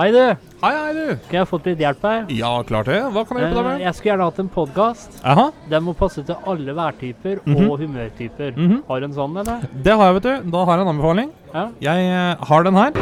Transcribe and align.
Hei, 0.00 0.06
du. 0.14 0.18
Hei, 0.62 0.70
hei, 0.72 0.92
du. 0.96 1.08
Skal 1.26 1.36
jeg 1.42 1.48
fått 1.50 1.66
litt 1.68 1.80
hjelp 1.82 2.04
her? 2.08 2.22
Ja, 2.32 2.54
klart 2.64 2.88
det. 2.88 3.00
Hva 3.12 3.20
kan 3.28 3.36
jeg 3.36 3.50
hjelpe 3.50 3.58
deg 3.58 3.66
Eh, 3.66 3.72
med? 3.74 3.82
Jeg 3.84 3.94
skulle 3.98 4.10
gjerne 4.14 4.28
hatt 4.30 4.38
en 4.40 4.48
podkast. 4.54 5.18
Den 5.68 5.84
må 5.84 5.92
passe 5.98 6.24
til 6.24 6.36
alle 6.46 6.72
værtyper 6.78 7.40
Mhm. 7.44 7.70
og 7.70 7.78
humørtyper. 7.82 8.56
Mhm. 8.56 8.82
Har 8.88 9.00
du 9.00 9.04
en 9.04 9.12
sånn, 9.12 9.36
eller? 9.36 9.60
det 9.82 9.92
har 9.92 10.06
jeg, 10.06 10.14
vet 10.14 10.22
du. 10.22 10.50
Da 10.56 10.64
har 10.64 10.78
jeg 10.78 10.86
en 10.86 10.94
anbefaling. 10.96 11.30
Ja. 11.52 11.68
Jeg 11.80 11.98
eh, 12.08 12.36
har 12.48 12.62
den 12.62 12.74
her. 12.74 12.92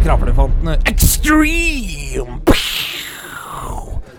Skravlefantene 0.00 0.76
Extreme! 0.90 2.40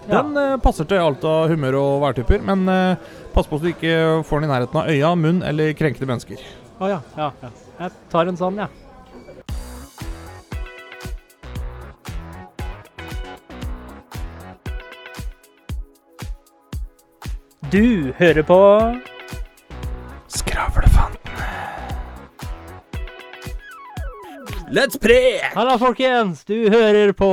Den 0.08 0.38
ja. 0.40 0.56
passer 0.64 0.88
til 0.88 1.02
alt 1.04 1.24
av 1.28 1.50
humør 1.52 1.76
og 1.82 1.96
værtyper, 2.06 2.40
men 2.48 2.62
eh, 2.72 2.96
pass 3.34 3.50
på 3.50 3.58
så 3.60 3.66
du 3.68 3.74
ikke 3.74 3.96
får 4.24 4.40
den 4.40 4.48
i 4.48 4.54
nærheten 4.54 4.80
av 4.80 4.88
øya, 4.88 5.10
munn 5.20 5.42
eller 5.44 5.74
krenkede 5.76 6.08
mennesker. 6.08 6.40
Å 6.78 6.90
ja. 6.92 7.00
ja. 7.18 7.32
ja. 7.42 7.50
Jeg 7.80 7.92
tar 8.12 8.30
en 8.30 8.38
sånn, 8.38 8.60
jeg. 8.62 8.70
Du 17.68 18.14
hører 18.20 18.46
på 18.48 18.60
Skravlefantene. 20.32 20.97
Let's 24.70 24.98
pre! 25.00 25.40
Halla, 25.56 25.78
folkens! 25.80 26.42
Du 26.44 26.68
hører 26.68 27.14
på 27.16 27.28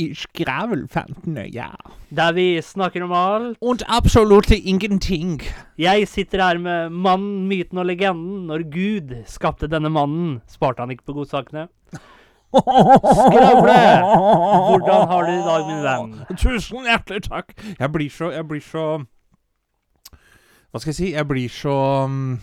I 0.00 0.06
Skravlefantene, 0.16 1.44
ja. 1.52 1.66
der 2.08 2.32
vi 2.32 2.62
snakker 2.64 3.04
om 3.04 3.12
alt. 3.12 3.58
Und 3.60 3.82
absolutt 3.88 4.50
ingenting. 4.50 5.42
Jeg 5.76 6.08
sitter 6.08 6.40
her 6.40 6.58
med 6.58 6.88
mannen, 6.90 7.44
myten 7.48 7.78
og 7.78 7.86
legenden. 7.86 8.46
Når 8.46 8.64
Gud 8.72 9.12
skapte 9.26 9.68
denne 9.68 9.90
mannen, 9.92 10.40
sparte 10.48 10.80
han 10.80 10.90
ikke 10.90 11.04
på 11.10 11.12
godsakene. 11.12 11.66
Skravle! 12.56 13.76
Hvordan 14.72 15.06
har 15.12 15.22
du 15.22 15.30
det 15.30 15.38
i 15.38 15.46
dag, 15.50 15.68
min 15.68 15.84
venn? 15.84 16.38
Tusen 16.40 16.88
hjertelig 16.88 17.28
takk. 17.28 17.52
Jeg 17.78 17.92
blir 17.92 18.08
så 18.08 18.32
Jeg 18.32 18.48
blir 18.48 18.64
så 18.64 18.86
Hva 20.72 20.80
skal 20.80 20.94
jeg 20.94 21.00
si? 21.02 21.12
Jeg 21.12 21.28
blir 21.28 21.52
så 21.52 21.76
mm, 22.08 22.40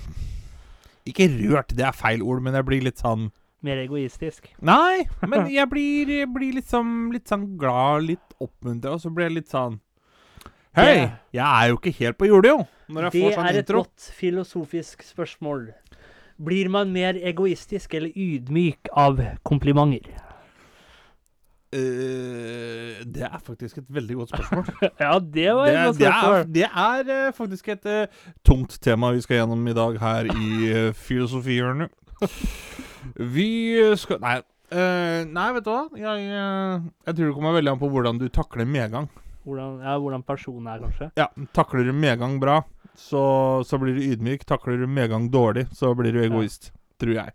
Ikke 1.10 1.32
rørt, 1.50 1.74
det 1.74 1.86
er 1.86 1.98
feil 1.98 2.22
ord, 2.22 2.42
men 2.46 2.54
jeg 2.54 2.70
blir 2.70 2.86
litt 2.86 3.02
sånn 3.02 3.32
Mer 3.66 3.82
egoistisk. 3.82 4.48
Nei, 4.64 5.04
men 5.28 5.50
jeg 5.58 5.68
blir, 5.72 6.14
jeg 6.22 6.32
blir 6.32 6.62
sånn, 6.64 7.10
litt 7.16 7.28
sånn 7.32 7.46
glad, 7.60 8.08
litt 8.08 8.36
oppmuntra, 8.40 8.96
og 8.96 9.04
så 9.04 9.12
blir 9.12 9.30
jeg 9.30 9.42
litt 9.42 9.52
sånn 9.52 9.80
Hei, 10.78 11.10
jeg 11.34 11.44
er 11.44 11.72
jo 11.72 11.80
ikke 11.80 11.92
helt 11.98 12.18
på 12.22 12.28
jordet, 12.30 12.52
jo. 12.54 12.60
Når 12.94 13.08
jeg 13.08 13.12
Det 13.12 13.22
får 13.24 13.34
sånn 13.36 13.48
er 13.50 13.58
et 13.60 13.72
godt 13.74 14.10
filosofisk 14.16 15.04
spørsmål. 15.04 15.64
Blir 16.40 16.70
man 16.72 16.94
mer 16.94 17.18
egoistisk 17.20 17.98
eller 17.98 18.14
ydmyk 18.16 18.92
av 18.96 19.20
komplimenter? 19.44 20.14
Uh, 21.70 22.98
det 23.06 23.28
er 23.28 23.42
faktisk 23.46 23.78
et 23.78 23.90
veldig 23.94 24.16
godt 24.22 24.32
spørsmål. 24.34 24.70
Ja, 25.04 25.20
det 25.20 25.50
var 25.54 25.66
Det, 25.66 25.74
et 25.74 25.86
godt 25.86 26.00
det, 26.00 26.08
er, 26.08 26.44
det 26.54 26.64
er 26.66 27.28
eh, 27.28 27.34
faktisk 27.34 27.68
et 27.76 27.86
uh, 27.86 28.32
tungt 28.46 28.80
tema 28.82 29.12
vi 29.14 29.22
skal 29.22 29.42
gjennom 29.42 29.68
i 29.68 29.76
dag 29.78 30.00
her 30.02 30.32
i 30.34 30.48
uh, 30.72 30.94
Filosofihjørnet. 30.94 31.94
Vi 33.36 33.50
skal 34.00 34.22
Nei. 34.24 34.40
Uh, 34.70 35.26
nei, 35.26 35.48
vet 35.56 35.66
du 35.66 35.72
hva? 35.74 35.88
Jeg, 35.98 36.26
uh, 36.30 36.84
jeg 37.08 37.16
tror 37.18 37.24
det 37.32 37.34
kommer 37.34 37.56
veldig 37.58 37.72
an 37.72 37.80
på 37.82 37.88
hvordan 37.90 38.20
du 38.22 38.28
takler 38.30 38.68
medgang. 38.70 39.08
Hvordan, 39.48 39.80
ja, 39.82 39.96
hvordan 39.98 40.24
personen 40.28 40.68
er, 40.70 40.84
kanskje. 40.84 41.08
Ja, 41.18 41.26
Takler 41.58 41.88
du 41.88 41.94
medgang 41.96 42.36
bra, 42.42 42.60
så, 42.94 43.22
så 43.66 43.80
blir 43.82 43.98
du 43.98 44.04
ydmyk. 44.12 44.46
Takler 44.46 44.78
du 44.78 44.86
medgang 44.86 45.26
dårlig, 45.34 45.66
så 45.74 45.96
blir 45.98 46.14
du 46.14 46.22
egoist. 46.22 46.70
Tror 47.02 47.16
jeg. 47.16 47.34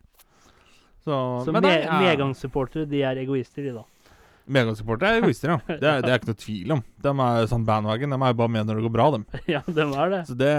Så, 1.04 1.16
Så 1.44 1.52
men 1.52 1.64
me 1.66 1.74
ja. 1.74 1.98
medgangssupportere, 2.00 2.86
de 2.88 3.02
er 3.02 3.18
egoister, 3.24 3.66
de, 3.66 3.74
da. 3.80 4.12
Medgangssupportere 4.54 5.16
er 5.16 5.24
egoister, 5.24 5.56
ja. 5.56 5.58
Det 5.66 5.90
er, 5.90 6.04
det 6.04 6.12
er 6.12 6.20
ikke 6.20 6.30
noe 6.30 6.40
tvil 6.44 6.74
om. 6.76 6.84
De 7.02 7.12
er 7.26 7.50
sånn 7.50 7.66
bandwagon. 7.66 8.14
De 8.14 8.20
er 8.28 8.38
bare 8.38 8.52
med 8.52 8.68
når 8.68 8.78
det 8.78 8.86
går 8.86 8.94
bra, 8.94 9.10
dem. 9.16 9.26
ja, 9.56 9.64
dem 9.66 9.94
er 9.96 10.14
det. 10.14 10.22
Så 10.30 10.38
det 10.38 10.54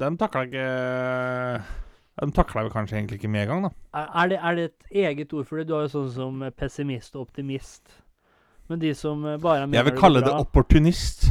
De 0.00 0.10
takla 0.20 0.46
ikke 0.46 0.66
De 2.20 2.28
takla 2.36 2.66
vel 2.66 2.72
kanskje 2.72 2.98
egentlig 2.98 3.20
ikke 3.20 3.32
medgang, 3.32 3.64
da. 3.64 3.70
Er 3.96 4.28
det. 4.28 4.38
Er 4.38 4.56
det 4.58 4.64
et 4.68 4.96
eget 5.06 5.32
ord 5.32 5.46
for 5.48 5.60
det? 5.60 5.66
Du 5.70 5.74
har 5.76 5.86
jo 5.86 5.92
sånn 5.94 6.10
som 6.12 6.42
pessimist 6.56 7.16
og 7.16 7.28
optimist. 7.28 7.94
Men 8.68 8.82
de 8.82 8.92
som 8.94 9.22
bare 9.42 9.66
mener 9.66 9.80
Jeg 9.80 9.88
vil 9.88 9.96
kalle 9.98 10.20
det 10.20 10.28
bra, 10.28 10.42
opportunist. 10.44 11.30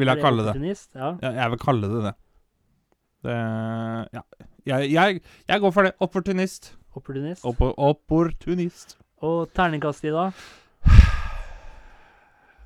Vil 0.00 0.08
jeg 0.08 0.24
kalle 0.24 0.46
det. 0.48 0.54
Ja. 0.96 1.12
Ja, 1.20 1.32
jeg 1.36 1.52
vil 1.52 1.60
kalle 1.60 1.90
det 1.92 2.00
det. 2.06 2.14
det 3.28 3.36
ja. 4.16 4.22
Jeg, 4.72 4.90
jeg, 4.94 5.22
jeg 5.52 5.60
går 5.60 5.74
for 5.76 5.86
det. 5.86 5.92
Opportunist. 6.00 6.72
Opportunist. 6.96 7.44
Opp 7.44 7.60
opportunist. 7.76 8.98
og 9.22 9.52
terningkast 9.54 10.04
i, 10.04 10.10
da? 10.10 10.30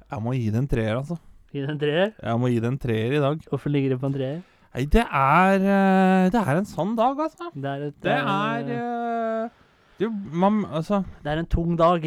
Jeg 0.07 0.23
må 0.23 0.33
gi 0.39 0.51
det 0.55 0.61
en 0.63 0.69
treer, 0.71 0.95
altså. 0.97 1.19
Gi 1.53 1.63
det 1.65 1.71
en 1.73 1.81
treer? 1.81 2.13
Jeg 2.23 2.41
må 2.41 2.51
gi 2.53 2.61
det 2.63 2.71
en 2.71 2.79
treer 2.79 3.17
i 3.19 3.23
dag. 3.23 3.43
Hvorfor 3.51 3.75
ligger 3.75 3.95
det 3.95 4.01
på 4.01 4.09
en 4.09 4.15
treer? 4.15 4.39
Nei, 4.77 4.85
det 4.93 5.05
er 5.09 5.63
eh, 5.65 6.27
Det 6.35 6.41
er 6.43 6.59
en 6.61 6.67
sånn 6.69 6.91
dag, 6.99 7.17
altså. 7.25 7.49
Det 7.57 7.71
er, 7.71 7.85
et, 7.89 7.95
Det 8.05 8.13
eh, 8.13 8.33
er 8.33 8.73
eh, 8.77 9.63
du, 9.97 10.11
man, 10.37 10.59
altså 10.69 10.99
det 11.25 11.33
er 11.33 11.39
en 11.41 11.49
tung 11.49 11.77
dag. 11.81 12.05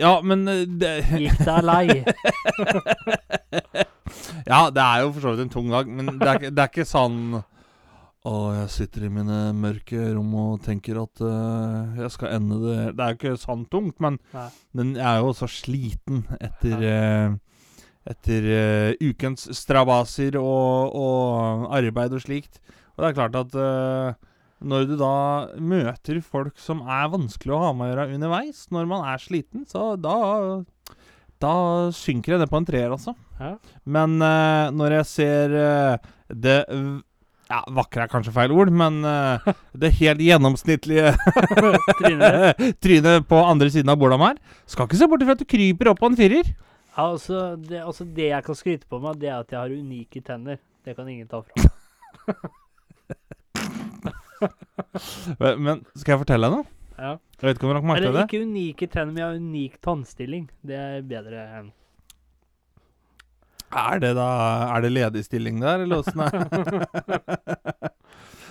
Ja, 0.00 0.14
men 0.24 0.46
eh, 0.48 0.62
det 0.80 0.94
Gikk 1.26 1.42
deg 1.44 1.66
lei. 1.68 1.84
Ja, 4.44 4.68
det 4.72 4.82
er 4.82 5.02
jo 5.04 5.10
for 5.14 5.24
så 5.24 5.30
vidt 5.34 5.42
en 5.46 5.50
tung 5.52 5.70
dag, 5.72 5.88
men 5.88 6.06
det 6.20 6.26
er, 6.28 6.38
ikke- 6.38 6.50
det 6.54 6.62
er 6.64 6.70
ikke 6.72 6.84
sånn 6.88 7.20
Å, 8.24 8.32
jeg 8.56 8.68
sitter 8.72 9.04
i 9.04 9.10
mine 9.12 9.38
mørke 9.56 10.00
rom 10.16 10.30
og 10.40 10.62
tenker 10.64 10.96
at 11.02 11.20
eh, 11.24 11.98
jeg 12.02 12.12
skal 12.14 12.30
ende 12.38 12.58
det 12.62 12.76
Det 12.96 13.04
er 13.04 13.10
jo 13.12 13.18
ikke 13.18 13.32
sånn 13.42 13.64
tungt, 13.72 13.98
men 14.00 14.16
Nei. 14.32 14.46
den 14.76 14.94
er 14.96 15.18
jo 15.20 15.32
så 15.36 15.48
sliten 15.50 16.22
etter 16.40 16.84
eh, 16.88 17.34
Etter 18.04 18.46
uh, 18.52 18.90
ukens 19.00 19.46
strabaser 19.56 20.36
og, 20.40 20.92
og 20.92 21.68
arbeid 21.72 22.16
og 22.16 22.24
slikt. 22.24 22.60
Og 22.94 23.02
det 23.02 23.10
er 23.10 23.16
klart 23.16 23.38
at 23.40 23.56
uh, 23.56 24.12
når 24.64 24.88
du 24.88 24.94
da 25.00 25.14
møter 25.56 26.20
folk 26.24 26.60
som 26.60 26.82
er 26.84 27.08
vanskelig 27.12 27.56
å 27.56 27.62
ha 27.66 27.72
med 27.76 27.88
å 27.88 27.90
gjøre 27.92 28.18
underveis, 28.18 28.66
når 28.74 28.90
man 28.92 29.08
er 29.08 29.24
sliten, 29.24 29.66
så 29.68 29.94
da 30.00 30.18
Da 31.42 31.54
synker 31.92 32.34
jeg 32.34 32.40
ned 32.40 32.52
på 32.52 32.60
en 32.60 32.68
treer, 32.68 32.92
altså. 32.94 33.16
Ja. 33.40 33.56
Men 33.84 34.20
uh, 34.22 34.70
når 34.72 35.00
jeg 35.00 35.10
ser 35.10 35.58
det 36.32 36.60
ja, 37.50 37.60
Vakre 37.76 38.04
er 38.04 38.10
kanskje 38.10 38.32
feil 38.34 38.52
ord, 38.54 38.70
men 38.74 39.02
uh, 39.04 39.42
det 39.76 39.92
helt 40.00 40.22
gjennomsnittlige 40.24 41.12
Trynet. 42.00 42.62
trynet 42.84 43.26
på 43.28 43.40
andre 43.44 43.70
siden 43.72 43.92
av 43.92 44.00
bordet 44.00 44.20
her 44.22 44.38
Skal 44.70 44.88
ikke 44.88 45.00
se 45.00 45.08
bort 45.10 45.24
ifra 45.24 45.36
at 45.36 45.42
du 45.42 45.48
kryper 45.48 45.92
opp 45.92 46.00
på 46.00 46.10
en 46.10 46.18
firer. 46.18 46.54
Altså, 46.96 47.56
det, 47.58 47.80
altså, 47.82 48.04
det 48.14 48.28
jeg 48.30 48.44
kan 48.46 48.54
skryte 48.54 48.86
på 48.90 49.00
meg, 49.02 49.16
det 49.18 49.28
er 49.32 49.38
at 49.42 49.50
jeg 49.50 49.58
har 49.58 49.70
unike 49.74 50.20
tenner. 50.24 50.58
Det 50.84 50.94
kan 50.96 51.08
ingen 51.10 51.26
ta 51.30 51.40
fra. 51.42 51.54
Men- 55.40 55.62
Men 55.64 55.84
skal 55.96 56.12
jeg 56.14 56.20
fortelle 56.24 56.46
deg 56.48 56.54
noe? 56.58 56.66
Ja. 56.98 57.12
Jeg 57.40 57.46
vet 57.48 57.56
ikke 57.58 57.66
om 57.66 57.70
dere 57.74 57.82
merket 57.82 58.04
Eller 58.06 58.18
det? 58.20 58.24
ikke 58.28 58.44
unike 58.46 58.86
tenner, 58.92 59.10
men 59.12 59.18
jeg 59.18 59.26
har 59.26 59.34
unik 59.42 59.74
tannstilling. 59.82 60.44
Det 60.62 60.76
er 60.78 61.02
bedre 61.02 61.40
enn 61.58 61.72
Er 63.74 63.98
det 63.98 64.12
da 64.14 64.28
Er 64.76 64.80
det 64.84 64.92
ledig 64.94 65.24
stilling 65.26 65.58
der, 65.60 65.78
eller 65.82 65.96
åssen 66.04 66.20
er 66.22 66.30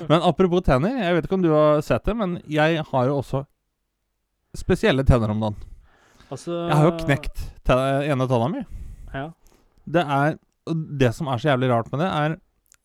Men 0.10 0.20
apropos 0.28 0.62
tenner, 0.68 0.98
jeg 1.00 1.14
vet 1.16 1.24
ikke 1.30 1.38
om 1.38 1.42
du 1.46 1.52
har 1.54 1.80
sett 1.86 2.04
det, 2.10 2.16
men 2.18 2.34
jeg 2.52 2.82
har 2.90 3.06
jo 3.08 3.14
også 3.22 3.46
spesielle 4.58 5.04
tenner 5.08 5.30
om 5.32 5.40
dagen. 5.40 5.56
Altså 6.34 6.56
Jeg 6.58 6.78
har 6.80 6.90
jo 6.90 6.96
knekt 7.04 7.44
ene 7.70 8.28
tanna 8.30 8.50
mi. 8.52 8.64
Ja. 9.14 9.30
Det 9.86 10.04
er 10.04 10.36
Det 11.00 11.12
som 11.16 11.28
er 11.28 11.42
så 11.42 11.52
jævlig 11.52 11.70
rart 11.72 11.92
med 11.92 12.04
det, 12.04 12.10
er 12.10 12.36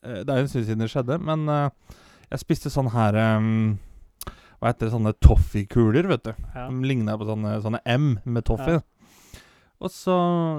eh, 0.04 0.22
Det 0.22 0.30
er 0.30 0.40
jo 0.40 0.46
en 0.46 0.52
stund 0.52 0.66
siden 0.66 0.84
det 0.84 0.90
skjedde, 0.92 1.18
men 1.22 1.48
eh, 1.48 1.96
jeg 2.28 2.42
spiste 2.42 2.72
sånn 2.72 2.90
her 2.92 3.16
um, 3.38 3.78
Hva 4.58 4.72
heter 4.72 4.88
det? 4.88 4.92
Sånne 4.92 5.14
toffee-kuler, 5.24 6.08
vet 6.10 6.26
du. 6.26 6.32
ja. 6.54 6.66
De 6.68 6.88
ligna 6.90 7.16
på 7.16 7.28
sånne, 7.28 7.56
sånne 7.64 7.80
M 7.88 8.16
med 8.26 8.44
toffee. 8.44 8.82
Og 9.78 9.92
så 9.94 10.16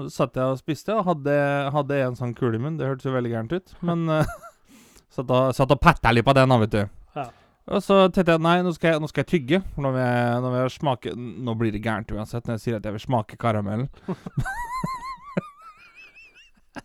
satt 0.08 0.38
jeg 0.40 0.54
og 0.54 0.58
spiste, 0.58 0.96
og 0.96 1.04
hadde, 1.04 1.34
hadde 1.74 1.98
en 2.06 2.16
sånn 2.16 2.32
kule 2.34 2.56
i 2.56 2.62
munnen. 2.62 2.78
Det 2.80 2.88
hørtes 2.88 3.04
jo 3.04 3.12
veldig 3.12 3.34
gærent 3.34 3.52
ut, 3.52 3.74
men 3.86 4.08
uh, 4.08 4.24
satt, 5.14 5.28
og, 5.28 5.52
satt 5.56 5.76
og 5.76 5.82
patta 5.84 6.14
litt 6.16 6.26
på 6.26 6.34
den, 6.40 6.50
da, 6.50 6.58
vet 6.64 6.74
du. 6.74 6.82
Ja. 7.18 7.26
Og 7.70 7.78
så 7.84 7.96
tenkte 8.10 8.34
jeg 8.34 8.42
nei, 8.42 8.56
nå 8.66 8.72
skal 8.74 8.96
jeg, 8.96 9.00
nå 9.02 9.06
skal 9.10 9.22
jeg 9.22 9.30
tygge. 9.30 9.60
For 9.76 9.84
nå 9.84 9.92
vil 9.94 10.02
jeg, 10.02 10.38
nå 10.42 10.48
vil 10.50 10.58
jeg 10.64 10.72
smake 10.74 11.12
Nå 11.14 11.54
blir 11.60 11.70
det 11.74 11.82
gærent 11.84 12.10
uansett 12.16 12.48
når 12.48 12.56
jeg 12.58 12.64
sier 12.64 12.78
at 12.80 12.88
jeg 12.88 12.96
vil 12.96 13.04
smake 13.04 13.38
karamellen. 13.38 13.86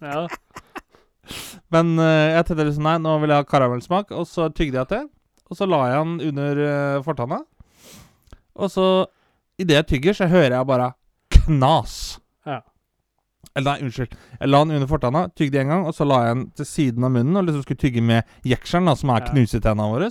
ja. 0.02 0.28
Men 1.74 1.96
eh, 1.98 2.36
jeg 2.36 2.46
tenkte 2.48 2.68
liksom 2.68 2.86
nei, 2.86 2.98
nå 3.02 3.16
vil 3.24 3.34
jeg 3.34 3.42
ha 3.42 3.48
karamellsmak, 3.50 4.12
og 4.14 4.28
så 4.30 4.50
tygde 4.54 4.78
jeg 4.84 4.92
til. 4.92 5.08
Og 5.50 5.58
så 5.58 5.68
la 5.70 5.80
jeg 5.92 6.06
den 6.06 6.14
under 6.30 6.62
eh, 6.68 7.00
fortanna. 7.06 7.42
Og 8.56 8.70
så, 8.72 8.86
idet 9.62 9.80
jeg 9.82 9.90
tygger, 9.96 10.14
så 10.22 10.30
hører 10.32 10.60
jeg 10.60 10.70
bare 10.70 10.92
knas. 11.42 11.96
Ja. 12.48 12.62
Eller 13.56 13.72
nei, 13.72 13.88
unnskyld. 13.88 14.14
Jeg 14.40 14.52
la 14.52 14.62
den 14.66 14.78
under 14.78 14.90
fortanna, 14.92 15.26
tygde 15.38 15.62
en 15.64 15.74
gang, 15.74 15.84
og 15.90 15.98
så 15.98 16.06
la 16.08 16.22
jeg 16.28 16.38
den 16.38 16.46
til 16.62 16.70
siden 16.70 17.08
av 17.08 17.14
munnen 17.18 17.42
og 17.42 17.50
liksom 17.50 17.66
skulle 17.66 17.82
tygge 17.82 18.06
med 18.06 18.38
jekselen, 18.48 18.88
da, 18.90 18.94
som 19.00 19.12
er 19.16 19.26
Ja. 19.26 19.32
knusetenna 19.34 19.90
våre. 19.92 20.10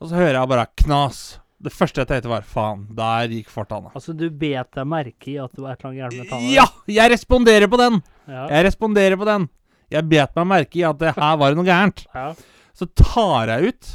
Og 0.00 0.08
så 0.08 0.16
hører 0.16 0.38
jeg 0.38 0.50
bare 0.50 0.66
knas. 0.80 1.20
Det 1.60 1.72
første 1.76 2.00
jeg 2.00 2.08
tenkte, 2.08 2.30
var 2.32 2.44
faen, 2.48 2.86
der 2.96 3.32
gikk 3.34 3.50
fortanna. 3.52 3.90
Altså, 3.92 4.14
du 4.16 4.30
bet 4.32 4.70
deg 4.72 4.86
merke 4.88 5.28
i 5.28 5.36
at 5.42 5.52
det 5.52 5.60
var 5.60 5.74
et 5.76 5.82
eller 5.82 5.90
annet 5.90 6.00
gærent 6.00 6.20
med 6.22 6.30
tanna? 6.30 6.52
Ja! 6.54 6.64
Jeg 6.88 7.12
responderer 7.12 7.68
på 7.68 7.80
den! 7.80 7.98
Ja. 8.30 8.44
Jeg 8.48 8.64
responderer 8.70 9.20
på 9.20 9.28
den. 9.28 9.44
Jeg 9.92 10.08
bet 10.08 10.38
meg 10.38 10.48
merke 10.54 10.80
i 10.80 10.86
at 10.88 11.02
det 11.02 11.12
her 11.18 11.36
var 11.42 11.58
noe 11.58 11.68
gærent. 11.68 12.06
ja. 12.16 12.30
Så 12.72 12.88
tar 12.96 13.52
jeg 13.52 13.74
ut 13.74 13.90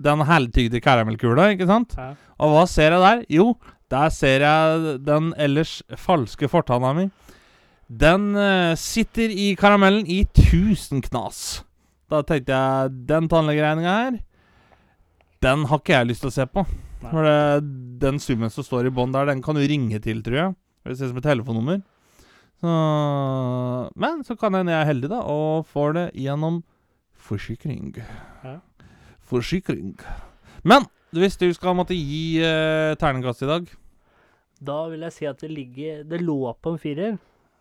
den 0.00 0.22
heltygde 0.28 0.82
karamellkula, 0.84 1.50
ikke 1.56 1.66
sant? 1.66 1.96
ja. 1.98 2.12
Og 2.40 2.54
hva 2.54 2.62
ser 2.70 2.94
jeg 2.94 3.02
der? 3.02 3.24
Jo, 3.28 3.46
der 3.92 4.12
ser 4.14 4.44
jeg 4.46 5.00
den 5.04 5.32
ellers 5.36 5.80
falske 5.98 6.48
fortanna 6.48 6.94
mi. 6.96 7.08
Den 7.90 8.30
uh, 8.38 8.78
sitter 8.78 9.34
i 9.34 9.50
karamellen 9.58 10.06
i 10.06 10.22
tusen 10.30 11.02
knas. 11.04 11.64
Da 12.10 12.22
tenkte 12.26 12.54
jeg 12.54 12.94
den 13.10 13.26
tannlegeregninga 13.30 13.96
her, 13.98 14.20
den 15.44 15.66
har 15.70 15.80
ikke 15.80 15.96
jeg 15.96 16.10
lyst 16.10 16.24
til 16.24 16.30
å 16.30 16.34
se 16.34 16.46
på. 16.50 16.64
For 17.00 17.24
det, 17.24 17.62
den 18.02 18.20
summen 18.20 18.52
som 18.52 18.66
står 18.66 18.90
i 18.90 18.92
bånn 18.94 19.14
der, 19.14 19.30
den 19.30 19.40
kan 19.44 19.56
du 19.56 19.62
ringe 19.64 20.00
til, 20.04 20.20
tror 20.24 20.36
jeg. 20.36 20.56
Det 20.84 20.96
ser 20.98 21.08
ut 21.08 21.14
som 21.14 21.20
et 21.20 21.28
telefonnummer. 21.28 21.80
Så, 22.60 22.72
men 23.96 24.20
så 24.24 24.36
kan 24.36 24.56
hende 24.58 24.74
jeg 24.74 24.84
er 24.84 24.90
heldig, 24.90 25.08
da, 25.12 25.22
og 25.24 25.68
får 25.72 25.94
det 25.96 26.06
gjennom 26.26 26.60
forsikring. 27.30 27.94
Ja. 28.44 28.58
Forsikring. 29.30 29.94
Men 30.62 30.84
hvis 31.16 31.40
du 31.40 31.48
skal 31.56 31.76
måtte 31.78 31.96
gi 31.96 32.40
uh, 32.44 32.92
terningkast 33.00 33.42
i 33.42 33.48
dag 33.48 33.64
Da 34.62 34.76
vil 34.92 35.00
jeg 35.06 35.14
si 35.16 35.24
at 35.26 35.40
det 35.42 35.48
ligger 35.50 36.02
Det 36.06 36.20
lå 36.22 36.52
på 36.62 36.74
en 36.74 36.78
firer. 36.78 37.16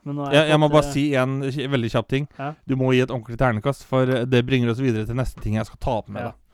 Men 0.05 0.19
jeg, 0.33 0.49
jeg 0.51 0.59
må 0.61 0.69
bare 0.71 0.85
eh, 0.85 0.93
si 0.93 1.05
en 1.17 1.39
veldig 1.43 1.89
kjapp 1.91 2.07
ting. 2.11 2.27
Ja. 2.37 2.53
Du 2.67 2.75
må 2.79 2.91
gi 2.95 3.01
et 3.03 3.11
ordentlig 3.11 3.39
ternekast, 3.39 3.83
for 3.87 4.07
eh, 4.07 4.23
det 4.27 4.45
bringer 4.47 4.71
oss 4.71 4.79
videre 4.79 5.03
til 5.07 5.17
neste 5.19 5.43
ting 5.43 5.57
jeg 5.57 5.67
skal 5.67 5.81
ta 5.83 5.95
opp 5.99 6.07
med. 6.11 6.23
Ja. 6.23 6.31
da. 6.31 6.48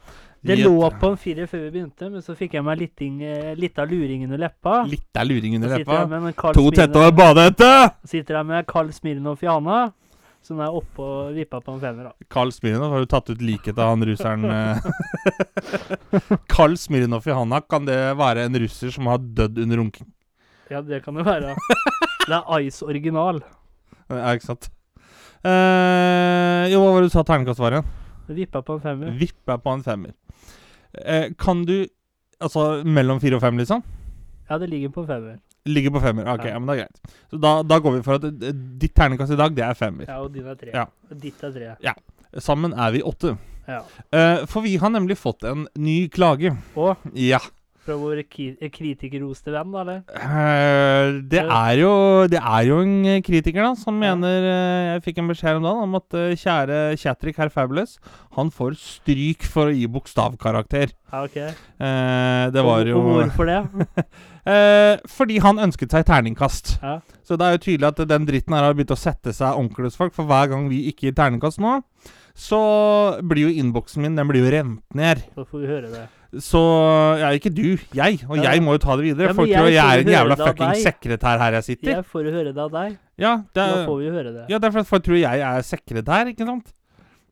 Det 0.45 0.57
lå 0.61 0.89
på 0.99 1.09
en 1.09 1.17
firer 1.17 1.47
før 1.49 1.63
vi 1.65 1.71
begynte, 1.73 2.07
men 2.13 2.21
så 2.21 2.35
fikk 2.37 2.53
jeg 2.57 2.65
meg 2.65 2.77
litt, 2.77 3.01
eh, 3.01 3.81
av 3.81 3.89
luring 3.89 4.25
under 4.27 4.37
leppa. 4.37 4.83
Litt 4.85 5.17
av 5.17 5.25
luring 5.25 5.55
under 5.57 5.77
leppa. 5.77 6.51
To 6.53 6.65
tette 6.71 7.01
en 7.01 7.15
badehette! 7.17 7.69
Sitter 8.05 8.37
jeg 8.39 8.45
med 8.45 8.67
Carl 8.69 8.91
Smirnov 8.93 9.41
i 9.41 9.49
handa, 9.49 9.79
som 10.45 10.59
er 10.61 10.69
oppe 10.69 11.01
og 11.01 11.33
vippa 11.33 11.61
på 11.65 11.73
en 11.73 11.81
femmer. 11.81 12.11
da. 12.11 12.27
Carl 12.29 12.51
Smirnov 12.53 12.93
har 12.93 12.99
du 12.99 13.09
tatt 13.09 13.29
ut 13.29 13.41
liket 13.41 13.79
av 13.79 13.95
han 13.95 14.05
russeren 14.05 14.45
eh. 14.45 14.77
Carl 16.53 16.77
Smirnov 16.77 17.25
i 17.25 17.33
handa, 17.33 17.61
kan 17.61 17.85
det 17.89 17.97
være 18.17 18.45
en 18.45 18.59
russer 18.61 18.93
som 18.93 19.09
har 19.09 19.17
dødd 19.17 19.57
under 19.65 19.81
runking? 19.81 20.11
Ja, 20.69 20.81
det 20.81 21.03
kan 21.05 21.17
det 21.17 21.25
være. 21.25 21.55
Det 22.25 22.37
er 22.37 22.61
Ice 22.65 22.85
original. 22.85 23.41
Ja, 24.09 24.33
ikke 24.33 24.51
sant? 24.53 24.69
Eh, 25.45 26.69
jo, 26.71 26.81
hva 26.81 26.93
var 26.93 27.01
det 27.03 27.09
du 27.09 27.13
sa 27.13 27.25
terningkast 27.25 27.61
var 27.61 27.77
igjen? 27.77 27.89
Vippa 28.33 28.61
på 28.65 28.77
en 28.77 28.81
femmer. 28.81 29.17
Vippa 29.17 29.57
på 29.61 29.73
en 29.77 29.83
femmer. 29.85 30.13
Eh, 31.03 31.29
kan 31.39 31.65
du 31.65 31.85
Altså 32.43 32.83
mellom 32.83 33.21
fire 33.23 33.37
og 33.37 33.41
fem, 33.41 33.55
liksom? 33.57 33.79
Ja, 34.49 34.57
det 34.59 34.67
ligger 34.69 34.89
på 34.91 35.05
femmer. 35.07 35.37
Ligger 35.65 35.93
på 35.95 36.01
femmer. 36.03 36.27
Ok, 36.27 36.43
Ja. 36.43 36.49
ja. 36.51 36.59
men 36.59 36.67
det 36.67 36.73
er 36.75 36.81
greit. 36.83 37.13
Så 37.31 37.39
da, 37.41 37.53
da 37.63 37.77
går 37.79 37.93
vi 37.95 38.01
for 38.03 38.19
at 38.19 38.25
eh, 38.27 38.51
ditt 38.77 38.93
ternekast 38.93 39.31
i 39.31 39.37
dag, 39.39 39.55
det 39.55 39.63
er 39.63 39.73
femmer. 39.73 40.05
Ja, 40.09 40.17
og 40.21 40.33
din 40.33 40.45
er 40.45 40.57
tre. 40.59 40.73
Ja. 40.75 40.83
Ditt 41.15 41.41
er 41.47 41.53
tre. 41.55 41.93
Sammen 42.43 42.73
er 42.75 42.91
vi 42.91 43.01
åtte. 43.07 43.37
Ja. 43.67 43.79
Eh, 44.11 44.43
for 44.51 44.61
vi 44.67 44.75
har 44.77 44.91
nemlig 44.93 45.17
fått 45.17 45.47
en 45.47 45.63
ny 45.79 46.09
klage. 46.11 46.51
Å? 46.75 46.91
Ja. 47.15 47.39
Fra 47.85 47.95
vår 48.01 48.23
kritikerroste 48.29 49.53
venn, 49.53 49.71
da, 49.73 49.83
eller? 49.83 49.99
Uh, 50.17 51.19
det 51.29 51.43
er 51.43 51.75
jo 51.79 51.91
Det 52.31 52.39
er 52.41 52.63
jo 52.67 52.79
en 52.81 53.21
kritiker 53.25 53.61
da 53.61 53.71
som 53.77 53.97
Ja. 54.01 54.15
mener 54.15 54.47
uh, 54.49 54.95
Jeg 54.95 55.03
fikk 55.05 55.21
en 55.21 55.29
beskjed 55.29 55.59
om 55.59 55.67
dagen 55.67 55.83
om 55.85 55.97
at 55.99 56.17
uh, 56.17 56.33
kjære 56.33 56.79
Chattrick 57.01 57.37
herr 57.37 57.53
Fabulous 57.53 57.97
Han 58.39 58.49
får 58.51 58.75
stryk 58.81 59.45
for 59.47 59.69
å 59.69 59.75
gi 59.75 59.85
bokstavkarakter. 59.87 60.91
Ja, 61.13 61.21
ok. 61.23 61.37
Det 62.51 62.63
var 62.65 62.89
jo 62.89 62.97
og 62.99 63.05
hvorfor 63.21 63.47
det? 63.47 63.61
Fordi 65.15 65.37
han 65.39 65.61
ønsket 65.63 65.93
seg 65.95 66.03
terningkast. 66.09 66.73
Ja. 66.83 66.97
Så 67.23 67.37
det 67.39 67.47
er 67.47 67.55
jo 67.55 67.63
tydelig 67.63 67.87
at 67.93 68.01
den 68.09 68.27
dritten 68.27 68.53
her 68.57 68.67
har 68.67 68.75
begynt 68.75 68.91
å 68.91 68.99
sette 68.99 69.31
seg 69.33 69.55
ordentlig 69.55 69.87
hos 69.93 69.97
folk. 70.01 70.13
For 70.17 70.27
hver 70.27 70.51
gang 70.51 70.67
vi 70.69 70.83
ikke 70.91 71.07
gir 71.07 71.15
terningkast 71.17 71.61
nå, 71.63 71.77
så 72.35 72.59
blir 73.23 73.47
jo 73.47 73.55
innboksen 73.63 74.03
min 74.03 74.19
Den 74.19 74.27
blir 74.27 74.43
jo 74.43 74.51
rent 74.51 74.83
ned. 74.93 75.23
Så 75.37 75.47
får 75.47 75.63
vi 75.63 75.71
høre 75.71 75.93
det. 75.95 76.03
Så 76.33 76.61
Ja, 77.19 77.29
ikke 77.37 77.51
du. 77.53 77.77
Jeg. 77.95 78.19
Og 78.29 78.37
Ja. 78.37 78.51
jeg 78.51 78.61
må 78.63 78.73
jo 78.75 78.77
ta 78.83 78.95
det 78.97 79.05
videre. 79.05 79.27
Ja, 79.29 79.33
Folk 79.33 79.49
tror 79.49 79.65
jeg 79.69 79.73
jeg 79.73 79.85
er 79.85 80.01
en 80.01 80.07
jævla 80.13 80.35
fucking 80.35 80.75
sekretær 80.83 81.37
her 81.39 81.51
jeg 81.53 81.63
sitter. 81.63 81.91
Jeg 81.95 82.05
får 82.05 82.23
jo 82.25 82.31
høre 82.31 82.53
det 82.53 82.57
av 82.57 82.71
deg. 82.71 82.97
Ja, 83.17 83.35
det 83.37 83.53
Da 83.55 83.65
er, 83.81 83.85
får 83.87 83.97
vi 83.99 84.05
jo 84.07 84.11
høre 84.13 84.33
det. 84.33 84.45
ja, 84.49 84.57
det 84.57 84.65
er 84.67 84.71
for 84.71 84.79
at 84.79 84.87
folk 84.87 85.03
tror 85.03 85.19
jeg 85.19 85.39
er 85.39 85.61
sekretær, 85.61 86.27
ikke 86.33 86.45
sant? 86.45 86.73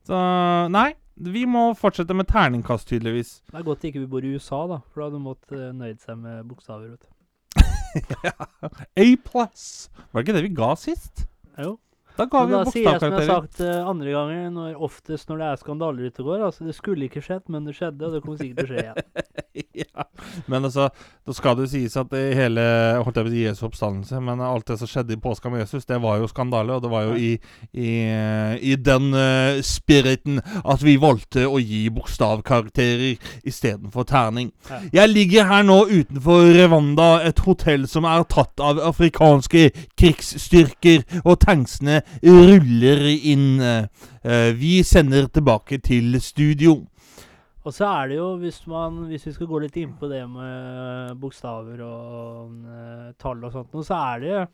Så 0.07 0.69
nei. 0.71 0.93
Vi 1.15 1.45
må 1.45 1.75
fortsette 1.77 2.13
med 2.15 2.25
terningkast, 2.27 2.87
tydeligvis. 2.89 3.41
Det 3.51 3.59
er 3.59 3.63
godt 3.63 3.83
ikke 3.85 3.99
vi 4.01 4.07
bor 4.07 4.23
i 4.25 4.33
USA, 4.35 4.65
da. 4.67 4.79
For 4.91 5.01
da 5.01 5.09
hadde 5.09 5.19
du 5.19 5.23
måttet 5.27 5.51
eh, 5.59 5.71
nøyd 5.71 5.99
seg 6.01 6.17
med 6.17 6.43
bokstaver. 6.49 6.89
vet 6.89 7.01
du. 7.01 7.07
A 8.97 9.15
pluss. 9.27 9.89
Var 10.11 10.21
det 10.21 10.27
ikke 10.27 10.35
det 10.39 10.43
vi 10.49 10.55
ga 10.57 10.71
sist? 10.75 11.25
Jo. 11.59 11.77
Da 12.17 12.27
ga 12.29 12.43
vi 12.45 12.53
bokstavkarakterer. 12.53 12.65
da 12.65 12.71
sier 12.71 12.89
jeg 12.89 12.99
som 13.01 13.13
jeg 13.13 13.25
har 13.25 13.41
sagt 13.41 13.61
uh, 13.63 13.89
andre 13.89 14.11
ganger, 14.13 14.49
når, 14.53 14.73
oftest 14.85 15.29
når 15.29 15.39
det 15.41 15.47
er 15.47 15.61
skandaler 15.63 16.09
ute 16.09 16.21
og 16.21 16.27
går. 16.29 16.43
Altså, 16.47 16.67
det 16.67 16.75
skulle 16.77 17.07
ikke 17.09 17.23
skjedd, 17.25 17.47
men 17.49 17.65
det 17.65 17.73
skjedde, 17.77 18.05
og 18.05 18.13
det 18.13 18.21
kommer 18.21 18.37
sikkert 18.41 18.59
til 18.59 18.65
å 18.65 18.73
skje 18.73 18.83
igjen. 18.83 19.31
ja. 19.83 20.05
Men 20.49 20.67
altså, 20.69 20.89
da 21.25 21.35
skal 21.37 21.57
det 21.57 21.69
sies 21.71 21.95
at 21.97 22.09
det 22.13 22.21
hele 22.37 22.63
Holdt 23.03 23.17
jeg 23.17 23.25
på 23.25 23.31
å 23.31 23.33
si 23.33 23.41
Jesu 23.43 23.63
oppstandelse, 23.67 24.21
men 24.23 24.43
alt 24.45 24.67
det 24.69 24.77
som 24.81 24.89
skjedde 24.89 25.15
i 25.15 25.21
påska 25.23 25.49
med 25.49 25.63
Jesus, 25.63 25.87
det 25.89 25.99
var 26.03 26.19
jo 26.21 26.29
skandale. 26.29 26.77
Og 26.77 26.85
det 26.85 26.91
var 26.93 27.07
jo 27.07 27.17
i, 27.17 27.31
i, 27.73 27.89
i 28.61 28.75
den 28.77 29.09
uh, 29.17 29.57
spiriten 29.65 30.37
at 30.61 30.85
vi 30.85 30.95
valgte 31.01 31.47
å 31.49 31.57
gi 31.61 31.87
bokstavkarakterer 31.93 33.17
istedenfor 33.41 34.05
terning. 34.09 34.53
Ja. 34.69 34.81
Jeg 35.01 35.13
ligger 35.15 35.49
her 35.49 35.65
nå 35.65 35.79
utenfor 35.89 36.45
Rwanda, 36.61 37.09
et 37.25 37.41
hotell 37.47 37.89
som 37.89 38.05
er 38.05 38.27
tatt 38.29 38.61
av 38.61 38.81
afrikanske 38.83 39.69
krigsstyrker, 39.97 41.03
og 41.23 41.41
tanksene 41.41 42.02
ruller 42.23 43.05
inn. 43.13 43.61
Eh, 43.61 44.49
vi 44.57 44.83
sender 44.83 45.27
tilbake 45.27 45.81
til 45.83 46.19
studio. 46.21 46.81
Og 47.63 47.71
så 47.71 47.87
er 47.87 48.11
det 48.11 48.17
jo, 48.19 48.29
hvis, 48.41 48.59
man, 48.67 49.05
hvis 49.07 49.25
vi 49.29 49.35
skal 49.37 49.47
gå 49.47 49.63
litt 49.63 49.77
inn 49.79 49.93
på 49.99 50.09
det 50.11 50.23
med 50.27 51.15
bokstaver 51.21 51.79
og 51.85 52.49
uh, 52.67 53.11
tall 53.15 53.45
og 53.47 53.53
sånt, 53.55 53.77
så 53.87 53.99
er 54.11 54.23
det 54.23 54.31
jo 54.33 54.45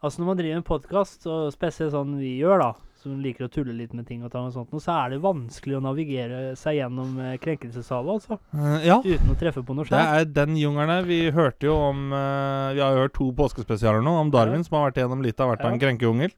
Altså 0.00 0.22
når 0.22 0.28
man 0.30 0.36
driver 0.38 0.56
en 0.56 0.64
podkast, 0.64 1.26
og 1.28 1.50
spesielt 1.52 1.92
sånn 1.92 2.14
vi 2.16 2.38
gjør, 2.38 2.62
da, 2.62 2.68
som 3.02 3.18
liker 3.20 3.44
å 3.44 3.50
tulle 3.52 3.74
litt 3.76 3.92
med 3.92 4.06
ting 4.08 4.22
og 4.24 4.30
ting 4.32 4.46
og 4.48 4.54
sånt, 4.54 4.72
så 4.80 4.94
er 4.94 5.12
det 5.12 5.18
vanskelig 5.20 5.76
å 5.76 5.82
navigere 5.84 6.38
seg 6.56 6.78
gjennom 6.78 7.18
uh, 7.20 7.34
krenkelseshavet, 7.42 8.08
altså. 8.14 8.38
Eh, 8.56 8.86
ja. 8.88 8.96
Uten 9.04 9.34
å 9.34 9.36
treffe 9.40 9.60
på 9.60 9.76
noe 9.76 9.84
Det 9.88 10.00
er 10.00 10.24
den 10.24 10.56
jungelen 10.56 10.94
her. 10.94 11.04
Vi 11.04 11.20
hørte 11.36 11.68
jo 11.68 11.76
om 11.90 12.14
eh, 12.16 12.72
Vi 12.76 12.80
har 12.80 12.96
jo 12.96 13.04
hørt 13.04 13.16
to 13.18 13.28
påskespesialer 13.36 14.00
nå, 14.04 14.16
om 14.24 14.32
Darwin, 14.32 14.64
som 14.64 14.78
har 14.78 14.88
vært 14.88 15.02
gjennom 15.02 15.24
litt 15.24 15.40
av 15.40 15.52
hvert 15.52 15.66
av 15.66 15.74
en 15.74 15.76
Ja. 15.76 15.84
krenkejungel. 15.84 16.32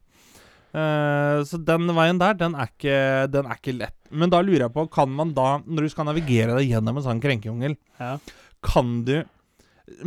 Eh, 0.73 1.43
så 1.45 1.59
den 1.61 1.85
veien 1.93 2.17
der, 2.21 2.33
den 2.39 2.55
er, 2.57 2.71
ikke, 2.71 2.97
den 3.29 3.45
er 3.45 3.59
ikke 3.59 3.75
lett. 3.77 3.95
Men 4.09 4.31
da 4.33 4.39
lurer 4.41 4.65
jeg 4.67 4.73
på, 4.73 4.87
kan 4.93 5.11
man 5.13 5.33
da, 5.37 5.59
når 5.65 5.85
du 5.85 5.93
skal 5.93 6.07
navigere 6.09 6.55
deg 6.57 6.71
gjennom 6.71 6.97
en 6.97 7.05
sånn 7.05 7.21
krenkejungel, 7.23 7.77
Ja. 8.01 8.17
kan 8.65 9.03
du 9.05 9.19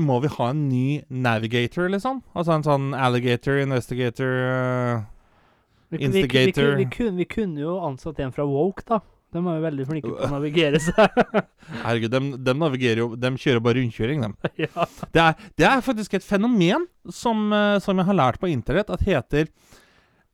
Må 0.01 0.17
vi 0.25 0.29
ha 0.33 0.47
en 0.51 0.69
ny 0.71 1.03
navigator, 1.13 1.87
liksom? 1.93 2.23
Altså 2.35 2.55
en 2.55 2.63
sånn 2.65 2.87
alligator, 2.97 3.59
investigator 3.61 4.31
uh, 4.41 5.03
Vi, 5.93 5.99
vi, 5.99 6.07
vi, 6.07 6.09
vi, 6.09 6.23
Instigator. 6.23 6.71
kunne- 6.73 6.77
vi, 6.81 6.87
kunne, 6.97 7.17
vi 7.21 7.27
kunne 7.29 7.61
jo 7.61 7.75
ansatt 7.85 8.19
en 8.25 8.33
fra 8.33 8.47
Woke, 8.49 8.83
da. 8.89 9.03
De 9.35 9.43
er 9.43 9.59
jo 9.59 9.63
veldig 9.67 9.85
flinke 9.87 10.09
på 10.09 10.17
å 10.25 10.31
navigere 10.33 10.81
seg. 10.81 11.21
Herregud, 11.85 12.11
de, 12.15 12.21
de, 12.47 12.55
navigerer 12.57 13.03
jo 13.03 13.09
De 13.21 13.31
kjører 13.37 13.61
bare 13.61 13.83
rundkjøring, 13.83 14.25
de. 14.25 14.51
ja. 14.65 14.87
Det 15.13 15.23
er, 15.23 15.47
det 15.61 15.69
er 15.69 15.85
faktisk 15.85 16.15
et 16.17 16.25
fenomen 16.25 16.87
som, 17.13 17.45
eh, 17.53 17.77
som 17.85 18.01
jeg 18.01 18.09
har 18.09 18.17
lært 18.17 18.41
på 18.41 18.49
internett, 18.51 18.89
at 18.97 19.05
heter 19.05 19.51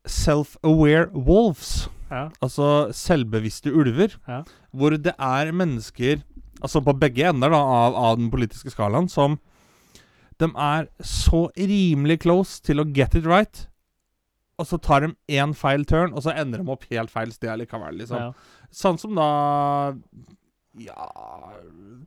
self-aware 0.08 1.10
wolves. 1.14 1.88
Ja. 2.10 2.28
Altså 2.44 2.90
selvbevisste 2.96 3.72
ulver. 3.72 4.18
Ja. 4.28 4.42
Hvor 4.72 4.96
det 4.96 5.14
er 5.18 5.52
mennesker, 5.52 6.22
altså 6.60 6.82
på 6.84 6.94
begge 6.98 7.28
ender 7.30 7.52
da, 7.54 7.60
av, 7.60 7.96
av 7.96 8.18
den 8.20 8.30
politiske 8.32 8.72
skalaen, 8.74 9.08
som 9.08 9.38
De 10.40 10.48
er 10.58 10.88
så 11.06 11.44
rimelig 11.54 12.22
close 12.24 12.62
til 12.64 12.82
å 12.82 12.86
get 12.88 13.14
it 13.14 13.26
right. 13.28 13.68
Og 14.58 14.66
så 14.66 14.78
tar 14.78 15.04
de 15.04 15.12
én 15.30 15.54
feil 15.54 15.84
turn, 15.88 16.12
og 16.12 16.24
så 16.24 16.34
ender 16.34 16.60
de 16.62 16.72
opp 16.72 16.84
helt 16.90 17.12
feil 17.12 17.30
sted 17.34 17.60
likevel. 17.60 18.00
Liksom. 18.00 18.18
Ja. 18.18 18.66
Sånn 18.72 18.98
som 18.98 19.14
da 19.18 19.28
Ja 20.80 21.08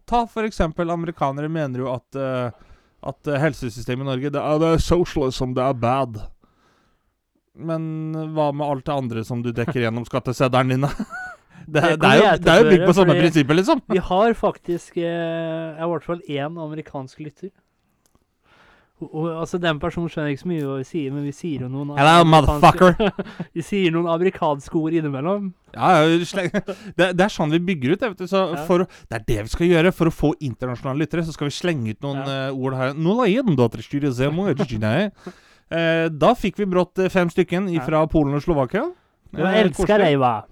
Ta 0.09 0.23
for 0.25 0.47
eksempel 0.47 0.89
amerikanere 0.89 1.49
mener 1.53 1.83
jo 1.83 1.91
at 1.93 2.17
uh, 2.17 2.49
At 3.05 3.29
helsesystemet 3.29 4.01
i 4.01 4.09
Norge 4.09 4.31
det 4.33 4.41
er, 4.41 4.61
det 4.61 4.71
er 4.73 4.81
socialism, 4.81 5.53
det 5.53 5.61
er 5.61 5.77
bad. 5.77 6.17
Men 7.55 7.83
hva 8.35 8.49
med 8.53 8.67
alt 8.67 8.85
det 8.85 8.93
andre 8.95 9.23
som 9.23 9.41
du 9.45 9.51
dekker 9.55 9.85
gjennom 9.85 10.05
skatteseddelen 10.07 10.75
din, 10.75 10.87
da? 10.89 10.91
Det, 11.65 11.81
Det 11.81 11.95
det, 11.97 12.09
er 12.11 12.17
jo, 12.19 12.25
det 12.43 12.51
er 12.51 12.59
jo 12.61 12.65
bygd 12.69 12.83
på 12.85 12.93
samme 12.93 13.13
prinsippet, 13.17 13.57
liksom. 13.57 13.79
Vi 13.89 13.97
har 13.97 14.33
faktisk 14.37 14.97
eh, 15.01 15.79
i 15.81 15.87
hvert 15.89 16.03
fall 16.05 16.19
én 16.29 16.59
amerikansk 16.61 17.23
lytter. 17.25 17.49
Og, 19.01 19.07
og, 19.09 19.25
altså, 19.41 19.57
Den 19.59 19.79
personen 19.81 20.11
skjønner 20.11 20.31
ikke 20.31 20.43
så 20.43 20.49
mye 20.51 20.67
hva 20.67 20.75
vi 20.79 20.85
sier, 20.87 21.11
men 21.15 21.25
vi 21.25 21.33
sier 21.35 21.65
jo 21.65 21.69
noen 21.71 21.95
Hello, 21.97 22.21
motherfucker. 22.31 22.93
Vi 23.57 23.63
sier 23.65 23.91
noen 23.95 24.07
amerikanske 24.13 24.77
ord 24.79 24.93
innimellom. 24.95 25.49
Ja, 25.73 25.89
ja. 26.05 26.19
Det, 27.01 27.09
det 27.17 27.25
er 27.25 27.33
sånn 27.33 27.51
vi 27.51 27.59
bygger 27.71 27.95
ut. 27.95 27.99
det, 28.03 28.11
Vet 28.13 28.21
du. 28.23 28.27
Så 28.31 28.43
Ja. 28.53 28.61
for, 28.69 28.85
det 29.09 29.17
er 29.19 29.25
det 29.27 29.39
vi 29.49 29.55
skal 29.55 29.67
gjøre 29.73 29.91
for 29.95 30.11
å 30.11 30.13
få 30.15 30.31
internasjonale 30.37 31.01
lyttere. 31.01 31.25
Så 31.27 31.33
skal 31.35 31.49
vi 31.49 31.57
slenge 31.57 31.91
ut 31.97 32.05
noen 32.05 32.21
Ja. 32.23 32.37
uh, 32.53 32.61
ord 32.61 32.77
her. 32.77 32.93
Da. 35.69 35.77
Eh, 35.77 36.09
Da 36.09 36.33
fikk 36.35 36.57
vi 36.57 36.65
brått 36.65 36.97
eh, 36.99 37.09
fem 37.09 37.29
stykken 37.29 37.69
Ja. 37.73 37.81
fra 37.85 38.05
Polen 38.07 38.33
og 38.35 38.41
Slovakia. 38.41 38.91
Jeg 39.35 39.43
Eh, 39.45 39.63
elsker 39.63 39.97
deg, 39.97 40.17
hva? 40.17 40.43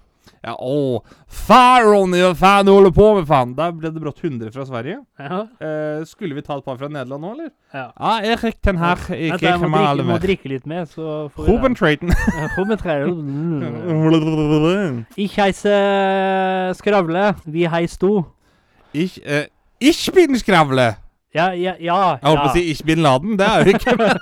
Ja, 0.43 0.55
å, 0.59 1.01
faen, 1.27 1.83
Ronny, 1.87 2.19
hva 2.19 2.33
faen 2.35 2.65
du 2.65 2.71
holder 2.71 2.91
på 2.91 3.15
med, 3.15 3.25
faen? 3.27 3.55
Der 3.55 3.71
ble 3.71 3.89
det 3.91 4.01
brått 4.01 4.19
100 4.23 4.51
fra 4.51 4.65
Sverige. 4.65 4.99
Ja. 5.19 5.47
Eh, 5.61 6.03
skulle 6.05 6.33
vi 6.35 6.41
ta 6.41 6.57
et 6.57 6.65
par 6.65 6.77
fra 6.77 6.87
Nederland 6.89 7.21
nå, 7.23 7.31
eller? 7.31 7.49
ja. 7.73 7.91
Ja, 7.99 8.19
Erik 8.33 8.61
den 8.61 8.77
her. 8.77 8.95
ikke 8.95 9.33
Ikke 9.35 9.41
jeg 9.41 9.59
må 9.59 9.67
drikke, 9.71 10.03
må 10.03 10.13
med. 10.13 10.21
drikke 10.21 10.49
litt 10.49 10.65
mer, 10.65 10.85
så 10.85 11.29
får 11.31 11.45
vi 11.45 11.51
Ruben 11.51 11.75
Trayton. 11.75 12.09
Ruben 12.57 12.77
Trayton. 12.77 15.05
Ich 15.17 15.37
heise 15.37 16.73
Skravle. 16.75 17.35
Vi 17.45 17.63
heis 17.67 17.97
to. 17.97 18.25
Ich, 18.93 19.19
eh, 19.25 19.45
ich 19.79 20.09
bin 20.13 20.37
skravle. 20.39 20.95
Ja, 21.33 21.51
ja, 21.51 21.73
ja. 21.79 22.17
Jeg 22.21 22.29
holdt 22.29 22.41
på 22.43 22.49
å 22.49 22.53
si 22.53 22.61
ich 22.71 22.83
bin 22.85 22.99
Laden. 23.01 23.37
Det 23.39 23.47
er 23.47 23.63
jo 23.63 23.73
ikke 23.73 24.19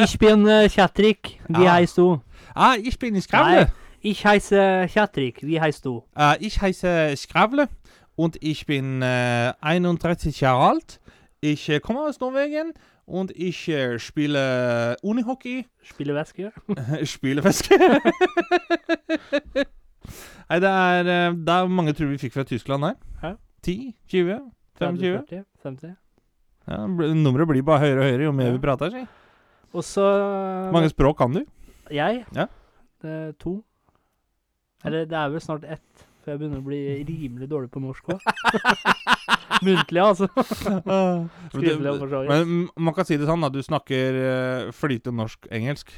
Ich 0.04 0.18
bin 0.18 0.46
uh, 0.48 0.64
Kjatrik. 0.72 1.40
Vi 1.48 1.62
Ja. 1.64 1.72
heis 1.76 1.94
to. 1.94 2.20
Ah, 2.56 2.74
ich 2.80 2.98
bin 2.98 3.20
skravle. 3.20 3.64
Nei. 3.66 3.66
Ich 4.02 4.24
heiße 4.24 4.88
Kjatrik. 4.92 5.42
Vi 5.42 5.60
heis 5.60 5.80
to. 5.80 6.04
Äh, 6.16 6.36
ich 6.40 6.60
heiße 6.60 7.14
Skravle 7.16 7.68
und 8.16 8.36
ich 8.40 8.66
bin 8.66 9.02
äh, 9.02 9.52
31 9.60 10.40
Jahre 10.40 10.68
alt. 10.70 11.00
Ich 11.40 11.68
äh, 11.68 11.80
komme 11.80 12.00
aus 12.00 12.18
Norwegen 12.20 12.72
und 13.04 13.30
ich 13.32 13.68
äh, 13.68 13.98
spiele 13.98 14.96
Unihockey. 15.02 15.66
Spiller 15.82 16.14
væske. 16.14 16.52
Spilefiske. 17.04 17.78
Nei, 20.48 20.58
det 20.60 20.68
er, 20.68 21.06
eh, 21.06 21.32
det 21.32 21.48
er 21.48 21.68
mange 21.68 21.92
tror 21.96 22.06
vi 22.10 22.18
fikk 22.18 22.34
fra 22.34 22.42
Tyskland 22.44 22.84
her. 22.84 22.94
Hæ? 23.22 23.34
10? 23.62 23.94
20? 24.90 24.98
25? 24.98 25.26
40, 25.28 25.44
50. 25.62 25.96
Ja, 26.68 26.78
nummeret 26.86 27.48
blir 27.50 27.64
bare 27.66 27.82
høyere 27.82 27.98
og 27.98 28.06
høyere 28.06 28.26
jo 28.28 28.32
mer 28.38 28.50
Ja. 28.50 28.52
vi 28.56 28.62
prater. 28.62 28.90
Si. 28.94 29.06
Og 29.72 29.82
så 29.86 30.04
Mange 30.72 30.90
språk 30.92 31.18
kan 31.18 31.32
du? 31.32 31.44
Jeg? 31.90 32.24
Ja. 32.36 32.46
Det 33.02 33.38
to. 33.38 33.62
Eller 34.84 35.06
det 35.06 35.16
er 35.18 35.28
vel 35.30 35.40
snart 35.40 35.64
ett, 35.64 36.06
for 36.22 36.32
jeg 36.32 36.38
begynner 36.40 36.60
å 36.60 36.66
bli 36.66 36.80
rimelig 37.06 37.48
dårlig 37.50 37.70
på 37.70 37.82
norsk 37.82 38.12
òg. 38.14 38.20
Muntlig, 39.66 40.02
altså. 40.02 40.26
Skriftlig 41.54 41.90
og 41.92 42.00
for 42.02 42.10
så 42.10 42.22
vidt. 42.22 42.30
Men 42.32 42.68
man 42.76 42.94
kan 42.96 43.06
si 43.06 43.18
det 43.20 43.28
sånn, 43.28 43.44
da. 43.44 43.50
Du 43.52 43.60
snakker 43.62 44.18
uh, 44.18 44.72
flytende 44.74 45.22
norsk-engelsk. 45.22 45.92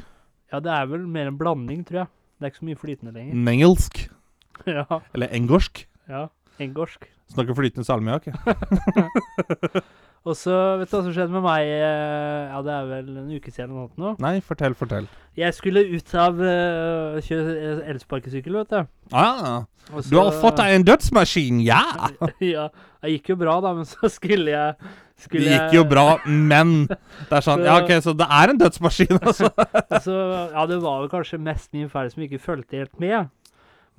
Ja, 0.52 0.60
det 0.64 0.72
er 0.74 0.86
vel 0.90 1.06
mer 1.10 1.30
en 1.30 1.38
blanding, 1.40 1.84
tror 1.88 2.04
jeg. 2.04 2.12
Det 2.38 2.46
er 2.46 2.52
ikke 2.52 2.60
så 2.60 2.68
mye 2.68 2.80
flytende 2.80 3.14
lenger. 3.16 3.40
Nengelsk. 3.48 4.02
ja. 4.78 4.84
Eller 5.14 5.32
engorsk. 5.36 5.86
ja. 6.10 6.26
Engelsk. 6.62 7.08
Snakker 7.34 7.56
flytende 7.56 7.86
salmiakk. 7.86 8.28
jeg. 8.30 9.82
Og 10.24 10.32
så, 10.40 10.54
vet 10.80 10.88
du 10.88 10.94
hva 10.96 11.02
som 11.04 11.12
skjedde 11.12 11.34
med 11.34 11.44
meg 11.44 11.66
eh, 11.68 12.48
Ja, 12.48 12.62
det 12.64 12.72
er 12.72 12.86
vel 12.88 13.08
en 13.20 13.28
uke 13.28 13.50
siden 13.52 13.74
eller 13.74 13.90
noe 13.90 14.00
nå. 14.00 14.12
Nei, 14.24 14.38
fortell, 14.44 14.76
fortell. 14.78 15.08
Jeg 15.36 15.52
skulle 15.56 15.82
ut 15.84 16.14
av 16.16 16.40
uh, 16.40 17.18
kjøre 17.26 17.54
eh, 17.58 17.82
elsparkesykkel, 17.92 18.56
vet 18.62 18.72
du. 18.72 18.88
Ah, 19.12 19.66
Og 19.92 20.08
du 20.08 20.16
har 20.16 20.32
fått 20.40 20.62
deg 20.62 20.78
en 20.78 20.86
dødsmaskin, 20.88 21.60
ja! 21.66 21.82
ja. 22.54 22.70
Det 23.04 23.12
gikk 23.18 23.34
jo 23.34 23.38
bra, 23.42 23.58
da, 23.60 23.74
men 23.76 23.84
så 23.84 24.08
skulle 24.08 24.54
jeg 24.54 24.94
Det 25.28 25.44
gikk 25.44 25.76
jo 25.76 25.84
bra, 25.90 26.06
men 26.24 26.86
Det 26.88 27.36
er 27.36 27.44
sånn 27.44 27.66
Ja, 27.66 27.76
OK, 27.82 27.92
så 28.06 28.16
det 28.16 28.30
er 28.40 28.54
en 28.54 28.64
dødsmaskin, 28.64 29.18
altså. 29.20 29.52
Så, 30.06 30.16
ja, 30.54 30.64
det 30.70 30.80
var 30.80 31.04
vel 31.04 31.12
kanskje 31.12 31.42
mest 31.50 31.68
min 31.76 31.92
feil 31.92 32.08
som 32.14 32.24
ikke 32.24 32.40
fulgte 32.40 32.80
helt 32.80 32.96
med. 33.02 33.28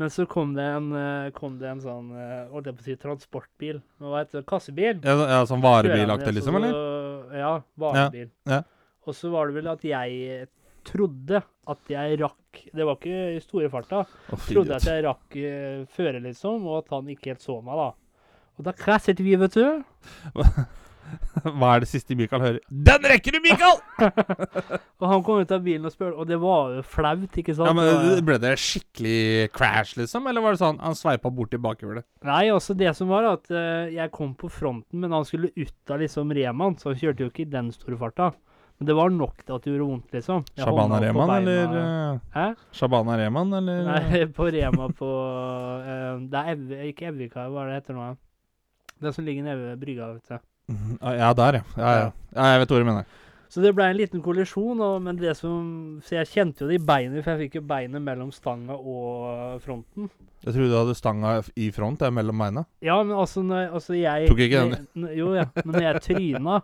Men 0.01 0.11
så 0.11 0.25
kom 0.27 0.53
det 0.57 0.63
en, 0.67 0.89
eh, 0.99 1.31
kom 1.35 1.55
det 1.59 1.69
en 1.71 1.81
sånn 1.83 2.11
eh, 2.19 2.49
holdt 2.51 2.67
jeg 2.67 2.75
på 2.75 2.83
å 2.83 2.87
si, 2.87 2.95
transportbil. 2.99 3.81
Hva 4.03 4.21
heter 4.21 4.41
det? 4.41 4.47
Kassebil. 4.49 4.99
Ja, 5.05 5.15
ja 5.31 5.41
Sånn 5.47 5.63
varebilaktig, 5.63 6.33
liksom, 6.35 6.59
eller? 6.59 6.79
Ja, 7.35 7.53
varebil. 7.79 8.29
ja. 8.49 8.61
Og 9.05 9.15
så 9.15 9.29
var 9.31 9.47
det 9.47 9.59
vel 9.59 9.69
at 9.71 9.83
jeg 9.85 10.47
trodde 10.85 11.41
at 11.41 11.89
jeg 11.89 12.19
rakk 12.21 12.61
Det 12.71 12.85
var 12.85 12.97
ikke 12.99 13.21
i 13.35 13.41
store 13.43 13.69
farta. 13.73 14.03
Oh, 14.31 14.39
Trodde 14.47 14.77
at 14.77 14.85
jeg 14.87 15.03
rakk 15.03 15.35
uh, 15.35 15.81
føret, 15.91 16.21
liksom, 16.23 16.63
og 16.69 16.83
at 16.83 16.93
han 16.93 17.09
ikke 17.11 17.33
helt 17.33 17.43
så 17.43 17.57
meg, 17.59 17.81
da. 17.81 18.31
Og 18.55 18.67
da 18.69 18.71
krasjet 18.79 19.19
vi, 19.19 19.35
vet 19.39 19.57
du. 19.59 19.81
Hva 21.59 21.69
er 21.75 21.83
det 21.83 21.89
siste 21.89 22.15
Mikael 22.17 22.41
hører? 22.43 22.59
Den 22.69 23.07
rekker 23.11 23.35
du, 23.35 23.39
Mikael! 23.43 23.81
Og 25.01 25.07
han 25.11 25.23
kom 25.25 25.41
ut 25.43 25.51
av 25.51 25.63
bilen 25.65 25.85
og 25.87 25.93
spurte, 25.93 26.15
og 26.17 26.29
det 26.29 26.37
var 26.41 26.77
jo 26.77 26.83
flaut, 26.87 27.37
ikke 27.41 27.55
sant? 27.57 27.67
Ja, 27.67 27.73
Det 27.75 28.15
men 28.15 28.25
Ble 28.25 28.37
det 28.41 28.53
skikkelig 28.61 29.49
crash, 29.55 29.97
liksom? 29.99 30.29
Eller 30.31 30.43
var 30.43 30.55
det 30.55 30.61
sånn 30.63 30.79
han 30.81 30.95
sveipa 30.97 31.31
bort 31.33 31.53
i 31.53 31.59
bakhjulet? 31.61 32.05
Nei, 32.25 32.47
også 32.53 32.75
det 32.79 32.93
som 32.97 33.11
var 33.11 33.27
at 33.33 33.51
uh, 33.51 33.91
jeg 33.91 34.13
kom 34.15 34.33
på 34.39 34.49
fronten, 34.51 35.03
men 35.03 35.13
han 35.13 35.27
skulle 35.27 35.51
ut 35.55 35.93
av 35.93 36.01
liksom 36.01 36.31
Reman, 36.35 36.79
så 36.79 36.93
han 36.93 36.99
kjørte 37.03 37.25
jo 37.25 37.31
ikke 37.33 37.45
i 37.45 37.51
den 37.51 37.69
store 37.75 37.99
farta. 37.99 38.31
Men 38.79 38.89
det 38.89 38.95
var 38.97 39.11
nok 39.13 39.37
til 39.45 39.55
at 39.55 39.63
det 39.63 39.71
gjorde 39.71 39.85
vondt, 39.87 40.09
liksom. 40.17 40.41
Jeg 40.51 40.65
Shabana 40.65 40.97
beina- 40.99 41.37
eller 41.37 41.77
eh, 41.79 42.17
Hæ? 42.33 42.47
Shabana 42.75 43.15
Reman, 43.21 43.53
eller 43.61 43.85
Nei, 43.87 44.25
på 44.39 44.49
Rema 44.51 44.89
på 44.91 45.11
uh, 45.11 46.17
Det 46.31 46.41
er 46.41 46.51
Ev 46.55 46.73
ikke 46.91 47.07
Evika, 47.13 47.45
hva 47.51 47.63
er 47.63 47.71
det 47.71 47.77
heter 47.83 47.99
nå? 47.99 48.09
Den 49.03 49.15
som 49.15 49.25
ligger 49.27 49.43
nede 49.47 49.69
ved 49.69 49.79
brygga, 49.79 50.09
vet 50.17 50.33
du. 50.33 50.43
Mhm. 50.71 50.97
Ja, 51.01 51.33
der, 51.37 51.59
ja. 51.59 51.63
Ja, 51.77 51.91
ja. 51.99 52.11
ja. 52.35 52.45
Jeg 52.51 52.59
vet 52.63 52.71
hva 52.73 52.79
du 52.81 52.87
mener. 52.87 53.05
Så 53.55 53.61
det 53.63 53.71
ble 53.77 53.85
en 53.87 53.95
liten 53.95 54.21
kollisjon, 54.25 54.81
og, 54.83 54.95
men 55.05 55.15
det 55.15 55.35
som 55.37 56.01
Så 56.03 56.17
jeg 56.17 56.27
kjente 56.27 56.65
jo 56.65 56.67
det 56.67 56.79
i 56.81 56.83
beinet, 56.83 57.21
for 57.23 57.35
jeg 57.35 57.45
fikk 57.45 57.59
jo 57.61 57.67
beinet 57.69 58.01
mellom 58.03 58.31
stanga 58.35 58.75
og 58.75 59.61
fronten. 59.63 60.09
Jeg 60.43 60.53
trodde 60.53 60.69
du 60.73 60.75
hadde 60.77 60.95
stanga 60.97 61.35
i 61.55 61.69
front, 61.71 62.01
jeg, 62.01 62.13
mellom 62.13 62.41
beina. 62.41 62.65
Ja, 62.83 62.97
men 63.03 63.15
altså, 63.17 63.41
når, 63.45 63.69
altså 63.77 63.95
jeg 63.97 64.27
Tok 64.27 64.41
ikke 64.45 64.63
den? 64.73 65.07
Jo, 65.15 65.31
ja. 65.37 65.45
Men 65.63 65.71
når 65.77 65.85
jeg 65.87 66.01
tryna, 66.09 66.59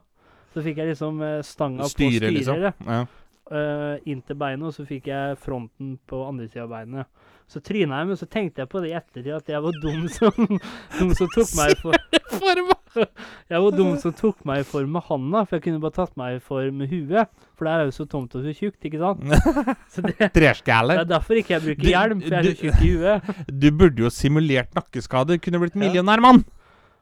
så 0.53 0.65
fikk 0.65 0.81
jeg 0.81 0.91
liksom 0.91 1.21
stanga 1.47 1.87
Styre, 1.87 1.93
på 1.93 2.11
Styre, 2.11 2.19
styret. 2.19 2.37
liksom. 2.41 2.91
Ja. 2.91 3.05
Eh, 3.51 3.99
inn 4.11 4.21
til 4.25 4.39
beinet, 4.39 4.67
og 4.69 4.75
så 4.75 4.85
fikk 4.87 5.11
jeg 5.11 5.37
fronten 5.41 5.97
på 6.09 6.23
andre 6.27 6.47
sida 6.49 6.65
av 6.65 6.73
beinet. 6.73 7.27
Så 7.51 7.59
tryna 7.59 7.99
jeg, 7.99 8.07
men 8.07 8.19
så 8.19 8.27
tenkte 8.31 8.63
jeg 8.63 8.71
på 8.71 8.81
det 8.83 8.93
i 8.93 8.97
ettertid, 8.99 9.33
at 9.35 9.49
jeg 9.51 9.63
var 9.65 9.79
dum 9.83 10.05
som, 10.11 10.45
dum 10.99 11.15
som 11.17 11.31
tok 11.35 11.51
meg 11.59 11.75
for 11.81 11.97
Jeg 13.51 13.61
var 13.63 13.75
dum 13.75 13.93
som 14.01 14.13
tok 14.15 14.41
meg 14.47 14.63
for 14.67 14.87
med 14.89 15.05
handa, 15.07 15.43
for 15.47 15.57
jeg 15.57 15.65
kunne 15.67 15.81
bare 15.83 15.95
tatt 15.95 16.15
meg 16.19 16.37
i 16.37 16.43
form 16.43 16.81
med 16.81 16.91
huet. 16.91 17.31
For 17.57 17.67
det 17.67 17.73
er 17.73 17.87
jo 17.87 17.95
så 17.95 18.07
tomt 18.09 18.35
og 18.37 18.45
så 18.45 18.53
tjukt, 18.55 18.79
ikke 18.87 19.01
sant? 19.01 19.23
Så 19.91 20.03
det, 20.05 20.15
det 20.19 20.47
er 20.51 21.05
derfor 21.07 21.39
ikke 21.39 21.55
jeg 21.57 21.65
bruker 21.67 21.83
Du- 21.83 21.91
hjelm, 21.91 22.23
for 22.23 22.35
jeg 22.35 22.39
er 22.39 22.49
så 22.49 22.61
tjukk 22.61 22.81
i 22.81 22.91
huet. 22.95 23.49
Du 23.51 23.69
burde 23.71 24.05
jo 24.05 24.11
simulert 24.13 24.75
nakkeskade. 24.77 25.39
Kunne 25.43 25.63
blitt 25.63 25.77
millionær, 25.79 26.23
mann! 26.23 26.43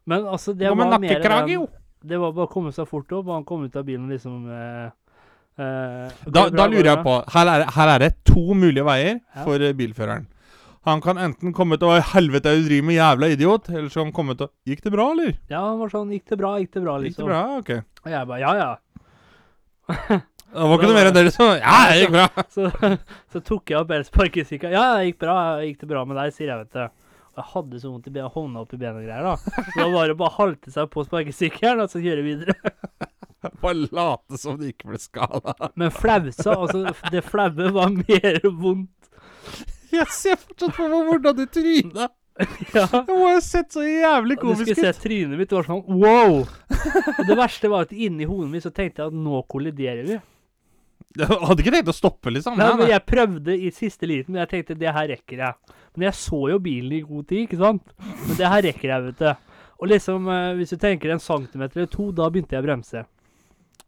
Men 0.10 0.26
altså, 0.26 0.54
det 0.58 0.70
var 0.70 0.98
mer 1.00 1.22
enn! 1.22 1.68
Det 2.00 2.16
var 2.16 2.32
bare 2.32 2.48
å 2.48 2.52
komme 2.52 2.72
seg 2.72 2.88
fort 2.88 3.10
opp, 3.12 3.28
og 3.28 3.34
han 3.36 3.44
kom 3.48 3.66
ut 3.68 3.76
av 3.76 3.84
bilen 3.84 4.08
liksom 4.08 4.46
eh, 4.48 4.86
eh, 4.88 4.92
Da, 5.60 6.32
bra, 6.32 6.44
da 6.56 6.66
lurer 6.72 6.88
jeg 6.94 7.02
på 7.04 7.16
her 7.36 7.50
er, 7.54 7.64
her 7.76 7.90
er 7.96 8.04
det 8.06 8.12
to 8.30 8.44
mulige 8.56 8.86
veier 8.88 9.18
Ja. 9.36 9.44
for 9.44 9.60
eh, 9.60 9.74
bilføreren. 9.76 10.28
Han 10.88 11.02
kan 11.04 11.18
enten 11.20 11.52
komme 11.54 11.76
til 11.78 11.90
å 11.92 11.98
helvete 12.14 12.54
du 12.56 12.64
driver 12.70 12.86
med, 12.88 12.96
jævla 12.96 13.28
idiot, 13.36 13.68
eller 13.70 13.90
så 13.92 14.00
kan 14.00 14.08
han 14.10 14.16
komme 14.16 14.36
til 14.40 14.48
å 14.48 14.52
Gikk 14.72 14.82
det 14.86 14.94
bra, 14.96 15.10
eller? 15.12 15.34
Ja, 15.52 15.66
han 15.68 15.80
var 15.82 15.92
sånn 15.92 16.14
Gikk 16.16 16.30
det 16.32 16.38
bra? 16.40 16.54
Gikk 16.62 16.72
det 16.78 16.84
bra? 16.86 16.96
liksom. 17.04 17.28
Gikk 17.28 17.28
Liksom. 17.28 17.28
det 17.28 17.34
bra? 17.36 17.44
Ok. 17.60 18.06
Og 18.06 18.12
jeg 18.16 18.30
bare 18.32 18.40
Ja, 18.40 18.54
ja. 18.64 18.72
Det 20.50 20.66
var 20.66 20.80
ikke 20.80 20.88
noe 20.90 20.96
mer 20.98 21.08
enn 21.12 21.14
det, 21.20 21.24
liksom. 21.28 21.52
Ja, 21.60 21.76
det 21.92 22.00
gikk 22.00 22.14
bra. 22.16 22.26
Så, 22.56 22.72
så 23.36 23.42
tok 23.46 23.70
jeg 23.70 23.78
opp 23.84 23.92
elsparkesykkelen. 24.00 24.74
Ja, 24.74 24.86
det 24.98 25.12
gikk 25.12 25.20
bra. 25.22 25.36
Gikk 25.62 25.84
det 25.84 25.90
bra 25.92 26.06
med 26.10 26.18
deg, 26.18 26.32
sier 26.34 26.50
jeg, 26.50 26.64
vet 26.64 26.74
du. 26.74 27.06
Og 27.36 27.44
jeg 27.44 27.48
hadde 27.52 27.80
så 27.84 27.92
vondt 27.94 28.08
i 28.10 28.24
hånda 28.34 28.64
opp 28.64 28.74
i 28.74 28.80
benet 28.82 29.04
og 29.04 29.06
greier, 29.06 29.28
da. 29.28 29.36
Så 29.70 29.76
da 29.78 29.86
var 29.94 30.10
det 30.10 30.16
bare 30.18 30.32
å 30.34 30.38
halte 30.40 30.74
seg 30.74 30.90
på 30.96 31.04
sparkesykkelen 31.06 31.84
og 31.86 31.92
så 31.94 32.02
kjøre 32.02 32.26
videre. 32.26 32.56
Bare 33.62 33.88
late 33.96 34.38
som 34.42 34.58
det 34.60 34.74
ikke 34.74 34.92
ble 34.92 35.00
skada. 35.02 35.54
Men 35.80 35.92
flausa, 35.96 36.56
altså 36.56 36.94
Det 37.14 37.24
flaue 37.26 37.70
var 37.76 37.94
mer 37.96 38.40
vondt. 38.50 39.12
Jeg 39.90 40.06
ser 40.14 40.38
fortsatt 40.38 40.76
for 40.78 40.92
meg 40.92 41.08
hvordan 41.10 41.38
du 41.40 41.46
tryna. 41.50 42.10
Ja. 42.72 42.86
Det 42.88 43.12
må 43.12 43.34
ha 43.34 43.40
sett 43.44 43.74
så 43.76 43.82
jævlig 43.84 44.38
komisk 44.40 44.62
ut. 44.62 44.68
du 44.70 44.72
skulle 44.72 44.76
komisk 44.76 44.86
se 44.86 44.92
ut. 44.96 45.00
trynet 45.04 45.40
mitt. 45.42 45.50
Det 45.52 45.58
var 45.58 45.66
sånn 45.68 45.82
wow! 46.00 46.38
Og 47.18 47.24
det 47.28 47.36
verste 47.36 47.72
var 47.72 47.88
at 47.88 47.92
inni 47.92 48.28
hodet 48.30 48.52
mitt 48.54 48.64
så 48.64 48.72
tenkte 48.72 49.04
jeg 49.04 49.12
at 49.12 49.18
nå 49.26 49.42
kolliderer 49.52 50.08
vi. 50.08 50.20
Du 51.18 51.26
hadde 51.26 51.64
ikke 51.64 51.74
tenkt 51.74 51.92
å 51.92 51.96
stoppe, 51.96 52.32
liksom. 52.32 52.56
Nei, 52.60 52.68
Nei, 52.70 52.78
men 52.84 52.92
jeg 52.94 53.04
prøvde 53.10 53.56
i 53.58 53.72
siste 53.76 54.08
liten, 54.08 54.36
men 54.36 54.44
jeg 54.44 54.52
tenkte 54.54 54.78
det 54.78 54.92
her 54.94 55.10
rekker 55.10 55.42
jeg. 55.42 55.76
Men 55.98 56.06
jeg 56.08 56.20
så 56.22 56.42
jo 56.54 56.60
bilen 56.64 56.96
i 56.96 57.04
god 57.04 57.28
tid, 57.32 57.48
ikke 57.48 57.60
sant? 57.60 57.96
Men 57.98 58.38
det 58.38 58.52
her 58.54 58.66
rekker 58.70 58.94
jeg, 58.94 59.06
vet 59.10 59.24
du. 59.24 59.56
Og 59.80 59.90
liksom, 59.90 60.28
eh, 60.32 60.52
hvis 60.60 60.76
du 60.76 60.78
tenker 60.80 61.12
en 61.16 61.24
centimeter 61.24 61.82
eller 61.82 61.92
to, 61.92 62.12
da 62.16 62.28
begynte 62.30 62.56
jeg 62.56 62.64
å 62.64 62.68
bremse. 62.68 63.04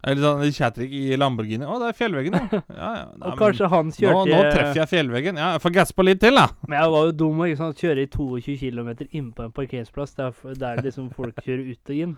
Eller 0.01 0.24
sånn 0.25 0.53
kjatrik 0.55 0.93
i 0.98 1.17
Lamborghini. 1.20 1.65
Å, 1.67 1.75
det 1.81 1.89
er 1.91 1.98
fjellveggen, 1.98 2.38
ja. 2.38 2.62
ja, 2.81 2.91
ja. 2.98 3.03
Nei, 3.13 3.29
Og 3.29 3.38
kanskje 3.38 3.70
han 3.70 3.89
men, 3.89 3.93
nå, 3.93 4.00
kjørte 4.01 4.31
nå 4.31 4.39
treffer 4.48 4.79
jeg 4.81 4.91
fjellveggen. 4.96 5.41
Ja, 5.41 5.50
jeg 5.55 5.63
får 5.65 5.75
gaspa 5.75 6.05
litt 6.08 6.22
til, 6.24 6.39
da. 6.39 6.48
Men 6.65 6.77
jeg 6.79 6.93
var 6.96 7.10
jo 7.10 7.17
dum 7.22 7.43
og 7.46 7.81
kjøre 7.84 8.05
i 8.05 8.10
22 8.10 8.55
km 8.63 8.89
inn 9.12 9.27
på 9.38 9.46
en 9.46 9.53
parkeringsplass 9.53 10.17
der, 10.17 10.34
der 10.63 10.81
liksom 10.88 11.12
folk 11.13 11.38
kjører 11.46 11.70
ut 11.70 11.93
og 11.93 12.01
inn. 12.08 12.15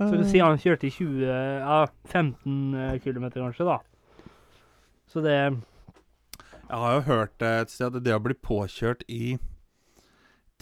Så 0.00 0.14
du 0.16 0.24
sier 0.24 0.46
han 0.46 0.56
kjørte 0.60 0.88
i 0.88 0.92
20, 0.96 1.26
ja, 1.28 1.80
15 2.08 3.00
km 3.04 3.26
kanskje, 3.34 3.68
da. 3.68 3.76
Så 5.10 5.20
det 5.20 5.36
Jeg 5.36 6.78
har 6.80 6.94
jo 6.94 7.00
hørt 7.10 7.42
eh, 7.42 7.60
et 7.66 7.72
sted 7.72 7.98
at 7.98 8.04
det 8.06 8.14
å 8.14 8.22
bli 8.22 8.36
påkjørt 8.38 9.02
i 9.10 9.34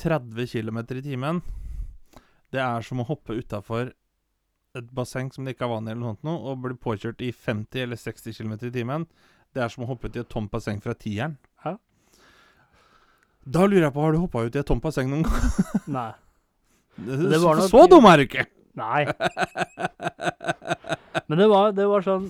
30 0.01 0.49
km 0.51 0.81
i 0.97 1.05
timen, 1.05 1.41
det 2.51 2.63
er 2.65 2.83
som 2.83 3.03
å 3.03 3.07
hoppe 3.07 3.37
utafor 3.37 3.93
et 4.81 4.93
basseng 4.95 5.31
som 5.35 5.47
det 5.47 5.55
ikke 5.55 5.67
er 5.67 5.73
vann 5.73 5.89
i, 5.89 5.93
eller 5.93 6.05
noe 6.05 6.15
sånt 6.17 6.29
noe, 6.29 6.39
og 6.51 6.63
blir 6.65 6.79
påkjørt 6.81 7.23
i 7.25 7.33
50 7.35 7.85
eller 7.85 8.01
60 8.01 8.39
km 8.39 8.55
i 8.59 8.73
timen. 8.75 9.07
Det 9.55 9.65
er 9.65 9.73
som 9.73 9.85
å 9.85 9.91
hoppe 9.91 10.09
ut 10.09 10.17
i 10.19 10.23
et 10.23 10.31
tomt 10.31 10.51
basseng 10.53 10.81
fra 10.85 10.95
tieren. 10.99 11.37
Ja. 11.65 11.77
Da 13.49 13.67
lurer 13.67 13.89
jeg 13.89 13.95
på, 13.95 14.05
har 14.05 14.17
du 14.17 14.23
hoppa 14.23 14.45
ut 14.45 14.57
i 14.57 14.63
et 14.63 14.69
tomt 14.69 14.85
basseng 14.85 15.11
noen 15.13 15.25
gang? 15.29 15.63
Nei. 15.99 16.11
Det 16.99 17.39
var 17.41 17.63
så, 17.63 17.71
så 17.71 17.87
dum 17.91 18.09
er 18.11 18.21
du 18.21 18.27
ikke! 18.27 18.49
Nei. 18.79 19.07
Men 21.29 21.41
det 21.41 21.49
var, 21.51 21.73
det 21.75 21.87
var 21.91 22.05
sånn 22.07 22.29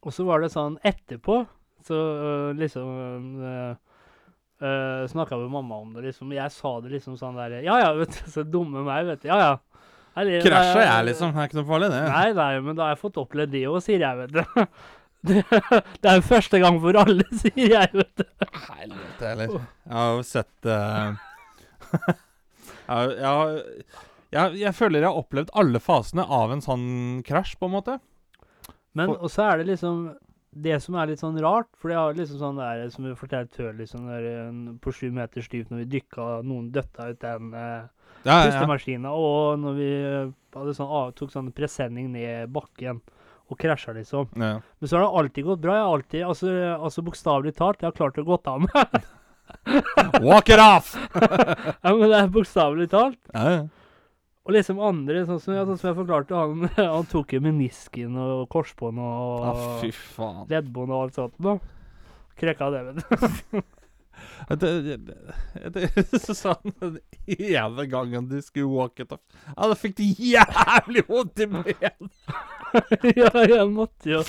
Og 0.00 0.14
så 0.14 0.24
var 0.24 0.40
det 0.40 0.48
sånn 0.52 0.78
etterpå, 0.86 1.42
så 1.84 1.96
øh, 1.96 2.54
liksom 2.56 3.42
øh, 3.44 3.74
Uh, 4.56 5.04
Snakka 5.08 5.36
med 5.36 5.50
mamma 5.50 5.76
om 5.76 5.90
det, 5.92 6.02
liksom. 6.06 6.30
Jeg 6.32 6.48
sa 6.48 6.70
det 6.80 6.94
liksom 6.94 7.18
sånn 7.20 7.36
der 7.36 7.58
Ja 7.60 7.74
ja, 7.76 7.90
vet 7.92 8.14
du. 8.16 8.30
Så 8.32 8.44
dumme 8.48 8.80
meg, 8.86 9.04
vet 9.04 9.20
du. 9.20 9.28
Ja 9.28 9.36
ja. 9.36 9.82
Krasja 10.16 10.82
jeg, 10.84 11.06
liksom. 11.10 11.32
Det 11.34 11.42
er 11.42 11.50
ikke 11.50 11.58
noe 11.60 11.68
farlig, 11.68 11.88
det. 11.92 12.02
Nei, 12.08 12.28
nei, 12.38 12.52
men 12.64 12.78
da 12.78 12.86
har 12.86 12.94
jeg 12.94 13.02
fått 13.02 13.18
opplevd 13.20 13.52
det 13.52 13.64
òg, 13.68 13.78
sier 13.84 14.04
jeg, 14.06 14.22
vet 14.22 14.36
du. 14.38 14.66
Det, 15.26 15.40
det 15.50 16.06
er 16.06 16.20
jo 16.20 16.22
første 16.22 16.58
gang 16.62 16.76
for 16.78 16.94
alle, 17.00 17.24
sier 17.40 17.72
jeg, 17.72 17.88
vet 17.98 18.20
du. 18.20 18.44
Helvete 18.68 19.26
heller. 19.26 19.54
Jeg 19.56 19.96
har 19.96 20.12
jo 20.14 20.20
sett 20.28 20.68
uh, 20.70 21.16
jeg, 22.92 23.16
jeg, 23.24 23.64
jeg, 24.36 24.60
jeg 24.60 24.72
føler 24.76 25.02
jeg 25.02 25.08
har 25.08 25.18
opplevd 25.24 25.50
alle 25.58 25.80
fasene 25.82 26.22
av 26.22 26.54
en 26.54 26.62
sånn 26.62 26.86
krasj, 27.26 27.56
på 27.58 27.66
en 27.66 27.74
måte. 27.74 27.96
Men 28.94 29.10
For- 29.10 29.26
og 29.26 29.32
så 29.34 29.48
er 29.48 29.64
det 29.64 29.68
liksom 29.72 30.06
det 30.56 30.78
som 30.84 30.96
er 30.96 31.10
litt 31.10 31.20
sånn 31.20 31.36
rart, 31.42 31.68
for 31.76 31.92
jeg 31.92 32.00
har 32.00 32.14
liksom 32.16 32.38
sånn 32.40 32.60
der 32.62 32.86
som 32.94 33.04
vi 33.08 33.18
fortalte 33.18 33.58
før, 33.58 33.74
liksom 33.76 34.06
der, 34.08 34.28
på 34.84 34.94
sju 34.94 35.10
meters 35.12 35.50
dyp 35.52 35.72
når 35.72 35.82
vi 35.82 35.90
dykka, 35.98 36.28
noen 36.46 36.70
døtta 36.72 37.10
ut 37.10 37.20
den 37.24 37.50
eh, 37.52 37.82
Ja, 38.26 38.40
ja. 38.50 39.10
og 39.12 39.60
når 39.62 39.76
vi 39.78 39.90
sånn, 40.74 41.12
tok 41.14 41.30
sånn 41.32 41.52
presenning 41.54 42.10
ned 42.14 42.50
bakken 42.54 43.00
og 43.46 43.58
krasja, 43.60 43.94
liksom. 43.94 44.32
ja. 44.34 44.56
Men 44.58 44.90
så 44.90 44.98
har 44.98 45.04
det 45.04 45.20
alltid 45.20 45.46
gått 45.46 45.62
bra. 45.62 45.76
Jeg 45.76 45.84
har 45.86 45.98
alltid, 46.00 46.24
altså, 46.26 46.54
altså 46.74 47.04
bokstavelig 47.06 47.54
talt, 47.54 47.82
jeg 47.82 47.92
har 47.92 47.96
klart 47.96 48.18
å 48.18 48.26
gå 48.26 48.38
av 48.50 48.64
med. 48.64 49.06
Walk 50.26 50.50
it 50.50 50.58
off! 50.62 50.96
ja, 51.84 51.92
men 51.92 52.08
det 52.10 52.18
er 52.18 52.32
bokstavelig 52.34 52.88
talt. 52.90 53.20
Ja, 53.32 53.50
ja. 53.54 53.66
Og 54.46 54.54
liksom 54.54 54.78
andre, 54.78 55.24
sånn 55.26 55.40
som, 55.42 55.56
ja, 55.56 55.64
sånn 55.66 55.78
som 55.80 55.88
jeg 55.90 55.98
forklarte, 55.98 56.38
han, 56.38 56.68
han 56.96 57.08
tok 57.10 57.34
jo 57.34 57.42
menisken 57.42 58.18
og 58.22 58.44
korsbånd 58.52 59.02
og 59.02 59.46
Ah, 59.50 60.44
leddbånd 60.50 60.92
og 60.92 61.00
alt 61.00 61.18
sånt. 61.18 61.34
Da. 61.42 61.56
Krekka 62.38 62.70
det, 62.74 62.84
vet 62.86 63.02
du. 63.02 63.64
Det, 64.48 65.88
sa 66.36 66.54
han 66.62 66.74
den 66.80 66.98
ene 67.26 67.86
gangen 67.90 68.28
du 68.30 68.38
skulle 68.42 68.70
walk 68.70 69.00
it 69.02 69.12
off 69.12 69.22
Ja, 69.48 69.68
da 69.68 69.76
fikk 69.78 69.96
du 69.98 70.04
jævlig 70.04 71.06
vondt 71.08 71.42
i 71.42 71.48
benet! 71.50 72.12
ja, 73.16 73.30
jeg 73.46 73.66
måtte 73.72 74.10
jo 74.10 74.22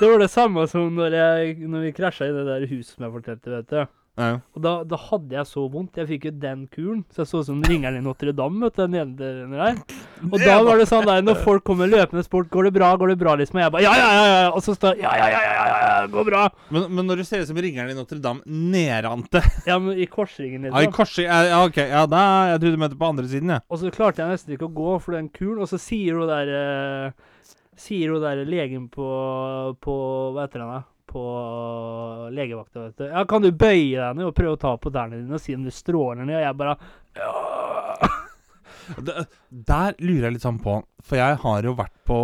Det 0.00 0.04
var 0.06 0.18
det 0.22 0.30
samme 0.32 0.66
som 0.70 0.92
når, 0.96 1.16
jeg, 1.16 1.56
når 1.70 1.88
vi 1.88 1.96
krasja 1.96 2.28
i 2.30 2.36
det 2.36 2.46
der 2.48 2.68
huset 2.70 2.94
som 2.94 3.06
jeg 3.06 3.14
fortalte, 3.18 3.52
vet 3.54 3.72
du. 3.72 3.99
Ja. 4.18 4.40
Og 4.56 4.62
da, 4.64 4.72
da 4.84 4.98
hadde 5.00 5.36
jeg 5.38 5.48
så 5.48 5.62
vondt. 5.70 5.96
Jeg 6.00 6.08
fikk 6.10 6.26
jo 6.28 6.32
den 6.42 6.64
kulen. 6.72 7.02
Så 7.14 7.22
jeg 7.22 7.30
så 7.30 7.40
ut 7.40 7.48
som 7.48 7.60
ringeren 7.64 7.96
i 8.00 8.02
Notre-Dame, 8.04 8.58
vet 8.66 8.76
du, 8.76 8.82
den 8.82 8.98
ene 9.00 9.60
der. 9.60 9.78
Og 10.26 10.36
da 10.42 10.56
var 10.66 10.80
det 10.80 10.88
sånn 10.90 11.06
der, 11.08 11.22
når 11.24 11.38
folk 11.46 11.64
kommer 11.64 11.88
løpende 11.88 12.24
sport, 12.26 12.50
går 12.52 12.68
det 12.68 12.74
bra, 12.76 12.90
går 13.00 13.14
det 13.14 13.18
bra, 13.22 13.36
liksom? 13.40 13.56
Og 13.60 13.64
jeg 13.64 13.74
bare 13.76 13.84
ja, 13.86 13.94
ja, 13.96 14.10
ja, 14.12 14.26
ja. 14.42 14.50
Og 14.52 14.64
så 14.66 14.74
står 14.76 15.00
ja, 15.00 15.14
ja, 15.16 15.30
ja, 15.32 15.40
ja, 15.40 15.54
ja, 15.54 15.64
ja, 15.70 15.78
ja, 16.02 16.10
går 16.12 16.28
bra. 16.28 16.42
Men, 16.74 16.88
men 16.98 17.08
når 17.08 17.22
du 17.22 17.28
ser 17.30 17.44
ut 17.44 17.48
som 17.48 17.62
ringeren 17.64 17.92
i 17.94 17.96
Notre-Dame 17.96 18.44
nedrante 18.44 19.40
Ja, 19.70 19.78
men 19.80 19.96
i 19.96 20.08
korsringen, 20.10 20.68
Ja, 20.68 20.84
i 20.84 20.92
korsring, 20.92 21.30
ja, 21.30 21.40
ja, 21.54 21.62
OK. 21.64 21.80
Ja, 21.80 22.04
da 22.10 22.22
Jeg 22.52 22.60
trodde 22.60 22.76
du 22.76 22.84
mente 22.84 23.00
på 23.00 23.08
andre 23.14 23.28
siden, 23.30 23.54
jeg. 23.56 23.64
Og 23.70 23.80
så 23.80 23.94
klarte 23.94 24.24
jeg 24.24 24.34
nesten 24.36 24.56
ikke 24.56 24.68
å 24.68 24.76
gå 24.76 24.98
for 25.00 25.16
den 25.16 25.32
kulen, 25.32 25.62
og 25.64 25.70
så 25.70 25.80
sier 25.80 26.20
hun 26.20 26.28
der 26.30 26.54
eh, 26.60 27.28
Sier 27.80 28.12
hun 28.12 28.20
der 28.20 28.44
legen 28.44 28.90
på, 28.92 29.06
på 29.80 29.94
Hva 30.34 30.44
heter 30.44 30.66
han 30.66 30.74
da? 30.74 30.80
På 31.10 31.22
legevakta, 32.30 32.84
vet 32.86 33.00
du. 33.00 33.06
Ja, 33.08 33.24
kan 33.26 33.42
du 33.42 33.50
bøye 33.50 33.98
deg 33.98 34.18
ned 34.18 34.28
og 34.28 34.34
prøve 34.36 34.54
å 34.54 34.60
ta 34.62 34.76
på 34.78 34.92
tærne 34.94 35.18
dine 35.18 35.38
og 35.38 35.42
si 35.42 35.56
om 35.56 35.64
du 35.66 35.72
stråler 35.74 36.22
ned? 36.22 36.38
Og 36.38 36.44
jeg 36.44 36.58
bare 36.60 36.76
ja. 37.18 38.10
Der, 39.06 39.26
der 39.50 39.98
lurer 40.02 40.28
jeg 40.28 40.36
litt 40.36 40.44
sånn 40.44 40.58
på, 40.62 40.80
for 41.06 41.18
jeg 41.18 41.36
har 41.42 41.66
jo 41.66 41.74
vært 41.78 41.94
på, 42.08 42.20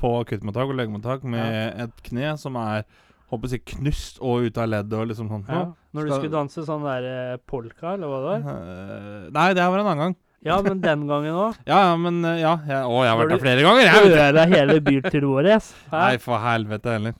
på 0.00 0.12
akuttmottak 0.22 0.70
og 0.70 0.78
legemottak 0.78 1.26
med 1.28 1.80
et 1.84 2.04
kne 2.06 2.36
som 2.40 2.56
er 2.60 2.86
håper 3.32 3.52
jeg, 3.56 3.64
knust 3.74 4.20
og 4.24 4.46
ute 4.48 4.62
av 4.62 4.70
ledd 4.70 4.92
og 4.96 5.08
liksom 5.10 5.30
sånn. 5.32 5.46
ja. 5.48 5.64
Når 5.94 6.08
du 6.08 6.12
skulle 6.14 6.32
danse 6.32 6.64
sånn 6.66 6.84
der 6.86 7.08
eh, 7.08 7.40
polka, 7.46 7.94
eller 7.94 8.10
hva 8.10 8.20
det 8.20 8.30
var? 8.30 8.46
Eh, 8.54 9.26
nei, 9.34 9.48
det 9.56 9.66
var 9.66 9.80
en 9.82 9.90
annen 9.90 10.02
gang. 10.04 10.16
Ja, 10.44 10.58
men 10.60 10.80
den 10.82 11.06
gangen 11.08 11.36
òg. 11.40 11.60
Ja, 11.70 11.78
ja, 11.88 11.92
men 11.96 12.20
eh, 12.28 12.40
ja. 12.42 12.54
Jeg, 12.68 12.80
å, 12.84 12.98
jeg 13.04 13.12
har 13.12 13.20
vært 13.22 13.34
der 13.34 13.44
flere 13.44 13.64
ganger, 13.64 13.88
jeg. 13.88 14.08
du. 14.10 14.16
Øra 14.24 14.46
hele 14.50 14.80
byr 14.84 15.06
til 15.08 15.28
Yes. 15.48 15.70
Nei, 15.92 16.16
for 16.22 16.42
helvete 16.42 16.96
heller. 16.98 17.14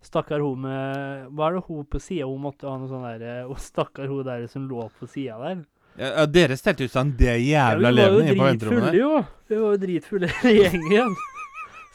Stakkar 0.00 0.40
hun 0.40 0.62
med 0.64 1.26
Hva 1.36 1.50
er 1.50 1.58
det 1.58 1.66
hun 1.66 1.84
på 1.84 2.00
sida? 2.00 2.28
Hun 2.28 2.40
måtte 2.46 2.68
ha 2.68 2.78
noe 2.80 2.88
sånn 2.88 3.04
der 3.04 3.50
Og 3.50 3.58
stakkar 3.60 4.08
hun 4.08 4.24
der 4.24 4.46
som 4.48 4.64
lå 4.68 4.86
på 4.96 5.08
sida 5.10 5.36
der. 5.42 5.60
Ja, 6.00 6.24
dere 6.30 6.56
stelte 6.56 6.86
ut 6.86 6.92
sånn 6.94 7.10
det 7.18 7.34
jævla 7.42 7.90
levende 7.92 8.30
jo 8.30 8.32
inne 8.32 8.38
på 8.38 8.46
venterommet 8.46 8.86
dritfulle, 8.86 8.92
der. 8.94 9.00
jo. 9.02 9.50
Vi 9.50 9.58
var 9.58 9.74
jo 9.74 9.80
dritfulle 9.82 10.30
hele 10.40 10.54
gjengen. 10.62 11.16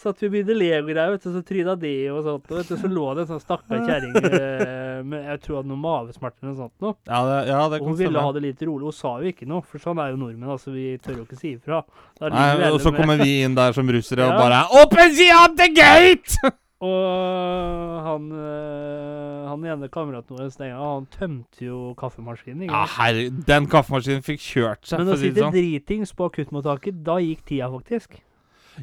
Satt 0.06 0.20
vi 0.22 0.28
og 0.28 0.34
bygde 0.36 0.54
legogreier, 0.60 1.14
vet 1.16 1.24
du, 1.24 1.30
så 1.34 1.42
tryna 1.42 1.74
det 1.82 1.94
og 2.14 2.20
sånt. 2.28 2.50
Og 2.52 2.60
vet 2.60 2.68
du, 2.70 2.76
så 2.78 2.90
lå 2.92 3.06
det 3.16 3.24
en 3.24 3.30
sånn 3.32 3.42
stakkar 3.42 3.80
kjerring 3.88 4.18
eh, 4.28 5.00
med 5.08 5.30
Jeg 5.32 5.42
tror 5.46 5.62
hadde 5.62 5.72
noe 5.72 5.82
mavesmerter 5.82 6.44
eller 6.44 6.52
noe 6.52 6.60
sånt 6.60 6.86
noe. 6.86 6.98
Ja, 7.08 7.22
det, 7.26 7.40
ja, 7.50 7.62
det 7.72 7.80
Og 7.80 7.88
hun 7.90 7.98
ville 8.04 8.26
ha 8.28 8.36
det 8.36 8.44
litt 8.44 8.62
rolig. 8.68 8.92
Hun 8.92 8.98
sa 9.00 9.16
jo 9.24 9.32
ikke 9.32 9.48
noe, 9.50 9.64
for 9.66 9.82
sånn 9.82 10.04
er 10.04 10.12
jo 10.12 10.20
nordmenn. 10.22 10.52
altså 10.58 10.76
Vi 10.76 10.92
tør 11.02 11.24
jo 11.24 11.26
ikke 11.26 11.40
si 11.40 11.56
ifra. 11.56 11.82
Nei, 12.22 12.52
og 12.70 12.78
så 12.84 12.94
kommer 12.94 13.24
vi 13.24 13.40
inn 13.48 13.58
der 13.58 13.74
som 13.74 13.90
russere 13.90 14.28
og 14.28 14.38
bare 14.44 14.62
Open 14.84 15.18
the 15.58 15.72
gate! 15.74 16.54
Og 16.84 18.02
han, 18.06 18.26
øh, 18.36 19.48
han 19.48 19.64
ene 19.72 19.88
kameraten 19.92 20.36
vår 20.36 20.50
gangen, 20.60 20.76
han 20.82 21.06
tømte 21.14 21.64
jo 21.66 21.94
kaffemaskinen. 22.00 22.68
Ja, 22.68 22.84
herre, 22.98 23.30
den 23.48 23.68
kaffemaskinen 23.72 24.24
fikk 24.26 24.44
kjørt 24.44 24.84
seg, 24.90 25.00
Men 25.00 25.14
å 25.14 25.18
sitte 25.22 25.46
sånn. 25.46 25.56
dritings 25.56 26.12
på 26.14 26.28
akuttmottaket, 26.30 27.00
da 27.08 27.16
gikk 27.24 27.46
tida 27.48 27.70
faktisk. 27.72 28.20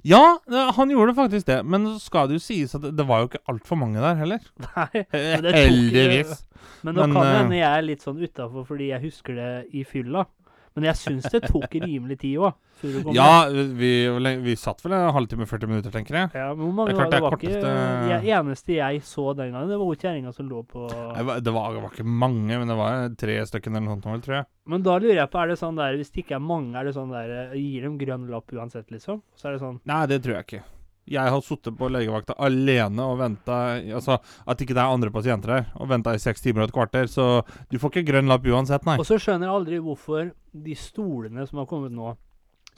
Ja, 0.08 0.38
ja, 0.48 0.70
han 0.72 0.88
gjorde 0.88 1.12
faktisk 1.18 1.44
det, 1.50 1.58
men 1.68 1.84
så 1.84 1.98
skal 2.00 2.28
det 2.30 2.38
jo 2.38 2.44
sies 2.46 2.72
at 2.78 2.80
det, 2.96 3.04
var 3.06 3.20
jo 3.20 3.28
ikke 3.28 3.42
altfor 3.52 3.76
mange 3.76 4.00
der 4.00 4.16
heller. 4.22 4.40
Nei, 4.64 5.02
Eh, 5.12 5.36
Men 5.36 5.42
det 5.44 5.52
tok- 5.52 5.58
Heldigvis. 5.68 6.46
Men 6.82 6.94
nå 6.96 7.00
Men, 7.04 7.12
kan 7.12 7.26
det 7.28 7.34
hende 7.42 7.56
jeg 7.60 7.76
er 7.78 7.82
litt 7.84 8.00
sånn 8.06 8.22
utafor 8.22 8.64
fordi 8.66 8.88
jeg 8.88 9.02
husker 9.04 9.36
det 9.36 9.50
i 9.76 9.84
fylla. 9.84 10.24
Men 10.74 10.86
jeg 10.88 10.96
syns 10.96 11.26
det 11.32 11.42
tok 11.50 11.74
rimelig 11.82 12.18
tid 12.22 12.38
òg. 12.40 12.54
Ja, 13.14 13.46
vi, 13.52 13.90
vi 14.42 14.54
satt 14.58 14.80
vel 14.82 14.94
en 14.96 15.12
halvtime, 15.14 15.46
40 15.46 15.70
minutter, 15.70 15.92
tenker 15.94 16.16
jeg. 16.18 16.30
ja. 16.34 16.48
Men 16.56 16.64
hvor 16.64 16.72
mange 16.80 16.90
Det 16.94 16.98
var 16.98 17.10
det? 17.12 17.20
var 17.22 17.36
ikke, 17.36 17.60
Det 17.62 18.32
eneste 18.34 18.74
jeg 18.78 19.02
så 19.06 19.26
den 19.38 19.52
gangen, 19.52 19.68
det 19.70 19.78
var 19.78 20.00
kjerringa 20.02 20.32
som 20.34 20.48
lå 20.50 20.64
på 20.66 20.88
Nei, 20.90 21.38
Det 21.40 21.54
var, 21.54 21.72
det 21.76 21.82
var 21.84 21.92
ikke 21.92 22.08
mange, 22.08 22.58
men 22.58 22.66
det 22.72 22.78
var 22.80 23.08
tre 23.20 23.38
stykker 23.46 23.70
eller 23.70 23.86
noe 23.86 24.00
sånt, 24.02 24.24
tror 24.26 24.38
jeg. 24.40 24.46
Men 24.66 24.82
da 24.82 24.98
lurer 24.98 25.20
jeg 25.22 25.30
på, 25.30 25.42
er 25.42 25.52
det 25.52 25.58
sånn 25.62 25.78
der, 25.78 25.96
hvis 26.00 26.10
det 26.14 26.24
ikke 26.24 26.38
er 26.40 26.44
mange, 26.44 26.74
er 26.78 26.88
det 26.88 26.94
sånn 26.98 27.12
der 27.14 27.54
Gir 27.58 27.86
dem 27.86 27.98
grønn 28.00 28.28
lapp 28.32 28.52
uansett, 28.54 28.88
liksom? 28.94 29.22
Så 29.36 29.48
er 29.50 29.56
det 29.58 29.62
sånn 29.62 29.78
Nei, 29.86 30.04
det 30.10 30.22
tror 30.24 30.38
jeg 30.40 30.48
ikke. 30.48 30.64
Jeg 31.10 31.32
har 31.34 31.40
sittet 31.42 31.74
på 31.76 31.88
legevakta 31.90 32.36
alene 32.38 33.02
og 33.10 33.16
venta 33.18 33.56
Altså 33.82 34.20
at 34.46 34.60
ikke 34.62 34.74
det 34.76 34.82
er 34.84 34.92
andre 34.94 35.10
pasienter 35.10 35.50
her, 35.56 35.64
og 35.74 35.88
venta 35.90 36.14
i 36.14 36.20
seks 36.22 36.40
timer 36.44 36.62
og 36.62 36.68
et 36.70 36.74
kvarter, 36.76 37.08
så 37.10 37.42
du 37.72 37.78
får 37.82 37.90
ikke 37.96 38.06
grønn 38.12 38.30
lapp 38.30 38.46
uansett, 38.46 38.86
nei. 38.86 38.98
Og 39.02 39.06
så 39.08 39.18
skjønner 39.18 39.48
jeg 39.50 39.56
aldri 39.56 39.80
hvorfor 39.82 40.30
de 40.52 40.76
stolene 40.78 41.46
som 41.48 41.58
har 41.58 41.66
kommet 41.66 41.90
nå, 41.96 42.12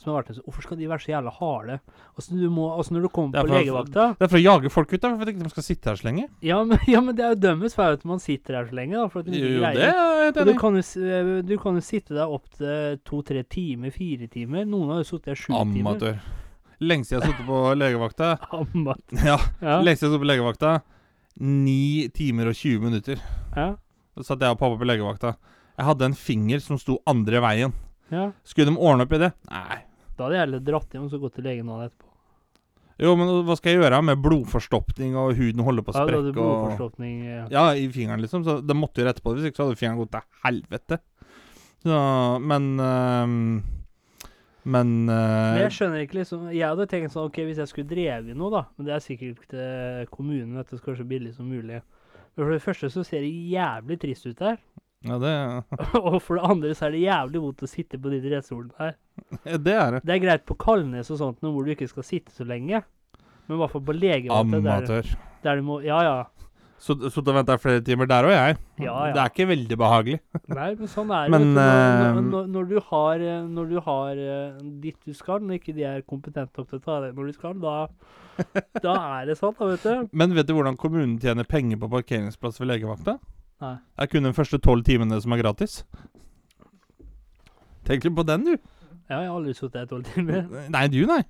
som 0.01 0.11
har 0.11 0.23
vært 0.23 0.35
så 0.35 0.41
hvorfor 0.43 0.65
skal 0.65 0.77
de 0.77 0.87
være 0.89 1.03
så 1.05 1.11
jævla 1.13 1.31
harde? 1.37 1.77
Altså, 2.17 2.35
du 2.35 2.49
må, 2.51 2.65
altså 2.75 2.95
når 2.97 3.05
du 3.05 3.09
kommer 3.15 3.39
er 3.39 3.45
på 3.47 3.53
legevakta 3.53 4.07
Det 4.19 4.25
er 4.27 4.31
for 4.33 4.39
å 4.39 4.43
jage 4.43 4.71
folk 4.73 4.91
ut, 4.95 5.01
da, 5.05 5.11
for 5.15 5.23
at 5.23 5.31
ikke 5.31 5.43
de 5.45 5.51
skal 5.53 5.65
sitte 5.69 5.89
her 5.91 5.99
så 6.01 6.07
lenge. 6.09 6.25
ja 6.43 6.57
men, 6.67 6.81
ja, 6.91 7.01
men 7.05 7.15
det 7.15 7.23
er 7.25 7.35
jo 7.35 7.41
dømmes 7.45 7.77
feil 7.77 7.95
at 7.99 8.03
man 8.09 8.19
sitter 8.23 8.57
her 8.59 8.65
så 8.69 8.75
lenge, 8.75 8.97
da. 8.97 9.05
For 9.13 9.21
at 9.21 9.29
de 9.29 9.39
Jo, 9.39 9.53
greier. 9.61 9.77
det 9.77 9.85
er 9.85 9.93
jeg 9.93 10.33
enig 10.33 10.85
i. 10.85 11.05
eh, 11.13 11.43
du 11.45 11.55
kan 11.61 11.77
jo 11.79 11.85
sitte 11.85 12.17
der 12.17 12.25
opp 12.39 12.49
til 12.57 12.97
to-tre 13.05 13.45
timer, 13.47 13.93
fire 13.95 14.27
timer. 14.33 14.65
Noen 14.65 14.91
har 14.97 15.05
jo 15.05 15.07
sittet 15.13 15.31
der 15.31 15.39
sju 15.45 15.53
timer. 15.53 15.93
Amatør. 15.93 16.19
Lengst 16.81 17.11
jeg 17.13 17.21
har 17.21 17.29
sittet 17.31 17.45
på 17.47 17.59
legevakta 17.79 18.33
Ammat. 18.59 19.01
Ja, 19.15 19.37
Ja. 19.61 19.77
siden 19.79 19.85
jeg 19.85 19.95
har 19.95 20.01
sittet 20.01 20.19
på 20.23 20.27
legevakta 20.29 20.73
Ni 21.39 22.07
timer 22.15 22.47
og 22.51 22.55
20 22.55 22.79
minutter. 22.83 23.19
ja. 23.55 23.75
Da 24.15 24.23
satt 24.23 24.39
jeg 24.39 24.53
og 24.55 24.59
pappa 24.61 24.77
på 24.79 24.85
legevakta. 24.87 25.33
Jeg 25.75 25.85
hadde 25.89 26.05
en 26.07 26.13
finger 26.15 26.61
som 26.63 26.77
sto 26.79 27.01
andre 27.05 27.41
veien. 27.43 27.73
ja. 28.11 28.29
Skulle 28.47 28.71
de 28.71 28.77
ordne 28.79 29.03
opp 29.03 29.11
i 29.11 29.19
det? 29.19 29.33
Nei. 29.51 29.79
Da 30.15 30.23
hadde 30.23 30.37
jeg 30.37 30.43
heller 30.45 30.61
dratt 30.63 30.93
hjem 30.95 31.03
og 31.03 31.11
så 31.11 31.19
gått 31.19 31.33
til 31.35 31.43
legen 31.43 31.67
dagen 31.67 31.89
etterpå. 31.89 32.11
Jo, 33.03 33.11
men 33.19 33.27
hva 33.43 33.57
skal 33.59 33.73
jeg 33.73 33.81
gjøre 33.81 33.97
med 34.07 34.21
blodforstoppning 34.23 35.17
og 35.19 35.33
huden 35.35 35.65
holder 35.67 35.83
på 35.83 35.91
å 35.91 35.97
Ja, 35.97 36.05
da 36.07 36.15
hadde 36.15 36.31
sprekke? 36.31 36.93
og... 36.95 37.01
Ja. 37.27 37.41
Ja, 37.51 37.63
i 37.75 37.89
fingeren, 37.91 38.21
liksom. 38.23 38.45
Så 38.47 38.61
det 38.63 38.77
måtte 38.79 39.03
jo 39.03 39.07
rette 39.09 39.19
på 39.19 39.33
det, 39.35 39.41
hvis 39.43 39.51
ikke 39.51 39.59
så 39.59 39.65
hadde 39.67 39.79
fingeren 39.81 39.99
gått 39.99 40.13
til 40.15 40.23
helvete. 40.45 40.99
Så, 41.83 41.99
men 42.39 42.69
øhm, 42.79 43.49
Men 44.65 44.93
Men 45.05 45.13
eh, 45.13 45.63
jeg 45.63 45.73
skjønner 45.75 46.01
ikke 46.01 46.17
liksom 46.17 46.47
Jeg 46.49 46.65
hadde 46.65 46.87
tenkt 46.89 47.13
sånn 47.13 47.27
OK, 47.29 47.37
hvis 47.45 47.59
jeg 47.61 47.69
skulle 47.69 47.89
drevet 47.89 48.37
noe, 48.37 48.49
da 48.49 48.63
Men 48.75 48.87
det 48.87 48.95
er 48.95 49.03
sikkert 49.05 49.43
til 49.51 50.07
kommunen 50.13 50.57
at 50.57 50.71
det 50.71 50.79
skal 50.79 50.93
være 50.93 51.03
så 51.03 51.09
billig 51.11 51.35
som 51.35 51.51
mulig. 51.51 51.83
Men 52.35 52.41
for 52.41 52.55
det 52.55 52.63
første 52.63 52.89
så 52.91 53.03
ser 53.05 53.21
det 53.21 53.29
jævlig 53.51 53.99
trist 54.01 54.25
ut 54.25 54.41
der. 54.41 54.57
Ja, 55.05 55.19
det, 55.21 55.33
og 56.01 56.17
for 56.25 56.39
det 56.39 56.49
andre 56.49 56.73
så 56.75 56.87
er 56.87 56.95
det 56.95 57.03
jævlig 57.05 57.43
vondt 57.45 57.65
å 57.65 57.69
sitte 57.69 58.01
på 58.01 58.11
de 58.13 58.21
dressordene 58.25 58.79
her. 58.81 58.97
det 59.45 59.75
er 59.77 59.97
det. 59.97 60.01
Det 60.03 60.15
er 60.15 60.23
greit 60.23 60.45
på 60.49 60.57
Kalnes 60.59 61.11
og 61.13 61.21
sånt, 61.21 61.45
hvor 61.45 61.65
du 61.65 61.73
ikke 61.75 61.89
skal 61.91 62.07
sitte 62.07 62.33
så 62.35 62.47
lenge. 62.47 62.81
Men 63.45 63.59
i 63.59 63.61
hvert 63.61 63.75
fall 63.75 63.85
på 63.85 63.93
legevakta 63.93 64.61
der, 64.65 65.11
der 65.45 65.61
du 65.61 65.67
må 65.67 65.79
Ja, 65.85 66.01
ja. 66.01 66.15
Sittet 66.75 67.29
og 67.31 67.37
venta 67.37 67.55
flere 67.57 67.81
timer 67.85 68.07
der 68.09 68.27
òg, 68.27 68.33
jeg. 68.35 68.57
Ja, 68.83 68.93
ja. 69.07 69.13
Det 69.15 69.21
er 69.21 69.31
ikke 69.31 69.47
veldig 69.47 69.77
behagelig. 69.79 70.17
Nei, 70.51 70.67
men 70.75 70.89
sånn 70.91 71.13
er 71.15 71.29
det. 71.31 71.39
Når, 71.39 71.61
eh, 71.61 72.19
når, 72.19 72.49
når, 72.51 72.67
du 72.69 72.75
har, 72.89 73.23
eh, 73.23 73.45
når 73.47 73.69
du 73.71 73.77
har 73.85 74.19
ditt 74.83 74.99
du 75.07 75.15
skal, 75.15 75.39
når 75.41 75.61
ikke 75.61 75.75
de 75.77 75.87
er 75.87 76.03
kompetente 76.05 76.51
nok 76.59 76.69
til 76.69 76.81
å 76.81 76.83
ta 76.83 76.97
deg 77.05 77.15
når 77.15 77.31
du 77.31 77.37
skal, 77.37 77.55
da, 77.63 77.77
da 78.85 78.97
er 79.21 79.31
det 79.31 79.37
sånn, 79.39 79.55
da, 79.57 79.69
vet 79.71 79.87
du. 79.87 80.11
Men 80.11 80.35
vet 80.35 80.51
du 80.51 80.53
hvordan 80.57 80.77
kommunen 80.81 81.15
tjener 81.23 81.47
penger 81.47 81.79
på 81.81 81.89
parkeringsplass 81.95 82.59
ved 82.61 82.73
legevakta? 82.73 83.17
Nei. 83.63 83.75
Det 83.79 84.05
er 84.05 84.11
kun 84.11 84.27
de 84.27 84.35
første 84.35 84.59
tolv 84.59 84.83
timene 84.85 85.21
som 85.23 85.33
er 85.33 85.41
gratis. 85.41 85.79
Tenk 87.87 88.03
litt 88.03 88.17
på 88.17 88.27
den, 88.27 88.49
du. 88.51 88.55
Ja, 89.05 89.21
jeg 89.21 89.29
har 89.29 89.35
aldri 89.37 89.55
sittet 89.55 89.79
der 89.79 89.89
tolv 89.89 90.11
timer. 90.11 90.45
Nei, 90.73 90.85
du, 90.91 91.03
nei. 91.07 91.21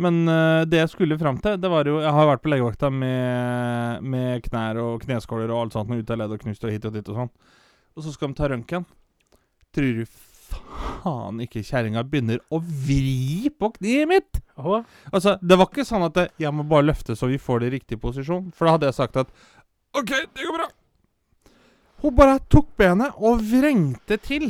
Men 0.00 0.22
uh, 0.28 0.62
det 0.68 0.80
jeg 0.80 0.92
skulle 0.94 1.18
fram 1.20 1.38
til, 1.42 1.58
det 1.60 1.70
var 1.70 1.88
jo 1.88 1.98
Jeg 2.00 2.14
har 2.16 2.28
vært 2.30 2.42
på 2.44 2.52
legevakta 2.52 2.90
med, 2.94 4.06
med 4.06 4.40
knær 4.46 4.80
og 4.80 5.04
kneskåler 5.04 5.52
og 5.52 5.66
alt 5.66 5.76
sånt, 5.76 5.90
med 5.92 6.02
ut 6.02 6.12
av 6.14 6.22
ledd 6.22 6.34
og 6.36 6.42
knust 6.44 6.64
og 6.64 6.72
hit 6.72 6.88
og 6.88 6.96
dit 6.96 7.12
og 7.12 7.22
sånn. 7.22 7.30
Og 7.96 8.06
så 8.06 8.14
skal 8.14 8.32
de 8.32 8.38
ta 8.38 8.48
røntgen. 8.50 8.86
Tror 9.76 10.00
du 10.00 10.04
faen 10.50 11.40
ikke 11.44 11.62
kjerringa 11.66 12.02
begynner 12.08 12.40
å 12.50 12.60
vri 12.60 13.50
på 13.54 13.70
kneet 13.76 14.10
mitt? 14.10 14.42
Aha. 14.58 14.82
Altså, 15.12 15.36
det 15.42 15.58
var 15.58 15.70
ikke 15.70 15.86
sånn 15.86 16.06
at 16.08 16.16
det, 16.16 16.26
jeg 16.40 16.52
må 16.54 16.66
bare 16.68 16.88
løfte 16.88 17.16
så 17.18 17.30
vi 17.30 17.38
får 17.40 17.62
det 17.62 17.70
i 17.70 17.74
riktig 17.78 18.00
posisjon. 18.02 18.50
For 18.56 18.66
da 18.66 18.76
hadde 18.76 18.90
jeg 18.90 18.98
sagt 18.98 19.20
at 19.20 19.32
OK, 19.96 20.10
det 20.10 20.46
går 20.46 20.56
bra. 20.58 20.68
Hun 22.00 22.14
bare 22.16 22.38
tok 22.48 22.70
benet 22.80 23.16
og 23.18 23.42
vrengte 23.44 24.16
til. 24.22 24.48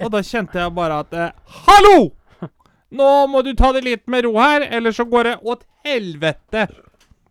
Og 0.00 0.10
da 0.14 0.22
kjente 0.24 0.58
jeg 0.58 0.72
bare 0.74 1.02
at 1.04 1.12
eh, 1.14 1.36
Hallo! 1.66 2.08
Nå 2.90 3.08
må 3.30 3.42
du 3.46 3.52
ta 3.54 3.70
det 3.76 3.84
litt 3.86 4.06
med 4.10 4.24
ro 4.26 4.32
her, 4.40 4.64
eller 4.66 4.90
så 4.94 5.04
går 5.06 5.28
det 5.28 5.34
åt 5.46 5.62
helvete. 5.86 6.64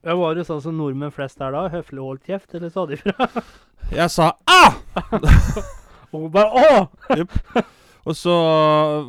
jeg 0.04 0.16
var 0.16 0.36
jo 0.40 0.44
sånn 0.48 0.62
som 0.64 0.78
nordmenn 0.80 1.12
flest 1.12 1.42
er 1.44 1.52
da. 1.52 1.66
Høflig 1.74 2.00
holdt 2.06 2.24
kjeft, 2.30 2.54
eller 2.56 2.70
sa 2.72 2.86
de 2.88 2.98
fra? 3.02 3.28
Jeg 4.00 4.10
sa 4.14 4.30
ah! 4.48 4.76
Og 6.14 6.22
hun 6.28 6.32
bare 6.32 6.64
åh! 6.64 7.64
Og 8.10 8.16
så 8.16 8.34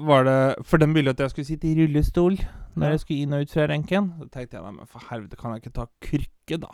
var 0.05 0.25
det 0.27 0.39
For 0.67 0.81
den 0.83 0.93
ville 0.97 1.13
at 1.15 1.21
jeg 1.23 1.31
skulle 1.31 1.47
sitte 1.49 1.69
i 1.71 1.75
rullestol 1.79 2.35
når 2.75 2.87
Ja. 2.87 2.91
jeg 2.95 3.01
skulle 3.03 3.21
inn 3.27 3.33
og 3.35 3.43
ut 3.45 3.51
fra 3.53 3.65
renken. 3.67 4.09
Så 4.21 4.27
tenkte 4.31 4.57
jeg 4.57 4.63
men 4.75 4.87
for 4.87 5.03
helvete, 5.11 5.37
kan 5.37 5.53
jeg 5.55 5.63
ikke 5.65 5.73
ta 5.75 5.85
krykke, 6.07 6.59
da? 6.63 6.69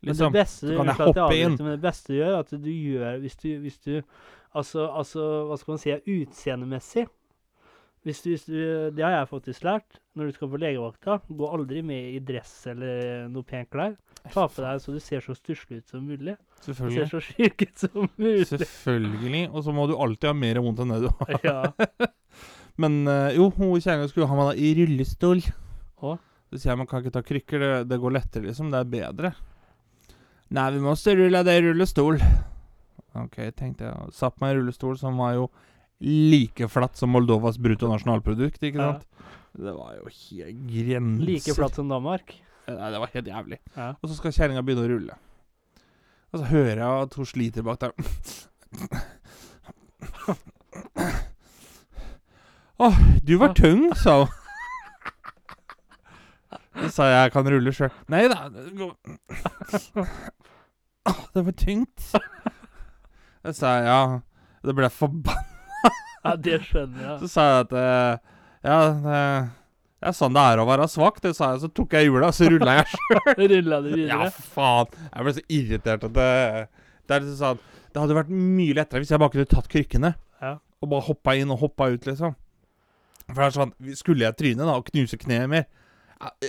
Men 0.00 0.10
Liksom. 0.12 0.32
det 0.32 0.40
beste 0.42 0.66
så 0.70 0.76
kan 0.78 0.86
jeg 0.90 0.96
hoppe 1.00 1.26
jeg 1.36 1.44
inn. 1.46 1.56
Men 1.60 1.72
det 1.76 1.82
beste 1.82 2.12
du 2.12 2.16
gjør, 2.18 2.38
at 2.40 2.50
du 2.50 2.70
gjør 2.72 3.18
hvis 3.20 3.36
du, 3.42 3.48
hvis 3.64 3.78
du 3.84 3.92
altså, 4.56 4.86
altså, 4.96 5.26
hva 5.50 5.58
skal 5.60 5.72
man 5.76 5.82
si, 5.82 5.96
utseendemessig 6.16 7.06
hvis 8.06 8.20
du, 8.22 8.28
hvis 8.30 8.44
du, 8.46 8.58
Det 8.94 9.02
har 9.02 9.16
jeg 9.16 9.28
faktisk 9.32 9.64
lært. 9.66 9.98
Når 10.14 10.28
du 10.28 10.36
skal 10.36 10.50
på 10.52 10.60
legevakta, 10.62 11.16
gå 11.26 11.48
aldri 11.50 11.82
med 11.82 12.12
i 12.14 12.20
dress 12.22 12.52
eller 12.70 13.26
noe 13.32 13.46
pent 13.46 13.68
klær. 13.72 13.96
Ta 14.30 14.46
på 14.50 14.62
deg 14.62 14.78
så 14.82 14.94
du 14.94 15.00
ser 15.02 15.24
så 15.24 15.34
stusslig 15.34 15.80
ut 15.82 15.90
som 15.90 16.06
mulig. 16.06 16.36
Du 16.64 16.70
ser 16.74 17.10
så 17.10 17.20
syk 17.22 17.66
ut 17.66 17.82
som 17.82 18.06
mulig. 18.14 18.46
Selvfølgelig. 18.46 19.42
Og 19.50 19.66
så 19.66 19.74
må 19.74 19.88
du 19.90 19.96
alltid 19.98 20.30
ha 20.30 20.36
mer 20.38 20.62
vondt 20.62 20.84
enn 20.84 20.94
det 20.94 21.02
du 21.04 21.10
har. 21.18 21.36
Ja. 21.46 22.08
Men 22.82 23.02
eh, 23.10 23.36
jo, 23.40 23.50
kjerringa 23.50 24.08
skulle 24.10 24.30
ha 24.30 24.38
meg 24.38 24.52
da 24.52 24.56
i 24.60 24.72
rullestol. 24.78 25.42
Å? 26.06 26.16
Så 26.46 26.60
sier 26.60 26.72
jeg 26.72 26.80
man 26.80 26.88
kan 26.90 27.02
ikke 27.02 27.14
ta 27.14 27.26
krykker, 27.26 27.62
det, 27.62 27.70
det 27.90 28.00
går 28.02 28.18
lettere, 28.20 28.46
liksom. 28.46 28.70
Det 28.70 28.82
er 28.82 28.90
bedre. 28.92 29.32
Nei, 30.54 30.68
vi 30.76 30.82
må 30.84 30.94
rulle 30.94 31.46
deg 31.46 31.58
i 31.58 31.64
rullestol. 31.66 32.20
OK, 33.16 33.40
tenkte 33.56 33.88
jeg. 33.88 34.12
Satt 34.14 34.38
meg 34.42 34.54
i 34.54 34.60
rullestol, 34.60 34.94
som 35.00 35.18
var 35.18 35.34
jo 35.38 35.48
like 36.00 36.68
flatt 36.68 36.96
som 37.00 37.10
Moldovas 37.14 37.56
bruttonasjonalprodukt, 37.62 38.62
ikke 38.68 38.76
sant? 38.82 39.06
Det 39.56 39.72
var 39.72 39.94
jo 39.96 40.10
helt 40.12 40.58
grenser. 40.68 41.24
Like 41.24 41.54
flatt 41.56 41.74
som 41.78 41.88
Danmark. 41.88 42.34
Nei, 42.68 42.90
det 42.92 42.98
var 43.00 43.12
helt 43.14 43.30
jævlig. 43.30 43.58
Ja. 43.76 43.92
Og 44.02 44.10
så 44.10 44.16
skal 44.18 44.34
kjerringa 44.36 44.62
begynne 44.66 44.84
å 44.84 44.90
rulle. 44.90 45.16
Og 46.34 46.40
så 46.42 46.48
hører 46.50 46.82
jeg 46.82 47.04
at 47.06 47.14
hun 47.16 47.28
sliter 47.30 47.64
bak 47.64 47.78
der. 47.80 47.94
Å, 52.76 52.90
du 53.24 53.36
var 53.40 53.54
tung, 53.56 53.86
sa 53.96 54.18
hun. 54.24 54.32
Så 56.76 56.90
sa 56.92 57.06
jeg 57.08 57.20
jeg 57.22 57.32
kan 57.32 57.46
rulle 57.48 57.72
sjøl. 57.72 57.92
Nei 58.12 58.26
da. 58.28 58.50
det 58.52 58.66
går- 58.76 58.98
det 61.32 61.44
var 61.46 61.54
tungt. 61.56 62.04
Så 63.46 63.52
sa 63.56 63.70
jeg 63.78 63.86
ja. 63.88 64.00
Det 64.66 64.74
ble 64.76 64.90
forbanna. 64.92 65.52
Ja, 66.26 66.32
det 66.42 66.56
skjønner 66.66 67.02
jeg. 67.04 67.18
Så 67.22 67.28
sa 67.30 67.42
jeg 67.46 67.64
at 67.66 67.72
eh, 67.78 68.32
ja, 68.66 68.78
det 68.96 70.08
er 70.10 70.14
sånn 70.16 70.34
det 70.34 70.42
er 70.42 70.58
å 70.62 70.66
være 70.68 70.88
svak, 70.90 71.20
det 71.22 71.32
sa 71.38 71.52
jeg. 71.52 71.60
Så 71.62 71.70
tok 71.76 71.94
jeg 71.94 72.08
hjula, 72.08 72.32
så 72.34 72.48
rulla 72.50 72.74
jeg 72.80 72.88
sjøl. 72.92 73.20
Rulla 73.54 73.78
det 73.84 74.00
Ja, 74.08 74.26
faen. 74.56 74.90
Jeg 75.12 75.26
ble 75.28 75.34
så 75.36 75.44
irritert 75.60 76.08
at 76.08 76.16
det 76.16 76.30
Det 77.06 77.14
er 77.14 77.22
liksom 77.22 77.38
sånn 77.38 77.60
Det 77.94 78.02
hadde 78.02 78.16
vært 78.18 78.32
mye 78.34 78.74
lettere 78.76 79.00
hvis 79.04 79.12
jeg 79.14 79.22
bare 79.22 79.34
kunne 79.36 79.50
tatt 79.54 79.70
krykkene 79.72 80.10
Ja. 80.42 80.56
og 80.82 80.90
bare 80.90 81.06
hoppa 81.06 81.36
inn 81.38 81.50
og 81.54 81.62
hoppa 81.62 81.88
ut, 81.94 82.04
liksom. 82.10 82.34
For 83.30 83.38
det 83.40 83.46
er 83.46 83.56
sånn 83.60 83.72
Skulle 83.96 84.26
jeg 84.26 84.36
tryne 84.42 84.66
da 84.66 84.74
og 84.80 84.90
knuse 84.90 85.16
kneet 85.22 85.48
mer 85.52 85.68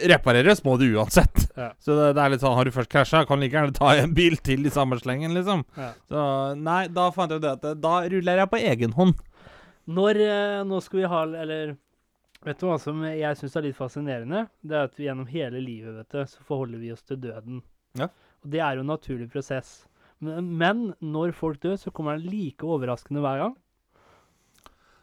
Repareres 0.08 0.62
må 0.64 0.78
det 0.80 0.88
uansett. 0.96 1.48
Ja. 1.58 1.72
Så 1.84 1.96
det, 1.98 2.12
det 2.16 2.24
er 2.24 2.32
litt 2.32 2.44
sånn 2.44 2.56
Har 2.56 2.68
du 2.68 2.72
først 2.72 2.92
krasja, 2.92 3.24
kan 3.28 3.40
du 3.40 3.44
like 3.44 3.58
gjerne 3.58 3.76
ta 3.76 3.96
en 4.00 4.14
bil 4.16 4.38
til 4.40 4.68
i 4.68 4.72
samme 4.72 5.00
slengen, 5.02 5.34
liksom. 5.36 5.66
Ja. 5.76 5.90
Så 6.08 6.22
nei, 6.60 6.84
da 6.94 7.10
fant 7.16 7.34
jeg 7.34 7.42
ut 7.42 7.48
det 7.48 7.56
at 7.58 7.82
da 7.84 7.96
ruller 8.14 8.44
jeg 8.44 8.52
på 8.54 8.62
egen 8.62 8.96
hånd. 8.96 9.20
Når 9.88 10.22
eh, 10.24 10.62
Nå 10.68 10.80
skal 10.84 11.00
vi 11.00 11.10
ha 11.12 11.20
Eller 11.44 11.76
vet 12.44 12.60
du 12.60 12.66
hva 12.68 12.78
som 12.80 13.04
jeg 13.08 13.40
syns 13.40 13.56
er 13.60 13.68
litt 13.68 13.78
fascinerende? 13.80 14.46
Det 14.62 14.78
er 14.78 14.88
at 14.88 14.98
vi 15.00 15.08
gjennom 15.08 15.28
hele 15.32 15.62
livet 15.64 16.00
vet 16.00 16.16
du, 16.16 16.24
så 16.32 16.48
forholder 16.48 16.84
vi 16.84 16.94
oss 16.96 17.04
til 17.08 17.20
døden. 17.24 17.62
Ja. 18.00 18.10
Og 18.44 18.52
det 18.54 18.64
er 18.64 18.78
jo 18.78 18.86
en 18.86 18.94
naturlig 18.94 19.30
prosess. 19.34 19.80
Men, 20.24 20.52
men 20.58 20.84
når 21.04 21.36
folk 21.38 21.60
dør, 21.64 21.76
så 21.82 21.92
kommer 21.94 22.18
den 22.18 22.30
like 22.32 22.66
overraskende 22.66 23.24
hver 23.26 23.44
gang. 23.44 23.58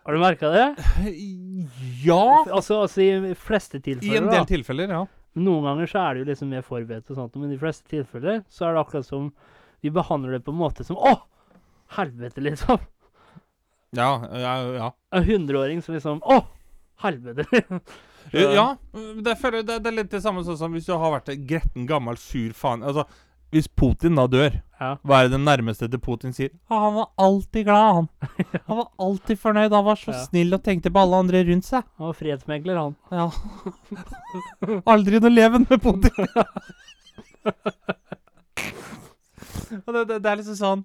Har 0.05 0.13
du 0.13 0.21
merka 0.21 0.51
det? 0.53 0.65
Ja! 2.05 2.45
Altså, 2.53 2.83
altså 2.85 3.01
i 3.01 3.35
fleste 3.41 3.79
tilfeller. 3.81 4.13
I 4.13 4.19
en 4.21 4.27
del 4.29 4.43
da. 4.43 4.49
tilfeller, 4.49 4.91
ja. 4.93 5.05
Noen 5.41 5.65
ganger 5.67 5.89
så 5.91 6.03
er 6.03 6.15
det 6.15 6.21
jo 6.25 6.27
liksom 6.29 6.51
mer 6.53 6.63
forberedt 6.67 7.09
og 7.11 7.17
sånt, 7.19 7.37
men 7.41 7.49
i 7.49 7.55
de 7.57 7.61
fleste 7.63 7.89
tilfeller 7.91 8.43
så 8.53 8.67
er 8.69 8.75
det 8.77 8.83
akkurat 8.85 9.07
som 9.09 9.31
vi 9.83 9.91
behandler 9.95 10.37
det 10.37 10.43
på 10.47 10.53
en 10.53 10.61
måte 10.61 10.85
som 10.87 10.99
Å! 11.01 11.15
Helvete, 11.97 12.43
liksom. 12.45 12.79
Ja, 13.97 14.11
ja, 14.41 14.53
ja. 14.77 14.91
En 15.15 15.25
hundreåring 15.27 15.81
som 15.83 15.95
liksom 15.97 16.21
Å! 16.23 16.39
Helvete. 17.05 17.47
Så- 18.31 18.45
Ja, 18.55 18.67
det, 18.95 19.35
er, 19.35 19.57
det, 19.63 19.79
det 19.85 19.91
er 19.91 19.97
litt 19.99 20.13
det 20.15 20.23
samme 20.25 20.45
sånn 20.47 20.57
som 20.61 20.73
hvis 20.77 20.87
du 20.89 20.95
har 20.97 21.13
vært 21.17 21.33
en 21.35 21.43
gretten, 21.49 21.85
gammel, 21.91 22.17
sur 22.21 22.55
faen 22.57 22.85
Altså, 22.87 23.05
hvis 23.55 23.69
Putin 23.71 24.17
da 24.19 24.25
dør, 24.31 24.61
Ja. 24.81 24.97
hva 25.07 25.21
er 25.25 25.29
det 25.33 25.39
nærmeste 25.41 25.87
til 25.89 26.01
Putin 26.03 26.33
sier? 26.35 26.51
Ah, 26.69 26.81
han 26.89 26.95
var 26.99 27.07
alltid 27.17 27.65
glad, 27.69 27.95
han. 27.95 28.09
Han 28.67 28.77
var 28.81 28.89
alltid 29.07 29.39
fornøyd. 29.39 29.73
Han 29.73 29.85
var 29.87 29.97
så 30.01 30.13
Ja. 30.13 30.25
snill 30.27 30.53
og 30.57 30.63
tenkte 30.67 30.91
på 30.93 30.99
alle 31.01 31.17
andre 31.23 31.45
rundt 31.47 31.65
seg. 31.65 31.85
Han 31.99 32.07
var 32.11 32.19
fredsmegler, 32.19 32.77
han. 32.77 32.97
Ja. 33.15 33.31
Aldri 34.95 35.21
noe 35.23 35.31
leven 35.33 35.67
med 35.71 35.81
Putin. 35.81 36.27
det, 39.71 40.07
det, 40.09 40.19
det 40.23 40.31
er 40.31 40.39
liksom 40.41 40.59
sånn 40.59 40.85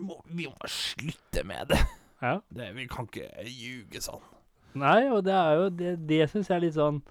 må, 0.00 0.18
Vi 0.34 0.46
må 0.50 0.68
slutte 0.70 1.44
med 1.46 1.68
det. 1.72 1.80
Ja. 2.24 2.38
det. 2.56 2.70
Vi 2.76 2.86
kan 2.90 3.06
ikke 3.08 3.28
ljuge 3.46 4.00
sånn. 4.02 4.22
Nei, 4.74 5.04
og 5.14 5.20
det 5.26 5.34
er 5.38 5.52
jo 5.60 5.66
Det, 5.70 5.90
det 6.08 6.24
syns 6.32 6.48
jeg 6.50 6.56
er 6.56 6.64
litt 6.66 6.74
sånn 6.78 7.02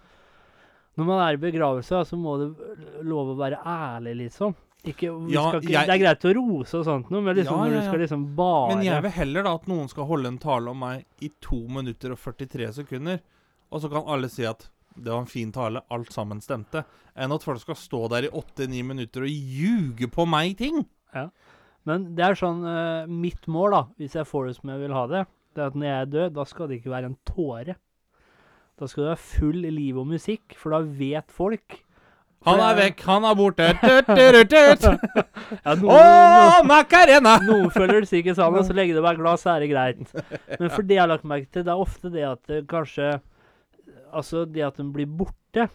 Når 0.98 1.08
man 1.08 1.22
er 1.26 1.38
i 1.38 1.42
begravelse, 1.42 2.04
så 2.06 2.18
må 2.20 2.36
det 2.42 3.04
lov 3.08 3.34
å 3.34 3.40
være 3.40 3.60
ærlig, 3.66 4.16
liksom. 4.28 4.54
Ikke, 4.84 5.08
Ja, 5.32 5.48
skal 5.48 5.62
ikke, 5.62 5.72
jeg- 5.72 5.88
Det 5.88 5.96
er 5.96 6.04
greit 6.04 6.26
å 6.28 6.34
rose 6.36 6.74
og 6.76 6.86
sånt 6.86 7.10
noe, 7.10 7.22
men 7.22 7.36
liksom 7.38 7.58
Ja, 7.58 7.64
når 7.64 7.72
ja, 7.72 7.80
du 7.80 7.88
skal 7.88 8.00
liksom 8.00 8.36
bare 8.36 8.76
Men 8.76 8.84
jeg 8.84 9.02
vil 9.02 9.12
heller 9.12 9.44
da 9.44 9.54
at 9.56 9.68
noen 9.68 9.88
skal 9.88 10.06
holde 10.06 10.28
en 10.28 10.38
tale 10.38 10.70
om 10.70 10.78
meg 10.80 11.06
i 11.22 11.32
2 11.40 11.68
minutter 11.70 12.12
og 12.12 12.18
43 12.20 12.74
sekunder, 12.74 13.22
og 13.72 13.82
så 13.82 13.90
kan 13.90 14.04
alle 14.06 14.28
si 14.30 14.44
at 14.44 14.70
det 14.96 15.10
var 15.10 15.22
en 15.22 15.26
fin 15.26 15.52
tale, 15.52 15.82
alt 15.90 16.12
sammen 16.12 16.42
stemte, 16.42 16.84
enn 17.16 17.32
at 17.32 17.42
folk 17.42 17.60
skal 17.60 17.76
stå 17.76 18.10
der 18.10 18.28
i 18.28 18.30
8-9 18.30 18.84
minutter 18.84 19.22
og 19.22 19.30
ljuge 19.30 20.12
på 20.12 20.28
meg 20.28 20.58
ting. 20.58 20.86
Ja. 21.16 21.30
Men 21.86 22.14
det 22.16 22.24
er 22.24 22.36
sånn 22.36 22.62
uh, 22.64 23.08
Mitt 23.08 23.48
mål, 23.48 23.72
da, 23.72 23.84
hvis 23.98 24.14
jeg 24.14 24.28
får 24.30 24.48
det 24.48 24.56
som 24.60 24.70
jeg 24.70 24.84
vil 24.84 24.94
ha 24.94 25.08
det, 25.08 25.26
det 25.56 25.64
er 25.64 25.68
at 25.72 25.76
når 25.76 25.88
jeg 25.88 26.02
er 26.02 26.12
død, 26.14 26.34
da 26.34 26.46
skal 26.50 26.68
det 26.68 26.82
ikke 26.82 26.94
være 26.94 27.06
en 27.12 27.18
tåre. 27.26 27.76
Da 28.80 28.88
skal 28.90 29.06
du 29.06 29.10
ha 29.12 29.18
full 29.20 29.60
liv 29.70 29.98
og 30.02 30.08
musikk, 30.10 30.56
for 30.58 30.74
da 30.74 30.80
vet 30.82 31.30
folk 31.34 31.80
Han 32.44 32.60
er 32.60 32.74
vekk, 32.76 33.04
han 33.08 33.24
er 33.24 33.36
borte. 33.40 33.68
Tut, 33.80 34.10
tut, 34.10 34.50
tut, 34.52 34.82
tut. 34.82 35.20
Ja, 35.64 35.76
Å, 35.76 35.78
noen, 35.80 36.66
Macarena! 36.68 37.38
noen 37.46 37.70
følger 37.72 38.04
det 38.04 38.10
sikkert 38.10 38.42
og 38.44 38.58
så 38.68 38.76
legger 38.76 38.98
det 38.98 39.04
bare 39.06 39.20
glass, 39.22 39.46
så 39.46 39.54
er 39.54 39.64
det 39.64 39.70
greit. 39.72 40.02
Men 40.60 40.68
for 40.74 40.84
det 40.84 40.98
jeg 40.98 41.04
har 41.06 41.12
lagt 41.14 41.30
merke 41.30 41.48
til, 41.54 41.64
det 41.64 41.72
er 41.72 41.86
ofte 41.86 42.12
det 42.12 42.26
at 42.28 42.42
det 42.52 42.66
kanskje 42.72 43.14
Altså, 44.14 44.44
det 44.46 44.62
at 44.62 44.76
de 44.78 44.84
blir 44.94 45.08
borte 45.10 45.70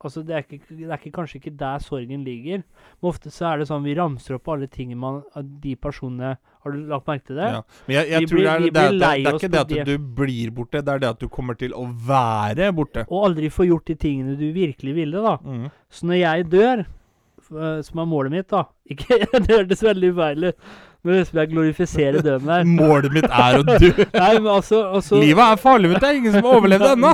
Altså, 0.00 0.22
det 0.24 0.32
er, 0.32 0.44
ikke, 0.46 0.58
det 0.78 0.86
er 0.88 0.96
ikke, 0.96 1.10
kanskje 1.12 1.36
ikke 1.40 1.50
der 1.60 1.82
sorgen 1.84 2.22
ligger. 2.24 2.62
Men 2.64 3.08
ofte 3.10 3.28
så 3.32 3.50
er 3.50 3.60
det 3.60 3.66
sånn 3.68 3.82
vi 3.84 3.92
ramser 3.98 4.38
opp 4.38 4.48
alle 4.48 4.68
tingene 4.72 4.96
man 5.00 5.18
De 5.60 5.74
personene 5.76 6.30
Har 6.64 6.72
du 6.72 6.78
lagt 6.88 7.08
merke 7.08 7.26
til 7.28 7.36
det? 7.36 7.50
Ja. 7.52 7.60
Men 7.86 7.96
jeg, 7.98 8.08
jeg 8.14 8.20
Vi 8.24 8.30
tror 8.30 8.38
blir- 8.38 8.46
det 8.46 8.52
er, 8.54 8.60
de 8.60 8.70
det, 8.70 8.84
er, 8.84 8.92
det, 8.96 9.10
er, 9.10 9.34
ikke 9.36 9.50
det 9.52 9.60
at 9.60 9.90
du 9.90 10.08
blir 10.22 10.54
borte, 10.56 10.80
det 10.84 10.94
er 10.94 11.02
det 11.04 11.10
at 11.10 11.20
du 11.20 11.28
kommer 11.28 11.58
til 11.60 11.74
å 11.76 11.84
være 12.08 12.70
borte. 12.76 13.04
Og 13.10 13.26
aldri 13.28 13.50
få 13.52 13.68
gjort 13.68 13.86
de 13.92 13.98
tingene 14.00 14.38
du 14.40 14.46
virkelig 14.56 14.94
ville, 14.96 15.20
da. 15.24 15.36
Mm. 15.44 15.66
Så 15.92 16.08
når 16.08 16.20
jeg 16.22 16.46
dør, 16.52 16.84
eh, 16.84 17.80
som 17.84 18.00
er 18.00 18.08
målet 18.08 18.32
mitt, 18.38 18.48
da 18.48 18.64
Ikke, 18.92 19.20
Det 19.36 19.50
hørtes 19.52 19.84
veldig 19.84 20.14
feil 20.16 20.48
ut. 20.50 20.70
Men 21.00 21.14
høres 21.16 21.28
det 21.28 21.28
ut 21.28 21.32
som 21.32 21.38
jeg 21.40 21.48
glorifiserer 21.54 22.24
døden 22.24 22.48
her. 22.52 22.64
Målet 22.80 23.12
mitt 23.14 23.28
er 23.28 23.60
å 23.60 23.62
dø. 23.64 23.92
Nei, 24.20 24.32
men 24.36 24.48
altså, 24.52 24.80
altså 24.96 25.20
Livet 25.20 25.44
er 25.44 25.60
farlig, 25.60 25.92
du. 25.92 25.94
Det 25.96 26.08
er 26.08 26.18
ingen 26.18 26.34
som 26.34 26.44
har 26.44 26.58
overlevd 26.58 26.88
ennå. 26.90 27.12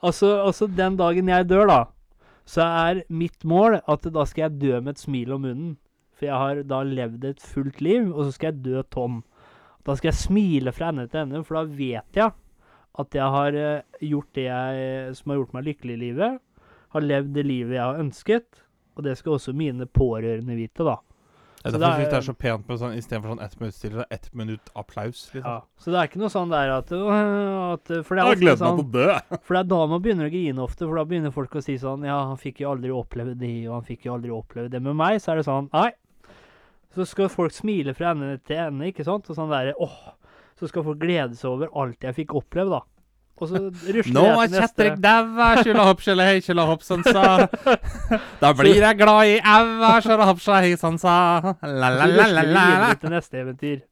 Altså, 0.00 0.32
altså 0.44 0.68
den 0.68 0.98
dagen 1.00 1.30
jeg 1.32 1.48
dør, 1.48 1.64
da, 1.70 1.78
så 2.46 2.62
er 2.62 3.02
mitt 3.10 3.44
mål 3.44 3.80
at 3.82 4.06
da 4.14 4.24
skal 4.28 4.46
jeg 4.46 4.60
dø 4.62 4.80
med 4.80 4.94
et 4.94 5.02
smil 5.02 5.34
om 5.34 5.44
munnen. 5.46 5.76
For 6.16 6.28
jeg 6.28 6.40
har 6.40 6.62
da 6.70 6.80
levd 6.86 7.24
et 7.28 7.42
fullt 7.42 7.82
liv, 7.84 8.08
og 8.08 8.24
så 8.24 8.36
skal 8.36 8.52
jeg 8.52 8.64
dø 8.64 8.82
tom. 8.94 9.20
Da 9.86 9.96
skal 9.98 10.12
jeg 10.12 10.20
smile 10.22 10.72
fra 10.72 10.90
ende 10.92 11.08
til 11.10 11.24
ende, 11.24 11.42
for 11.44 11.58
da 11.58 11.76
vet 11.76 12.18
jeg 12.18 12.32
at 12.96 13.16
jeg 13.18 13.32
har 13.34 13.56
eh, 13.60 14.06
gjort 14.08 14.30
det 14.38 14.46
jeg, 14.46 15.16
som 15.18 15.30
har 15.30 15.42
gjort 15.42 15.56
meg 15.56 15.66
lykkelig 15.66 15.96
i 15.96 16.00
livet. 16.00 16.38
Har 16.94 17.04
levd 17.04 17.34
det 17.36 17.44
livet 17.44 17.76
jeg 17.76 17.84
har 17.84 18.00
ønsket. 18.00 18.62
Og 18.96 19.04
det 19.04 19.18
skal 19.18 19.36
også 19.36 19.52
mine 19.52 19.84
pårørende 19.84 20.56
vite, 20.56 20.86
da. 20.86 20.96
Ja, 21.66 21.76
er 21.76 21.82
Derfor 21.82 21.98
det 21.98 22.10
det 22.10 22.18
er- 22.20 22.26
så 22.26 22.34
pent 22.38 22.68
med 22.68 22.78
sånn 22.78 22.94
istedenfor 22.96 23.32
sånn 23.34 23.42
ett 23.42 23.56
minutt 23.60 23.74
stille, 23.74 23.96
så 24.00 24.04
ett 24.10 24.28
minutt 24.34 24.70
applaus. 24.76 25.20
Liksom. 25.34 25.44
Ja. 25.44 25.60
Så 25.78 25.90
det 25.90 25.98
er 25.98 26.08
ikke 26.08 26.20
noe 26.22 26.30
sånn 26.30 26.50
der 26.50 26.70
at, 26.76 26.92
at 26.92 28.04
For 28.06 28.14
det 28.14 28.22
er 28.22 28.30
ofte 28.32 28.58
sånn. 28.62 29.40
For 29.46 29.54
det 29.54 29.60
er 29.60 29.68
da 29.74 29.86
man 29.86 30.02
begynner 30.02 30.28
å 30.28 30.32
grine 30.32 30.62
ofte, 30.62 30.86
for 30.86 30.94
da 30.96 31.04
begynner 31.04 31.32
folk 31.34 31.50
å 31.58 31.62
si 31.62 31.76
sånn 31.76 32.04
Ja, 32.06 32.26
han 32.30 32.36
fikk 32.36 32.60
jo 32.62 32.70
aldri 32.74 32.90
oppleve 32.94 33.36
det, 33.36 33.66
og 33.68 33.74
han 33.80 33.82
fikk 33.88 34.06
jo 34.06 34.14
aldri 34.14 34.30
oppleve 34.30 34.70
det. 34.70 34.80
Med 34.82 34.94
meg 34.96 35.18
så 35.20 35.32
er 35.32 35.36
det 35.42 35.46
sånn 35.46 35.68
Nei. 35.72 35.90
Så 36.94 37.04
skal 37.06 37.28
folk 37.28 37.52
smile 37.52 37.92
fra 37.94 38.12
ende 38.14 38.38
til 38.46 38.56
ende, 38.56 38.86
ikke 38.92 39.04
sant? 39.04 39.28
Og 39.28 39.36
sånn 39.36 39.50
derre 39.50 39.74
åh. 39.78 40.12
Så 40.58 40.68
skal 40.70 40.82
folk 40.86 40.98
glede 40.98 41.36
seg 41.36 41.50
over 41.50 41.68
alt 41.76 42.00
jeg 42.00 42.14
fikk 42.14 42.32
oppleve, 42.38 42.70
da. 42.70 42.80
Og 43.36 43.50
så 43.50 43.60
rusler 43.60 44.14
Nå 44.16 44.22
jeg 44.24 44.32
er 44.32 44.46
til 44.48 44.54
neste. 44.56 44.66
Kjetrik 44.66 45.00
daua, 45.04 45.48
skjula 45.60 45.82
hopp, 45.90 46.04
skjula 46.04 46.28
hei, 46.30 46.36
skjula 46.44 46.66
sånn 46.86 47.02
sa. 47.04 47.24
Da 48.42 48.52
blir 48.56 48.78
jeg 48.80 48.96
glad 49.00 49.32
i 49.32 49.34
aua, 49.40 49.90
skjula 50.04 50.28
hopp, 50.30 50.40
skjula 50.40 50.62
hei, 50.64 50.76
sånn 50.80 50.96
sa. 51.02 51.16
La, 51.44 51.52
Så 51.60 51.66
la, 51.68 51.90
la, 51.90 52.06
rusler 52.14 52.48
la, 52.48 52.64
vi 52.70 52.80
la, 52.86 52.94
til 53.02 53.12
neste 53.12 53.42
eventyr. 53.42 53.82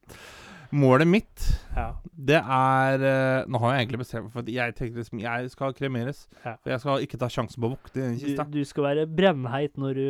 Målet 0.74 1.07
mitt, 1.07 1.44
Ja. 1.76 1.92
det 2.18 2.40
er 2.40 3.02
eh, 3.07 3.44
Nå 3.46 3.61
har 3.62 3.74
jeg 3.74 3.85
egentlig 3.85 4.00
bestemt 4.00 4.24
meg 4.24 4.33
for 4.35 4.42
at 4.42 4.48
jeg 4.50 4.74
tenkte 4.74 4.98
liksom 4.98 5.20
Jeg 5.22 5.50
skal 5.52 5.74
kremeres. 5.76 6.24
Ja. 6.42 6.57
For 6.64 6.72
jeg 6.72 6.80
skal 6.83 7.04
ikke 7.04 7.20
ta 7.20 7.28
sjansen 7.30 7.62
på 7.62 7.68
å 7.68 7.74
vokte 7.76 8.00
i 8.00 8.02
den 8.02 8.16
Du, 8.18 8.24
kista. 8.24 8.46
du 8.50 8.59
skal 8.66 8.88
være 8.88 9.04
brennheit 9.07 9.78
når 9.78 10.00
du 10.00 10.09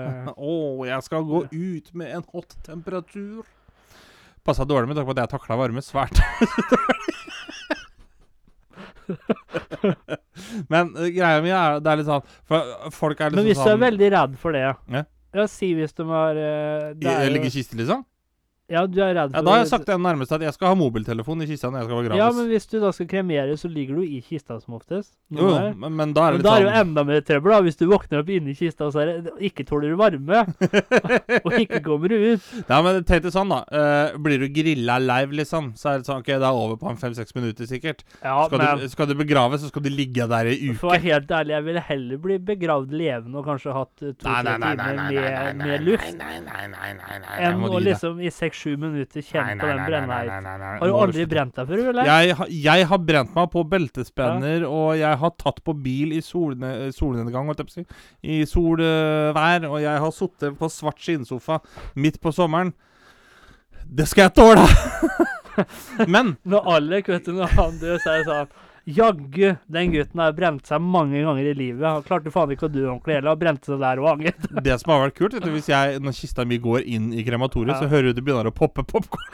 Å, 0.32 0.32
oh, 0.38 0.86
jeg 0.88 1.04
skal 1.04 1.26
gå 1.28 1.42
ut 1.52 1.92
med 1.92 2.14
en 2.16 2.24
hot 2.32 2.56
temperatur. 2.64 3.44
Passa 4.46 4.64
dårlig 4.64 4.88
med 4.88 4.96
tanke 4.96 5.10
på 5.10 5.16
at 5.18 5.24
jeg 5.26 5.34
takla 5.34 5.58
varme 5.58 5.82
svært. 5.84 6.22
Men 10.72 10.90
uh, 10.96 11.06
greia 11.12 11.42
mi 11.44 11.52
er 11.54 11.78
det 11.82 11.92
er 11.92 12.00
litt 12.00 12.08
sånn 12.08 12.24
For 12.48 12.90
folk 12.94 13.20
er 13.20 13.30
litt 13.32 13.38
Men 13.40 13.48
hvis 13.50 13.58
du 13.60 13.64
sånn 13.64 13.76
er 13.76 13.82
veldig 13.86 14.10
redd 14.16 14.36
for 14.42 14.56
det 14.56 14.64
Ja. 14.66 14.74
Ja, 15.36 15.44
si 15.52 15.72
hvis 15.76 15.92
de 15.98 16.06
har 16.08 16.38
uh, 16.38 16.92
det 16.96 17.10
er 17.12 17.26
jo- 17.26 17.32
Ligge 17.36 17.50
i 17.50 17.54
kiste, 17.58 17.76
liksom? 17.78 18.04
Ja, 18.72 18.82
du 18.86 18.98
er 18.98 19.12
redd 19.14 19.30
for 19.30 19.38
Ja, 19.38 19.42
Da 19.46 19.52
har 19.52 19.60
jeg 19.62 19.68
sagt 19.70 19.86
det 19.86 19.96
nærmeste 20.02 20.38
at 20.38 20.44
jeg 20.46 20.54
skal 20.56 20.72
ha 20.72 20.78
mobiltelefon 20.78 21.44
i 21.44 21.48
kista 21.50 21.70
når 21.70 21.82
jeg 21.82 21.88
skal 21.88 22.00
begraves. 22.00 22.20
Ja, 22.20 22.28
men 22.34 22.48
hvis 22.50 22.68
du 22.70 22.76
da 22.82 22.92
skal 22.94 23.08
kremere, 23.10 23.56
så 23.60 23.70
ligger 23.70 24.00
du 24.00 24.06
i 24.06 24.20
kista 24.24 24.58
som 24.60 24.78
oftest. 24.78 25.12
Jo, 25.30 25.48
jo, 25.50 25.58
men, 25.82 25.96
men 25.98 26.14
da 26.16 26.28
er 26.28 26.36
Men 26.36 26.40
litt 26.40 26.46
da 26.48 26.54
er 26.54 26.64
det 26.64 26.68
jo 26.70 26.80
enda 26.82 27.04
mer 27.10 27.22
trøbbel, 27.26 27.54
da, 27.54 27.60
hvis 27.66 27.80
du 27.80 27.84
våkner 27.90 28.22
opp 28.22 28.32
inni 28.36 28.56
kista 28.58 28.88
og 28.88 28.94
så 28.94 29.02
er 29.04 29.12
det, 29.26 29.34
ikke 29.50 29.66
tåler 29.68 29.94
du 29.94 29.98
varme. 30.00 30.42
og 31.46 31.58
ikke 31.58 31.82
kommer 31.86 32.10
du 32.10 32.16
ut. 32.32 32.48
Ja, 32.66 32.80
men 32.82 33.02
tenk 33.06 33.26
deg 33.26 33.34
sånn, 33.34 33.54
da. 33.54 33.60
Uh, 33.70 34.18
blir 34.22 34.42
du 34.42 34.48
grilla 34.54 34.98
live, 35.02 35.38
liksom, 35.42 35.72
så 35.78 35.92
er 35.92 36.02
det 36.02 36.10
sånn 36.10 36.24
OK, 36.24 36.32
det 36.34 36.40
er 36.40 36.62
over 36.64 36.80
på 36.80 36.90
en 36.90 37.00
fem-seks 37.00 37.36
minutter, 37.38 37.70
sikkert. 37.70 38.02
Ja, 38.22 38.38
Skal, 38.48 38.62
men 38.62 38.82
du, 38.82 38.88
skal 38.92 39.10
du 39.10 39.16
begraves, 39.18 39.62
så 39.62 39.70
skal 39.70 39.86
du 39.86 39.90
ligge 39.92 40.26
der 40.30 40.50
i 40.50 40.74
for 40.76 40.90
å 40.90 40.94
være 40.94 41.04
helt 41.06 41.32
ærlig, 41.38 41.54
jeg 41.56 41.66
ville 41.66 41.82
heller 41.88 42.20
bli 42.26 42.36
begravd 42.50 42.92
levende 42.96 43.40
og 43.40 43.48
kanskje 43.48 43.74
hatt 43.76 44.02
eh, 44.02 44.14
to-tre 44.14 44.42
Nei, 44.46 44.56
nei, 44.58 44.58
nei, 44.58 44.74
nei, 44.76 45.06
timer 45.10 45.22
nei, 45.22 45.30
nei, 45.30 45.52
nei, 45.56 45.70
med, 45.70 45.86
luft, 45.86 46.10
Nei, 46.16 46.36
nei, 46.44 46.64
nei, 46.72 46.90
nei, 47.00 47.18
nei, 47.24 47.36
enn 47.48 47.64
å 47.66 47.80
liksom 47.82 48.20
i 48.22 48.32
seks-sju 48.56 48.76
minutter 48.80 49.20
Nei, 49.20 49.26
kjenne 49.28 49.60
på 49.60 49.90
den 49.92 50.08
nei, 50.08 50.78
Har 50.80 50.86
du 50.88 50.94
aldri 50.96 51.26
brent 51.28 51.54
deg 51.56 51.68
før, 51.68 51.82
eller? 51.90 52.04
Jeg, 52.08 52.34
har- 52.38 52.48
jeg 52.50 52.86
har 52.90 52.98
brent 52.98 53.34
meg 53.36 53.50
på 53.52 53.64
beltespenner, 53.68 54.64
og 54.68 54.96
jeg 54.98 55.16
har 55.20 55.30
tatt 55.38 55.62
på 55.64 55.74
bil 55.82 56.12
i 56.16 56.20
solne, 56.24 56.90
solnedgang, 56.92 57.46
holdt 57.46 57.58
jeg 57.58 57.66
på 57.66 57.72
å 57.72 57.76
si. 57.76 57.86
I 58.22 58.44
solvær, 58.48 59.68
og 59.70 59.80
jeg 59.82 59.98
har 60.06 60.10
sittet 60.16 60.58
på 60.58 60.70
svart 60.72 60.98
skinnsofa 60.98 61.60
midt 61.96 62.20
på 62.20 62.32
sommeren. 62.32 62.72
Det 63.86 64.08
skal 64.08 64.28
jeg 64.30 64.34
tåle! 64.34 64.66
Men 66.12 66.36
Når 66.44 66.66
Alek, 66.76 67.08
vet 67.08 67.24
du, 67.28 67.32
når 67.36 67.52
han 67.56 67.78
dør, 67.80 67.98
så 68.02 68.10
er 68.12 68.18
det 68.18 68.26
sånn 68.28 68.48
Jaggu, 68.86 69.56
den 69.66 69.90
gutten 69.90 70.20
har 70.22 70.34
brent 70.36 70.68
seg 70.70 70.78
mange 70.82 71.18
ganger 71.24 71.48
i 71.50 71.54
livet. 71.58 71.82
Han 71.82 72.04
klarte 72.06 72.30
faen 72.30 72.52
ikke 72.54 72.68
å 72.68 72.70
dø 72.70 72.84
ordentlig 72.86 73.16
heller. 73.16 73.32
Han 73.32 73.40
brente 73.40 73.66
seg 73.72 73.80
der 73.82 73.98
og 73.98 74.12
anget. 74.12 74.46
det 74.62 74.76
som 74.78 74.92
har 74.94 75.00
vært 75.08 75.16
kult, 75.18 75.34
du, 75.42 75.48
hvis 75.50 75.70
jeg, 75.72 75.98
når 76.04 76.14
kista 76.14 76.46
mi 76.46 76.60
går 76.62 76.86
inn 76.86 77.08
i 77.10 77.24
krematoriet, 77.26 77.74
Ja. 77.74 77.80
så 77.82 77.90
hører 77.90 78.12
du 78.12 78.20
det 78.20 78.24
begynner 78.28 78.46
å 78.46 78.54
poppe 78.54 78.84
popkorn. 78.86 79.26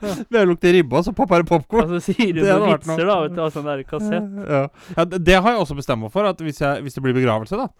Ved 0.00 0.40
å 0.42 0.44
lukte 0.50 0.72
ribbe, 0.74 0.98
og 0.98 1.06
så 1.06 1.14
popper 1.14 1.44
det 1.44 1.48
popkorn. 1.52 1.86
Og 1.86 1.94
så 2.00 2.02
sier 2.10 2.34
du 2.34 2.42
Det 2.42 2.50
noen 2.56 2.74
vitser, 2.74 3.06
da, 3.06 3.20
vet 3.22 3.36
du, 3.36 3.40
av 3.46 3.54
sånn 3.54 3.70
der 3.70 3.86
kassett. 3.86 4.28
Ja. 4.50 4.64
ja, 4.96 5.06
det, 5.06 5.22
det 5.30 5.38
har 5.38 5.54
jeg 5.54 5.62
også 5.62 5.78
bestemt 5.78 6.02
meg 6.02 6.10
for. 6.14 6.26
At 6.26 6.42
hvis, 6.42 6.58
jeg, 6.64 6.82
hvis 6.82 6.98
det 6.98 7.04
blir 7.06 7.14
begravelse, 7.20 7.60
da 7.60 7.70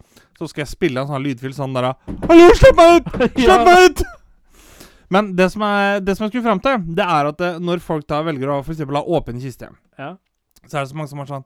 så 0.41 0.47
skal 0.49 0.63
jeg 0.63 0.71
spille 0.71 1.03
en 1.03 1.09
sånn 1.11 1.21
lydfyll 1.21 1.53
sånn 1.53 1.75
der 1.75 1.91
Hallo, 1.91 2.47
slipp 2.57 2.79
meg 2.79 2.95
ut! 3.03 3.11
Slipp 3.35 3.67
meg 3.67 3.83
ut! 3.91 3.99
Men 5.11 5.33
det 5.35 5.49
som, 5.51 5.63
er, 5.67 5.99
det 5.99 6.15
som 6.17 6.25
jeg 6.25 6.31
skulle 6.33 6.45
fram 6.47 6.61
til, 6.63 6.77
det 6.97 7.03
er 7.05 7.27
at 7.33 7.39
det, 7.41 7.49
når 7.63 7.81
folk 7.83 8.05
da 8.09 8.21
velger 8.23 8.51
å 8.53 8.61
for 8.63 8.73
eksempel 8.75 8.95
ha 9.01 9.03
åpen 9.17 9.41
kiste, 9.43 9.67
Ja. 9.99 10.13
så 10.65 10.77
er 10.77 10.85
det 10.85 10.91
så 10.93 10.95
mange 11.01 11.11
som 11.11 11.19
har 11.23 11.29
sånn 11.33 11.45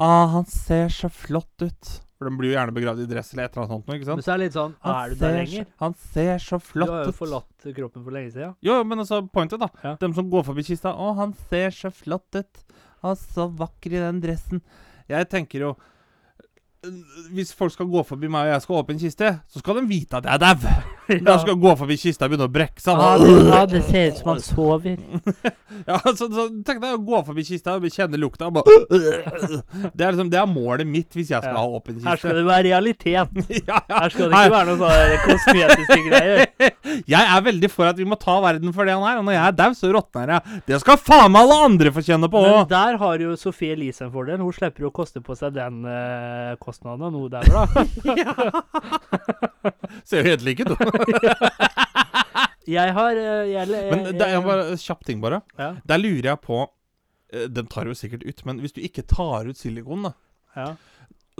Ah, 0.00 0.26
han 0.32 0.46
ser 0.48 0.86
så 0.88 1.10
flott 1.12 1.60
ut. 1.60 1.88
For 2.16 2.28
de 2.28 2.36
blir 2.36 2.50
jo 2.52 2.56
gjerne 2.56 2.72
begravd 2.72 3.02
i 3.02 3.08
dress 3.08 3.32
eller 3.34 3.44
et 3.48 3.56
eller 3.56 3.66
annet 3.66 3.72
sånt. 3.74 3.94
ikke 3.96 4.06
sant? 4.08 4.16
Men 4.20 4.24
så 4.24 4.32
er 4.32 4.38
det 4.38 4.46
litt 4.46 4.56
sånn 4.56 4.74
Er 4.92 5.10
du 5.10 5.14
der 5.20 5.34
lenger? 5.36 5.64
Så, 5.66 5.74
han 5.82 5.94
ser 6.14 6.38
så 6.44 6.58
flott 6.60 6.88
ut. 6.88 6.92
Du 6.92 6.96
har 6.96 7.10
jo 7.10 7.16
forlatt 7.18 7.66
kroppen 7.76 8.04
for 8.06 8.16
lenge 8.16 8.32
siden. 8.32 8.54
Jo, 8.64 8.78
men 8.84 8.98
altså, 9.04 9.18
pointet, 9.28 9.60
da. 9.60 9.68
Ja. 9.84 9.92
Dem 10.00 10.14
som 10.16 10.30
går 10.32 10.44
forbi 10.48 10.64
kista. 10.64 10.92
Å, 10.96 11.10
han 11.20 11.34
ser 11.50 11.70
så 11.76 11.90
flott 11.92 12.38
ut. 12.38 12.62
Han 13.04 13.12
er 13.12 13.20
så 13.20 13.46
vakker 13.60 13.96
i 13.96 14.02
den 14.06 14.20
dressen. 14.24 14.60
Jeg 15.08 15.28
tenker 15.32 15.66
jo 15.66 15.74
Hvis 17.34 17.50
folk 17.52 17.74
skal 17.74 17.90
gå 17.92 18.00
forbi 18.08 18.28
meg 18.32 18.46
og 18.48 18.54
jeg 18.54 18.62
skal 18.64 18.78
åpne 18.80 18.94
en 18.96 19.00
kiste, 19.02 19.30
så 19.52 19.60
skal 19.60 19.76
de 19.76 19.82
vite 19.90 20.16
at 20.16 20.24
jeg 20.24 20.38
er 20.38 20.40
dau. 20.40 20.70
Jeg 21.10 21.40
skal 21.42 21.56
gå 21.58 21.70
forbi 21.74 21.96
kista 21.98 22.28
og 22.28 22.30
begynne 22.30 22.46
å 22.46 22.52
brekke 22.54 22.78
seg. 22.78 23.00
Ja, 23.02 23.16
det, 23.18 23.30
ja, 23.50 23.60
det 23.66 23.78
ser 23.88 24.04
ut 24.12 24.18
som 24.20 24.28
han 24.30 24.42
sover. 24.46 25.00
Ja, 25.86 25.96
så, 26.14 26.26
så 26.28 26.44
tenk 26.66 26.80
deg 26.82 26.92
å 26.92 26.98
gå 27.06 27.18
forbi 27.24 27.42
kista 27.46 27.72
og 27.78 27.84
kjenne 27.90 28.18
lukta. 28.20 28.46
og 28.50 28.56
Bare, 28.58 28.74
det, 29.96 30.04
er 30.04 30.12
liksom, 30.12 30.28
det 30.30 30.38
er 30.38 30.46
målet 30.50 30.86
mitt 30.86 31.14
hvis 31.16 31.30
jeg 31.32 31.40
skal 31.42 31.56
Ja. 31.56 31.62
ha 31.62 31.78
åpen 31.78 31.98
Her 32.04 32.18
skal 32.20 32.36
det 32.38 32.44
være 32.46 32.64
realitet. 32.68 33.32
ja, 33.70 33.78
ja. 33.78 34.00
Her 34.04 34.12
skal 34.14 34.28
det 34.30 34.42
ikke 34.42 34.54
være 34.54 34.68
noe 34.68 34.90
sånn 34.92 35.24
kosmetiske 35.24 35.98
greier. 36.06 36.42
Jeg 37.10 37.22
er 37.34 37.44
veldig 37.48 37.70
for 37.72 37.90
at 37.90 37.98
vi 37.98 38.06
må 38.10 38.18
ta 38.20 38.36
verden 38.44 38.74
for 38.76 38.86
det 38.86 38.94
han 38.98 39.06
er. 39.08 39.18
Og 39.22 39.26
når 39.26 39.36
jeg 39.38 39.44
er 39.48 39.56
dau, 39.62 39.68
så 39.80 39.90
råtner 39.96 40.34
jeg. 40.36 40.60
Det 40.70 40.80
skal 40.84 41.00
faen 41.00 41.34
meg 41.34 41.42
alle 41.46 41.58
andre 41.70 41.94
få 41.96 42.04
kjenne 42.06 42.30
på 42.30 42.44
òg. 42.52 42.60
der 42.70 43.00
har 43.02 43.24
jo 43.26 43.34
Sofie 43.40 43.74
Elise 43.78 44.06
en 44.06 44.12
fordel. 44.14 44.38
Hun 44.42 44.54
slipper 44.54 44.86
jo 44.86 44.92
å 44.92 44.96
koste 45.00 45.22
på 45.26 45.38
seg 45.38 45.56
den 45.58 45.80
eh, 45.90 46.54
kostnaden 46.70 47.02
og 47.10 47.12
noe 47.18 47.28
der, 47.32 47.44
da. 47.50 47.66
Ser 50.08 50.22
jo 50.22 50.30
helt 50.30 50.44
like 50.46 50.64
ut. 50.64 50.72
da. 50.72 50.78
Jeg 52.70 52.92
har 52.94 53.16
eh, 53.18 53.48
jeg, 53.50 53.66
jeg, 53.72 53.86
Men 53.90 54.04
det 54.14 54.26
er 54.30 54.42
bare 54.44 54.76
kjapp 54.78 55.00
ting, 55.08 55.18
bare. 55.22 55.40
ja, 55.58 55.72
Der 55.90 55.98
lurer 55.98 56.28
jeg 56.28 56.38
på 56.44 56.58
eh, 57.32 57.48
Den 57.50 57.66
tar 57.72 57.88
jo 57.88 57.94
sikkert 57.98 58.22
ut, 58.28 58.44
men 58.46 58.60
hvis 58.62 58.76
du 58.76 58.80
ikke 58.84 59.02
tar 59.10 59.48
ut 59.48 59.58
silikon, 59.58 60.04
da 60.06 60.12
ja. 60.54 60.68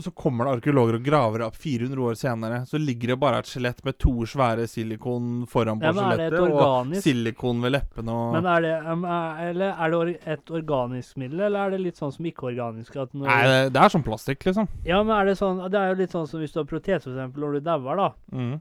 Så 0.05 0.13
kommer 0.17 0.47
det 0.47 0.59
arkeologer 0.59 0.99
og 0.99 1.05
graver 1.07 1.45
opp 1.47 1.59
400 1.61 2.05
år 2.07 2.17
senere. 2.19 2.61
Så 2.69 2.81
ligger 2.81 3.13
det 3.13 3.19
bare 3.23 3.41
et 3.43 3.51
skjelett 3.51 3.83
med 3.87 3.99
to 4.01 4.15
svære 4.29 4.67
silikon 4.71 5.45
foran 5.51 5.83
på 5.83 5.91
ja 5.91 5.95
skjelettet, 5.97 6.39
og 6.41 6.95
silikon 7.05 7.61
ved 7.65 7.75
leppene 7.77 8.17
og 8.17 8.39
Men 8.39 8.49
er 8.55 8.65
det, 8.67 8.73
er, 8.79 9.45
eller 9.51 9.75
er 9.75 9.95
det 9.95 10.17
et 10.37 10.55
organisk 10.61 11.21
middel, 11.21 11.45
eller 11.49 11.67
er 11.67 11.77
det 11.77 11.83
litt 11.85 12.01
sånn 12.01 12.15
som 12.15 12.27
ikke-organisk? 12.31 12.99
Nei, 13.21 13.43
det, 13.49 13.61
det 13.75 13.85
er 13.85 13.93
som 13.93 14.05
plastikk, 14.07 14.45
liksom. 14.49 14.69
Ja, 14.87 15.03
men 15.05 15.15
er 15.17 15.31
det 15.31 15.39
sånn 15.41 15.63
Det 15.71 15.79
er 15.79 15.93
jo 15.93 16.01
litt 16.01 16.15
sånn 16.15 16.27
som 16.31 16.43
hvis 16.43 16.55
du 16.55 16.61
har 16.63 16.69
protese, 16.71 17.05
for 17.07 17.15
eksempel, 17.15 17.45
når 17.45 17.59
du 17.59 17.71
dauer, 17.71 18.05
da. 18.05 18.11
Mm. 18.35 18.59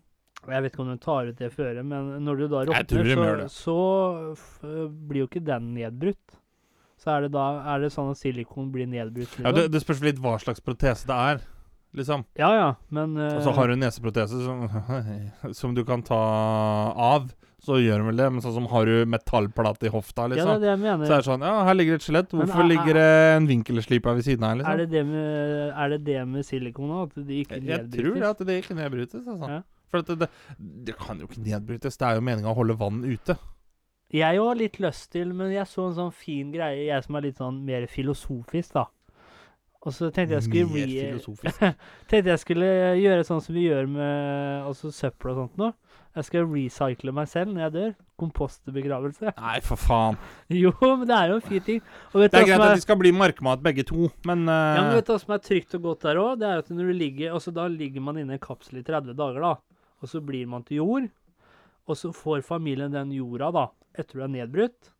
Jeg 0.47 0.63
vet 0.63 0.73
ikke 0.73 0.83
om 0.85 0.91
du 0.93 0.99
tar 1.03 1.29
ut 1.29 1.39
det 1.39 1.49
før, 1.51 1.79
men 1.83 2.11
når 2.23 2.39
du 2.39 2.45
da 2.51 2.61
råtner, 2.69 3.41
så, 3.51 3.79
så 4.39 4.85
blir 4.87 5.25
jo 5.25 5.29
ikke 5.29 5.43
den 5.43 5.73
nedbrutt. 5.75 6.37
Så 6.99 7.13
er 7.15 7.21
det 7.27 7.31
da 7.31 7.45
er 7.75 7.79
det 7.85 7.93
sånn 7.95 8.09
at 8.11 8.19
silikon 8.19 8.71
blir 8.73 8.85
nedbrutt. 8.91 9.31
Ja, 9.39 9.49
Liksom. 9.49 9.55
det, 9.55 9.71
det 9.71 9.81
spørs 9.85 10.01
litt 10.03 10.17
hva 10.19 10.33
slags 10.41 10.59
protese 10.59 11.07
det 11.07 11.15
er, 11.15 11.39
liksom. 11.95 12.25
ja, 12.37 12.49
ja, 12.57 12.69
men 12.91 13.15
Uh, 13.17 13.37
Og 13.37 13.43
så 13.47 13.53
har 13.55 13.67
du 13.71 13.73
en 13.77 13.79
neseprotese 13.85 14.41
som, 14.43 14.65
som 15.61 15.75
du 15.77 15.85
kan 15.87 16.03
ta 16.03 16.19
av, 16.93 17.29
så 17.63 17.75
gjør 17.79 17.99
du 18.03 18.05
vel 18.09 18.19
det. 18.19 18.27
Men 18.31 18.43
sånn 18.43 18.53
som 18.55 18.67
har 18.71 18.85
du 18.87 19.05
metallplate 19.09 19.87
i 19.87 19.91
hofta, 19.91 20.27
liksom. 20.31 20.47
Ja, 20.47 20.59
det 20.59 20.67
er 20.69 20.75
det 20.75 20.75
jeg 20.75 20.83
mener. 20.83 21.05
så 21.07 21.13
er 21.17 21.23
det 21.23 21.27
sånn 21.31 21.41
Ja, 21.47 21.55
her 21.67 21.75
ligger 21.79 21.95
et 21.99 22.05
skjelett. 22.05 22.29
Hvorfor 22.35 22.63
er- 22.63 22.69
ligger 22.71 22.93
det 22.99 23.07
en 23.39 23.47
vinkelsliper 23.49 24.15
ved 24.19 24.23
siden 24.27 24.43
av, 24.47 24.57
liksom? 24.59 24.71
er, 24.73 24.77
det 24.83 24.89
det 24.91 25.05
med, 25.07 25.73
er 25.75 25.89
det 25.95 26.03
det 26.05 26.21
med 26.27 26.45
silikon 26.47 26.89
òg? 26.99 27.11
At 27.17 27.27
det 27.27 27.39
ikke 27.47 27.59
Jeg, 27.59 27.67
jeg 27.67 27.83
nedbrytes? 27.87 27.99
tror 27.99 28.15
det 28.15 28.29
at 28.29 28.45
det 28.47 28.59
ikke 28.63 28.75
nedbrytes. 28.79 29.27
Altså. 29.27 29.49
Ja. 29.55 29.61
For 29.89 30.01
det, 30.05 30.19
det, 30.19 30.29
det 30.85 30.95
kan 30.99 31.17
jo 31.19 31.27
ikke 31.31 31.43
nedbrytes. 31.47 31.97
Det 31.97 32.07
er 32.07 32.15
jo 32.19 32.21
meninga 32.27 32.51
å 32.51 32.55
holde 32.59 32.75
vann 32.79 33.03
ute. 33.07 33.35
Jeg 34.09 34.39
har 34.41 34.57
litt 34.57 34.79
lyst 34.81 35.11
til, 35.13 35.33
men 35.37 35.51
jeg 35.53 35.69
så 35.69 35.85
en 35.85 35.97
sånn 35.97 36.15
fin 36.15 36.49
greie, 36.53 36.87
jeg 36.87 37.05
som 37.05 37.17
er 37.19 37.27
litt 37.27 37.37
sånn 37.37 37.59
mer 37.65 37.85
filosofisk, 37.91 38.73
da. 38.79 38.87
Og 39.79 39.93
så 39.95 40.09
tenkte 40.11 40.35
jeg 40.35 40.43
skulle 40.43 40.71
Mer 40.73 40.89
filosofisk. 40.89 41.61
tenkte 42.11 42.33
jeg 42.33 42.41
skulle 42.41 42.69
gjøre 42.99 43.27
sånn 43.27 43.43
som 43.45 43.55
vi 43.55 43.69
gjør 43.69 43.87
med 43.87 44.65
altså 44.67 44.91
søppel 44.91 45.31
og 45.31 45.37
sånt 45.43 45.61
nå. 45.61 45.69
Jeg 46.17 46.25
skal 46.25 46.47
recycle 46.49 47.13
meg 47.15 47.29
selv 47.31 47.53
når 47.53 47.63
jeg 47.63 47.73
dør. 47.77 47.93
Kompostbegravelse. 48.19 49.31
Nei, 49.37 49.55
for 49.63 49.79
faen. 49.79 50.17
Jo, 50.63 50.73
men 50.81 51.05
det 51.07 51.15
er 51.15 51.31
jo 51.31 51.37
en 51.37 51.45
fin 51.45 51.63
ting. 51.63 51.79
Og 52.11 52.25
vet 52.25 52.33
Det 52.33 52.41
er 52.41 52.49
greit 52.49 52.57
er... 52.57 52.65
at 52.65 52.73
vi 52.73 52.81
de 52.81 52.87
skal 52.87 52.99
bli 52.99 53.13
markmat 53.15 53.63
begge 53.63 53.85
to, 53.87 54.09
men, 54.27 54.43
uh... 54.49 54.57
ja, 54.75 54.83
men 54.83 54.97
vet 54.97 55.07
du 55.07 55.13
hva 55.13 55.21
som 55.21 55.37
er 55.37 55.45
trygt 55.45 55.77
og 55.77 55.85
godt 55.85 56.09
der 56.09 56.19
òg? 56.19 56.33
Det 56.41 56.49
er 56.49 56.63
at 56.65 56.73
når 56.73 56.91
du 56.91 56.97
ligger 57.05 57.37
altså 57.37 57.53
Da 57.55 57.69
ligger 57.71 58.03
man 58.03 58.19
inne 58.19 58.35
i 58.35 58.39
en 58.41 58.43
kapsel 58.43 58.81
i 58.81 58.83
30 58.83 59.15
dager, 59.15 59.45
da. 59.45 59.53
Og 60.03 60.11
så 60.11 60.19
blir 60.23 60.49
man 60.49 60.65
til 60.67 60.81
jord. 60.81 61.07
Og 61.87 61.97
så 61.97 62.11
får 62.13 62.43
familien 62.45 62.91
den 62.91 63.15
jorda, 63.15 63.53
da, 63.55 63.69
etter 63.99 64.19
du 64.19 64.23
er 64.25 64.31
nedbrutt. 64.33 64.93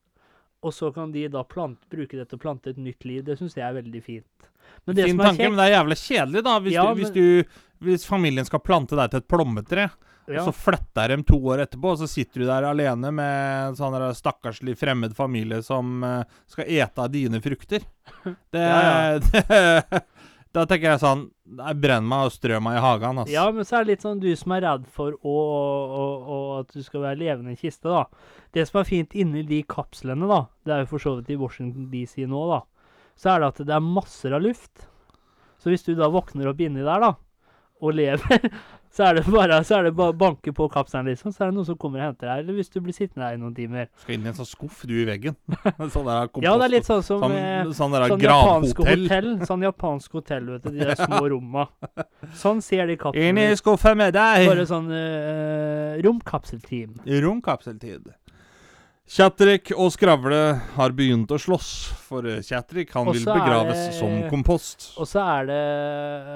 Og 0.60 0.74
så 0.76 0.90
kan 0.92 1.14
de 1.14 1.24
da 1.32 1.46
plant, 1.48 1.80
bruke 1.92 2.18
det 2.20 2.26
til 2.30 2.36
å 2.40 2.42
plante 2.44 2.74
et 2.74 2.80
nytt 2.84 3.06
liv. 3.08 3.24
Det 3.24 3.38
syns 3.40 3.56
jeg 3.56 3.64
er 3.64 3.78
veldig 3.80 4.02
fint. 4.04 4.50
Men 4.86 4.96
det 4.98 5.06
Fin 5.08 5.16
som 5.18 5.26
tanke, 5.30 5.48
men 5.48 5.56
det 5.58 5.66
er 5.70 5.76
jævlig 5.78 5.98
kjedelig, 6.04 6.44
da. 6.44 6.58
Hvis, 6.66 6.74
Ja, 6.76 6.84
du, 6.90 7.00
hvis, 7.00 7.14
men- 7.14 7.14
du, 7.16 7.60
hvis 7.88 8.06
familien 8.06 8.46
skal 8.46 8.60
plante 8.60 8.96
deg 9.00 9.10
til 9.14 9.22
et 9.24 9.28
plommetre, 9.32 9.86
ja, 10.30 10.44
og 10.44 10.52
så 10.52 10.54
flytter 10.54 11.10
de 11.16 11.24
to 11.26 11.40
år 11.42 11.64
etterpå, 11.64 11.94
og 11.96 11.98
så 12.04 12.08
sitter 12.12 12.44
du 12.44 12.46
der 12.46 12.68
alene 12.70 13.10
med 13.18 13.70
en 13.72 13.78
sånn 13.80 13.96
stakkarslig 14.14 14.76
fremmed 14.78 15.16
familie 15.18 15.64
som 15.66 16.04
eh, 16.06 16.20
skal 16.46 16.68
ete 16.70 17.02
av 17.02 17.10
dine 17.16 17.40
frukter. 17.42 17.82
Det, 18.52 18.62
Ja, 18.62 19.18
det 19.32 20.04
Da 20.56 20.64
tenker 20.66 20.96
jeg 20.96 21.02
sånn 21.04 21.28
Brenn 21.78 22.08
meg 22.10 22.26
og 22.26 22.34
strø 22.34 22.58
meg 22.64 22.80
i 22.80 22.82
hagen, 22.82 23.22
altså. 23.22 23.34
Ja, 23.34 23.46
men 23.54 23.68
så 23.68 23.78
er 23.78 23.86
det 23.86 23.92
litt 23.94 24.06
sånn 24.06 24.22
du 24.22 24.30
som 24.38 24.54
er 24.56 24.64
redd 24.66 24.88
for 24.94 25.14
å, 25.22 25.36
å, 25.36 26.06
å, 26.20 26.38
at 26.62 26.74
du 26.74 26.82
skal 26.86 27.04
være 27.06 27.20
levende 27.22 27.54
i 27.54 27.60
kiste, 27.60 27.90
da. 27.90 28.06
Det 28.58 28.66
som 28.66 28.82
er 28.82 28.90
fint 28.90 29.14
inni 29.14 29.44
de 29.46 29.62
kapslene, 29.70 30.30
da, 30.30 30.44
det 30.66 30.74
er 30.74 30.84
jo 30.84 30.92
for 30.96 31.06
så 31.06 31.16
vidt 31.20 31.30
i 31.34 31.38
Washington 31.38 31.90
DC 31.94 32.26
nå, 32.30 32.44
da, 32.50 32.64
så 33.20 33.34
er 33.34 33.44
det 33.44 33.52
at 33.54 33.64
det 33.70 33.76
er 33.78 33.86
masser 33.86 34.34
av 34.34 34.42
luft. 34.46 34.88
Så 35.62 35.74
hvis 35.74 35.86
du 35.86 35.94
da 35.98 36.10
våkner 36.10 36.50
opp 36.50 36.62
inni 36.66 36.86
der, 36.86 37.04
da, 37.04 37.14
og 37.80 37.96
lever, 38.00 38.50
så 38.90 39.06
er 39.06 39.20
det 39.20 39.24
bare 39.30 39.60
så 39.68 39.80
det 39.86 39.92
bare 39.98 40.14
å 40.14 40.18
banke 40.18 40.52
på 40.56 40.66
kapselen, 40.74 41.06
liksom, 41.12 41.34
så 41.34 41.44
er 41.44 41.52
det 41.52 41.58
noen 41.60 41.68
som 41.68 41.78
kommer 41.78 42.02
og 42.02 42.08
henter 42.08 42.32
deg. 42.32 42.42
Eller 42.44 42.58
hvis 42.58 42.72
du 42.74 42.80
blir 42.82 42.96
sittende 42.96 43.28
der 43.28 43.38
i 43.38 43.42
noen 43.42 43.54
timer. 43.58 43.90
Skal 44.02 44.16
inn 44.16 44.26
i 44.26 44.32
en 44.32 44.38
sånn 44.40 44.50
skuff, 44.50 44.80
du, 44.90 44.96
i 44.98 45.06
veggen. 45.06 45.38
sånn 45.94 46.08
der 46.10 46.32
kompost, 46.32 46.48
Ja, 46.48 46.56
det 46.58 46.66
er 46.70 46.74
litt 46.74 46.90
sånn 46.90 47.04
som 47.06 47.22
Sånn, 47.22 47.36
eh, 47.38 47.70
sånn 47.78 47.94
der 47.94 48.08
Sånn 48.10 48.26
japansk 48.26 48.82
hotell. 48.82 49.30
Sånn 49.50 49.66
japansk 49.68 50.18
hotell, 50.18 50.50
vet 50.56 50.66
du. 50.66 50.72
De 50.74 50.88
der 50.90 50.98
små 51.04 51.22
romma. 51.36 51.68
Sånn 52.40 52.64
ser 52.66 52.90
de 52.90 52.98
Inn 52.98 52.98
i 52.98 53.04
kapslene 53.04 53.60
skuffen 53.62 54.02
med 54.02 54.18
deg! 54.18 54.48
Bare 54.50 54.66
sånn 54.70 54.90
uh, 54.90 56.00
romkapseltid. 56.06 56.98
Romkapseltid. 57.28 58.10
Kjatrik 59.10 59.72
og 59.74 59.90
Skravle 59.90 60.42
har 60.76 60.94
begynt 60.94 61.32
å 61.34 61.38
slåss, 61.42 61.70
for 62.06 62.28
eh, 62.30 62.44
Kjatrik 62.46 62.92
han 62.94 63.10
også 63.10 63.24
vil 63.24 63.40
begraves 63.42 63.80
det- 63.88 63.96
som 63.98 64.12
kompost. 64.30 64.92
Og 65.02 65.10
så 65.10 65.24
er 65.24 65.48
det 65.50 65.64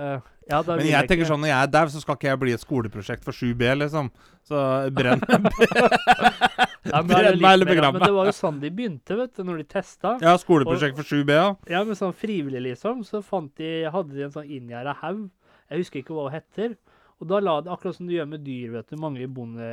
eh, 0.07 0.31
Ja, 0.49 0.59
Men 0.67 0.85
jeg 0.85 1.07
tenker 1.09 1.27
sånn, 1.27 1.41
når 1.43 1.51
jeg 1.51 1.57
er 1.57 1.71
dau, 1.71 1.83
så 1.93 2.01
skal 2.03 2.17
ikke 2.17 2.29
jeg 2.29 2.39
bli 2.41 2.53
et 2.55 2.63
skoleprosjekt 2.63 3.25
for 3.25 3.35
7B, 3.35 3.69
liksom. 3.79 4.09
Så 4.43 4.59
brenn 4.95 5.21
ja, 5.31 5.37
men, 5.39 7.07
brenn 7.11 7.39
meg 7.39 7.53
eller 7.53 7.69
begrav 7.69 7.93
meg. 7.93 8.01
men 8.01 8.03
det 8.03 8.15
var 8.17 8.27
jo 8.27 8.33
sånn 8.35 8.57
de 8.59 8.71
begynte, 8.75 9.15
vet 9.19 9.37
du, 9.37 9.43
når 9.47 9.61
de 9.61 9.67
testa. 9.75 10.17
Ja, 10.23 10.33
skoleprosjekt 10.41 10.99
for 10.99 11.07
7B, 11.07 11.37
ja. 11.37 11.51
Ja, 11.71 11.83
men 11.87 11.99
sånn 11.99 12.15
frivillig, 12.17 12.63
liksom. 12.67 13.05
Så 13.07 13.23
de, 13.23 13.71
hadde 13.93 14.17
de 14.17 14.25
en 14.27 14.35
sånn 14.35 14.49
inngjerda 14.49 14.97
haug. 15.03 15.29
Jeg 15.71 15.85
husker 15.85 16.03
ikke 16.03 16.17
hva 16.17 16.27
det 16.27 16.41
heter. 16.41 16.75
Og 17.23 17.29
da 17.29 17.39
la 17.39 17.55
det 17.63 17.71
akkurat 17.71 17.95
som 17.95 18.09
du 18.09 18.17
gjør 18.17 18.27
med 18.33 18.43
dyr, 18.43 18.73
vet 18.73 18.91
du. 18.91 18.97
Mange 18.99 19.29
bonde... 19.31 19.69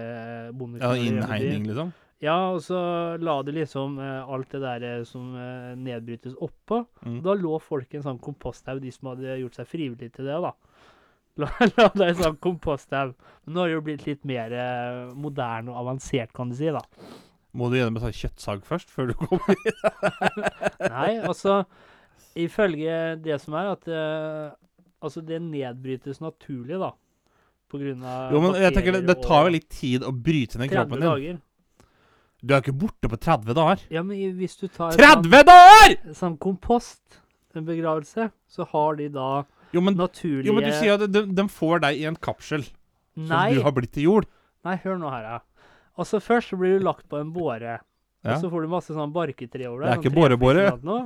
bonde 0.54 0.78
ja 0.78 0.94
innhegning, 0.94 1.66
liksom. 1.72 1.90
Ja, 2.20 2.36
og 2.52 2.60
så 2.60 2.78
la 3.16 3.38
de 3.46 3.54
liksom 3.56 3.96
eh, 4.02 4.28
alt 4.28 4.50
det 4.52 4.60
der 4.60 4.84
eh, 4.84 5.04
som 5.08 5.32
eh, 5.40 5.72
nedbrytes 5.80 6.34
oppå. 6.36 6.82
Mm. 7.06 7.22
Da 7.24 7.32
lå 7.38 7.54
folk 7.64 7.94
i 7.94 8.00
en 8.00 8.04
sånn 8.04 8.20
komposthaug, 8.20 8.82
de 8.82 8.92
som 8.92 9.14
hadde 9.14 9.38
gjort 9.40 9.56
seg 9.56 9.70
frivillig 9.70 10.10
til 10.16 10.28
det, 10.28 10.36
da. 10.44 10.52
La, 11.40 11.48
la 11.78 11.88
det 11.94 12.10
en 12.10 12.20
sånn 12.20 12.38
komposthaug. 12.44 13.14
Men 13.46 13.56
nå 13.56 13.64
har 13.64 13.72
det 13.72 13.78
jo 13.78 13.86
blitt 13.88 14.06
litt 14.08 14.28
mer 14.28 14.52
eh, 14.52 15.02
moderne 15.16 15.72
og 15.72 15.80
avansert, 15.86 16.34
kan 16.36 16.52
du 16.52 16.58
si, 16.60 16.68
da. 16.76 16.84
Må 17.56 17.70
du 17.70 17.80
gjennom 17.80 17.96
en 17.98 18.04
sånn 18.04 18.18
kjøttsag 18.20 18.66
først, 18.68 18.92
før 18.92 19.10
du 19.10 19.16
kommer 19.24 19.56
hit? 19.56 19.80
Nei, 20.92 21.14
altså 21.24 21.64
Ifølge 22.38 23.16
det 23.18 23.40
som 23.42 23.56
er, 23.58 23.72
at 23.72 23.88
eh, 23.90 24.52
altså 25.02 25.22
det 25.24 25.40
nedbrytes 25.42 26.20
naturlig, 26.22 26.76
da. 26.78 26.92
På 27.70 27.78
grunn 27.78 28.02
av 28.06 28.34
Jo, 28.34 28.42
men 28.44 28.58
jeg 28.60 28.74
tenker 28.74 28.98
det, 28.98 29.06
det 29.08 29.16
tar 29.24 29.46
jo 29.46 29.54
litt 29.54 29.70
tid 29.72 30.04
å 30.06 30.12
bryte 30.14 30.58
ned 30.60 30.70
30 30.70 30.76
kroppen 30.76 31.00
din. 31.00 31.08
dager. 31.08 31.40
Du 32.42 32.54
er 32.54 32.62
ikke 32.62 32.76
borte 32.76 33.10
på 33.12 33.18
30 33.20 33.56
dager. 33.56 33.82
Ja, 33.92 34.02
men 34.06 34.36
hvis 34.38 34.56
du 34.60 34.66
tar 34.68 34.96
30 34.96 35.28
dager! 35.44 35.96
sånn, 36.06 36.14
sånn 36.22 36.38
kompost, 36.40 37.20
en 37.54 37.66
begravelse, 37.66 38.30
så 38.48 38.66
har 38.72 38.96
de 39.00 39.08
da 39.12 39.44
Jo, 39.74 39.82
men, 39.82 39.96
naturlige 39.98 40.48
jo, 40.48 40.54
men 40.56 40.66
du 40.66 40.72
sier 40.74 40.96
at 40.96 41.10
de, 41.10 41.24
de 41.34 41.44
får 41.50 41.82
deg 41.84 41.98
i 42.00 42.06
en 42.10 42.16
kapsel 42.16 42.64
Nei. 43.18 43.50
som 43.50 43.58
du 43.58 43.62
har 43.66 43.74
blitt 43.76 43.92
til 43.96 44.06
jord. 44.06 44.28
nei, 44.64 44.76
hør 44.84 44.98
nå 45.00 45.10
her, 45.10 45.26
ja. 45.26 45.38
Altså 46.00 46.20
Først 46.22 46.52
så 46.52 46.56
blir 46.56 46.78
du 46.78 46.84
lagt 46.86 47.08
på 47.10 47.18
en 47.20 47.32
båre. 47.34 47.80
Ja. 48.20 48.34
Og 48.34 48.42
så 48.42 48.50
får 48.52 48.64
du 48.66 48.68
masse 48.68 48.92
sånn 48.92 49.12
barketre 49.14 49.64
over 49.70 49.80
deg. 49.80 49.86
Det 49.86 49.90
er 49.90 49.96
sånn 49.96 50.04
ikke 50.04 50.16
båre-båre. 50.18 50.64
sånt 50.74 50.84
nå, 50.84 50.96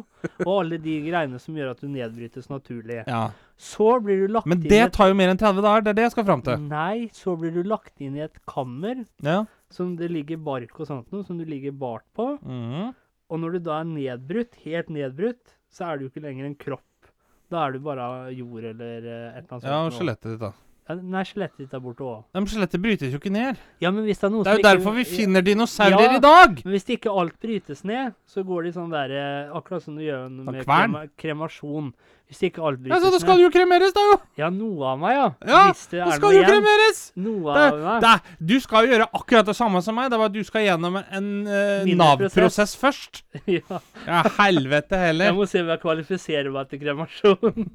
Og 0.44 0.51
alle 0.57 0.79
de 0.83 0.94
greiene 1.05 1.38
som 1.38 1.55
gjør 1.55 1.70
at 1.70 1.83
du 1.83 1.87
nedbrytes 1.87 2.49
naturlig. 2.51 3.05
Ja. 3.07 3.29
Så 3.55 4.01
blir 4.03 4.25
du 4.25 4.33
lagt 4.35 4.49
inn 4.49 4.51
Men 4.51 4.64
det 4.64 4.73
inn 4.81 4.87
et 4.88 4.97
tar 4.97 5.12
jo 5.12 5.18
mer 5.18 5.31
enn 5.31 5.38
30 5.38 5.62
dager. 5.62 5.85
Det 5.87 5.92
er 5.92 5.99
det 6.01 6.07
jeg 6.09 6.14
skal 6.16 6.27
fram 6.27 6.42
til. 6.47 6.64
Nei, 6.66 7.09
så 7.14 7.37
blir 7.38 7.55
du 7.55 7.62
lagt 7.70 8.03
inn 8.03 8.18
i 8.18 8.25
et 8.27 8.40
kammer 8.51 9.05
Ja. 9.23 9.44
Som 9.75 9.95
det 9.99 10.11
ligger 10.13 10.41
bark 10.45 10.75
og 10.79 10.89
sånt 10.89 11.11
noe, 11.15 11.27
som 11.27 11.39
du 11.41 11.45
ligger 11.49 11.75
bart 11.77 12.07
på. 12.17 12.35
Mhm. 12.43 12.93
Og 13.33 13.41
når 13.41 13.57
du 13.57 13.63
da 13.67 13.79
er 13.81 13.89
nedbrutt, 13.89 14.59
helt 14.67 14.91
nedbrutt, 14.93 15.55
så 15.73 15.89
er 15.89 15.97
du 15.99 16.05
jo 16.05 16.11
ikke 16.13 16.23
lenger 16.27 16.47
en 16.47 16.59
kropp. 16.61 17.09
Da 17.51 17.65
er 17.67 17.75
du 17.75 17.81
bare 17.85 18.05
jord 18.35 18.67
eller 18.69 19.07
eh, 19.09 19.31
et 19.33 19.45
eller 19.45 19.57
annet 19.57 19.65
sånt. 19.65 19.71
Ja, 19.71 19.81
og 19.87 19.97
skjelettet 19.97 20.35
ditt, 20.35 20.43
da. 20.45 20.53
Ja, 20.85 20.94
nei, 21.01 21.23
skjelettet 21.25 21.62
ditt 21.64 21.73
er 21.73 21.81
borte 21.81 22.05
òg. 22.05 22.25
Men 22.37 22.44
skjelettet 22.51 22.83
brytes 22.85 23.12
jo 23.14 23.16
ikke 23.16 23.31
ned. 23.33 23.57
Ja, 23.81 23.88
men 23.90 24.05
hvis 24.05 24.18
det 24.20 24.27
er 24.29 24.33
noe 24.35 24.44
Det 24.44 24.53
er 24.53 24.59
jo 24.59 24.64
derfor 24.66 24.92
vi 24.99 25.05
finner 25.09 25.40
dinosaurer 25.47 26.03
Ja. 26.11 26.16
i 26.18 26.20
dag! 26.20 26.59
Men 26.61 26.75
hvis 26.75 26.90
ikke 26.92 27.09
alt 27.09 27.38
brytes 27.40 27.81
ned, 27.88 28.12
så 28.29 28.44
går 28.44 28.66
det 28.66 28.75
i 28.75 28.77
sånn 28.77 28.90
derre 28.92 29.23
Akkurat 29.57 29.81
som 29.87 29.97
du 29.97 30.03
gjør 30.05 30.27
Sånn 30.29 30.44
med 30.44 30.66
krema, 30.66 31.07
kremasjon. 31.16 31.88
Hvis 32.29 32.42
ikke 32.51 32.61
alt 32.68 32.83
brytes 32.83 32.92
ned 32.92 33.01
Ja, 33.01 33.01
så 33.07 33.14
Da 33.16 33.23
skal 33.25 33.40
jo 33.40 33.49
kremeres, 33.55 33.97
da 33.97 34.05
jo! 34.11 34.18
Ja, 34.42 34.51
noe 34.53 34.92
av 34.92 35.01
meg, 35.01 35.16
ja. 35.16 35.25
Ja, 35.49 35.62
er 35.73 35.81
skal 36.18 36.20
noe 36.20 36.35
jo 36.37 36.44
kremeres! 36.51 37.01
Noe 37.16 37.57
Det, 37.57 37.64
av 37.73 37.81
meg. 37.87 38.05
det, 38.05 38.37
du 38.53 38.55
skal 38.61 38.85
jo 38.85 38.92
gjøre 38.92 39.09
akkurat 39.23 39.49
det 39.49 39.57
samme 39.57 39.81
som 39.88 39.97
meg. 39.97 40.12
Det 40.12 40.20
var 40.20 40.29
at 40.29 40.37
du 40.37 40.44
skal 40.44 40.66
gjennom 40.68 41.01
en 41.01 41.33
uh, 41.49 41.88
Nav-prosess 41.97 42.77
først. 42.77 43.25
ja. 43.57 43.81
Ja, 44.05 44.20
helvete 44.37 45.01
heller. 45.01 45.33
Jeg 45.33 45.40
må 45.40 45.49
se 45.49 45.64
om 45.64 45.73
jeg 45.73 45.81
kvalifiserer 45.81 46.53
meg 46.53 46.68
til 46.68 46.85
kremasjon. 46.85 47.70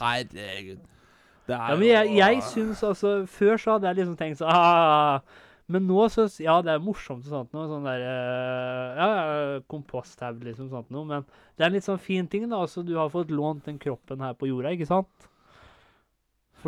Herregud. 0.00 0.80
Ja, 1.48 1.76
men 1.78 1.86
jeg, 1.86 2.14
jeg 2.18 2.40
syns 2.42 2.80
altså 2.82 3.10
Før 3.30 3.56
så 3.62 3.76
hadde 3.76 3.86
jeg 3.92 4.00
liksom 4.00 4.16
tenkt 4.18 4.40
sånn 4.40 4.50
ah, 4.50 5.20
Men 5.70 5.86
nå 5.86 6.08
syns 6.10 6.40
Ja, 6.42 6.56
det 6.66 6.72
er 6.74 6.82
morsomt 6.82 7.22
og 7.26 7.30
sånt 7.30 7.52
noe. 7.54 7.68
Sånn 7.70 7.86
der 7.86 8.02
eh, 8.02 8.98
Ja, 8.98 9.60
komposthaug, 9.70 10.42
liksom. 10.46 10.68
Sånt 10.72 10.90
noe. 10.94 11.06
Men 11.06 11.24
det 11.56 11.62
er 11.64 11.70
en 11.70 11.76
litt 11.78 11.86
sånn 11.86 12.02
fin 12.02 12.26
ting, 12.30 12.48
da. 12.50 12.58
Altså, 12.66 12.82
du 12.86 12.96
har 12.98 13.10
fått 13.14 13.30
lånt 13.34 13.64
den 13.70 13.78
kroppen 13.82 14.20
her 14.26 14.34
på 14.38 14.48
jorda, 14.50 14.74
ikke 14.74 14.88
sant? 14.90 15.28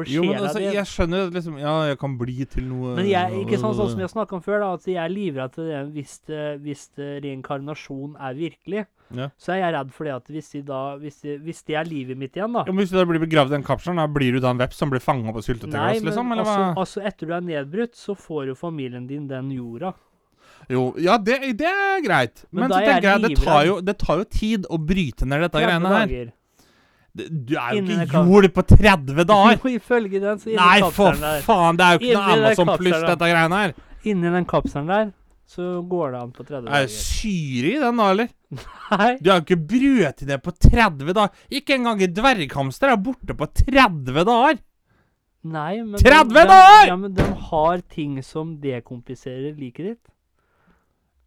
Jo, 0.06 0.22
men 0.22 0.44
altså, 0.46 0.60
jeg 0.62 0.86
skjønner 0.86 1.30
liksom 1.34 1.56
Ja, 1.58 1.72
jeg 1.88 1.98
kan 1.98 2.12
bli 2.20 2.44
til 2.46 2.68
noe 2.70 2.92
Men 2.94 3.08
jeg, 3.08 3.40
ikke 3.42 3.58
sånn, 3.58 3.74
sånn 3.74 3.88
som 3.96 4.02
jeg 4.04 4.12
snakka 4.12 4.36
om 4.38 4.44
før, 4.44 4.60
da, 4.62 4.68
at 4.78 4.86
jeg 4.86 5.00
er 5.02 5.10
livredd 5.10 5.56
til 5.56 5.66
det 5.72 5.80
hvis, 5.96 6.12
det- 6.28 6.60
hvis 6.62 6.84
reinkarnasjon 7.24 8.14
er 8.20 8.36
virkelig. 8.38 8.84
Ja. 9.16 9.30
Så 9.40 9.54
er 9.54 9.62
jeg 9.62 9.72
redd 9.72 9.92
for 9.96 10.04
det 10.04 10.12
at 10.18 10.26
hvis, 10.28 10.50
de 10.52 10.60
da, 10.68 10.80
hvis, 11.00 11.20
de, 11.24 11.38
hvis 11.40 11.62
de 11.64 11.76
er 11.80 11.86
livet 11.88 12.18
mitt 12.20 12.34
igjen, 12.36 12.52
da 12.52 12.64
Ja, 12.66 12.72
men 12.74 12.82
Hvis 12.82 12.90
du 12.92 12.98
da 12.98 13.04
blir 13.08 13.22
begravd 13.22 13.54
i 13.54 13.56
den 13.56 13.64
kapselen, 13.64 13.96
da 13.96 14.04
blir 14.12 14.36
du 14.36 14.40
da 14.44 14.50
en 14.52 14.60
veps 14.60 14.76
som 14.76 14.90
blir 14.92 15.00
fanga 15.00 15.32
på 15.32 15.40
syltetøyglass, 15.46 16.02
liksom? 16.04 16.34
Eller 16.34 16.44
altså, 16.44 16.58
hva? 16.60 16.74
altså 16.84 17.04
etter 17.08 17.30
du 17.30 17.32
er 17.38 17.46
nedbrutt, 17.46 17.96
så 17.96 18.16
får 18.18 18.50
jo 18.52 18.54
familien 18.58 19.06
din 19.08 19.24
den 19.30 19.48
jorda. 19.54 19.94
Jo, 20.68 20.90
ja, 21.00 21.16
det, 21.16 21.38
det 21.56 21.68
er 21.70 22.02
greit. 22.04 22.42
Men 22.50 22.66
Men, 22.66 22.72
så 22.74 22.80
tenker 22.84 23.06
jeg 23.08 23.22
jeg 23.22 23.22
det 23.28 23.44
tar, 23.44 23.62
jo, 23.64 23.78
det 23.80 23.94
tar 24.02 24.18
jo 24.20 24.24
tid 24.36 24.66
å 24.68 24.78
bryte 24.90 25.24
ned 25.28 25.46
dette 25.46 25.62
greiene 25.64 25.94
her. 25.94 26.10
dager. 26.10 26.34
Du 27.18 27.54
er 27.58 27.78
jo 27.78 27.82
ikke 27.82 28.20
jord 28.28 28.48
på 28.54 28.62
30 28.76 29.24
dager! 29.24 29.56
Jo, 29.64 29.70
ifølge 29.72 30.20
den, 30.22 30.38
så 30.42 30.52
Nei, 30.54 30.80
for 30.94 31.16
faen! 31.46 31.78
Det 31.78 31.86
er 31.86 31.96
jo 31.96 32.02
ikke 32.04 32.18
noe 32.18 32.34
Amazon 32.36 32.74
pluss, 32.76 32.98
dette 33.08 33.30
greiene 33.32 33.62
her. 33.62 33.72
inni 34.04 34.30
den 34.36 34.46
kapselen 34.46 34.92
der, 34.92 35.08
så 35.48 35.78
går 35.88 36.12
det 36.12 36.20
an 36.20 36.34
på 36.36 36.44
30 36.44 36.58
Er 36.58 36.60
det 36.60 36.74
dager. 36.74 36.92
syre 36.94 37.72
i 37.72 37.78
den, 37.80 37.96
da, 38.02 38.10
eller? 38.12 38.28
Nei. 38.50 39.10
Du 39.20 39.28
har 39.30 39.40
jo 39.40 39.44
ikke 39.44 39.60
brøt 39.70 40.22
i 40.24 40.28
det 40.28 40.38
på 40.44 40.52
30 40.56 41.12
dager. 41.12 41.46
Ikke 41.52 41.76
engang 41.76 42.00
en 42.02 42.14
dverghamster 42.16 42.92
er 42.94 43.00
borte 43.02 43.36
på 43.36 43.48
30 43.60 44.12
dager. 44.24 44.60
Nei, 45.48 45.74
men 45.84 46.00
30 46.00 46.32
de, 46.34 46.44
dager! 46.48 46.86
Ja, 46.88 46.96
men 46.98 47.12
de 47.14 47.26
har 47.50 47.82
ting 47.92 48.16
som 48.26 48.56
dekompliserer 48.62 49.52
liket 49.56 49.92
ditt. 49.92 50.14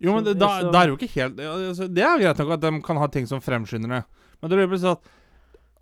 Jo, 0.01 0.15
men 0.17 0.25
det, 0.25 0.33
da, 0.41 0.49
så- 0.59 0.71
da 0.73 0.81
er 0.81 0.89
jo 0.89 0.97
ikke 0.97 1.11
helt 1.13 1.37
altså, 1.45 1.85
Det 1.85 2.01
er 2.01 2.15
jo 2.17 2.23
greit 2.23 2.39
nok 2.41 2.53
at 2.55 2.61
de 2.63 2.71
kan 2.81 2.97
ha 2.97 3.07
ting 3.13 3.27
som 3.29 3.41
fremskynder 3.41 3.99
det. 3.99 4.03
Men 4.41 4.49
det 4.49 4.57
blir 4.57 4.71
plutselig 4.71 4.95
at 4.97 5.11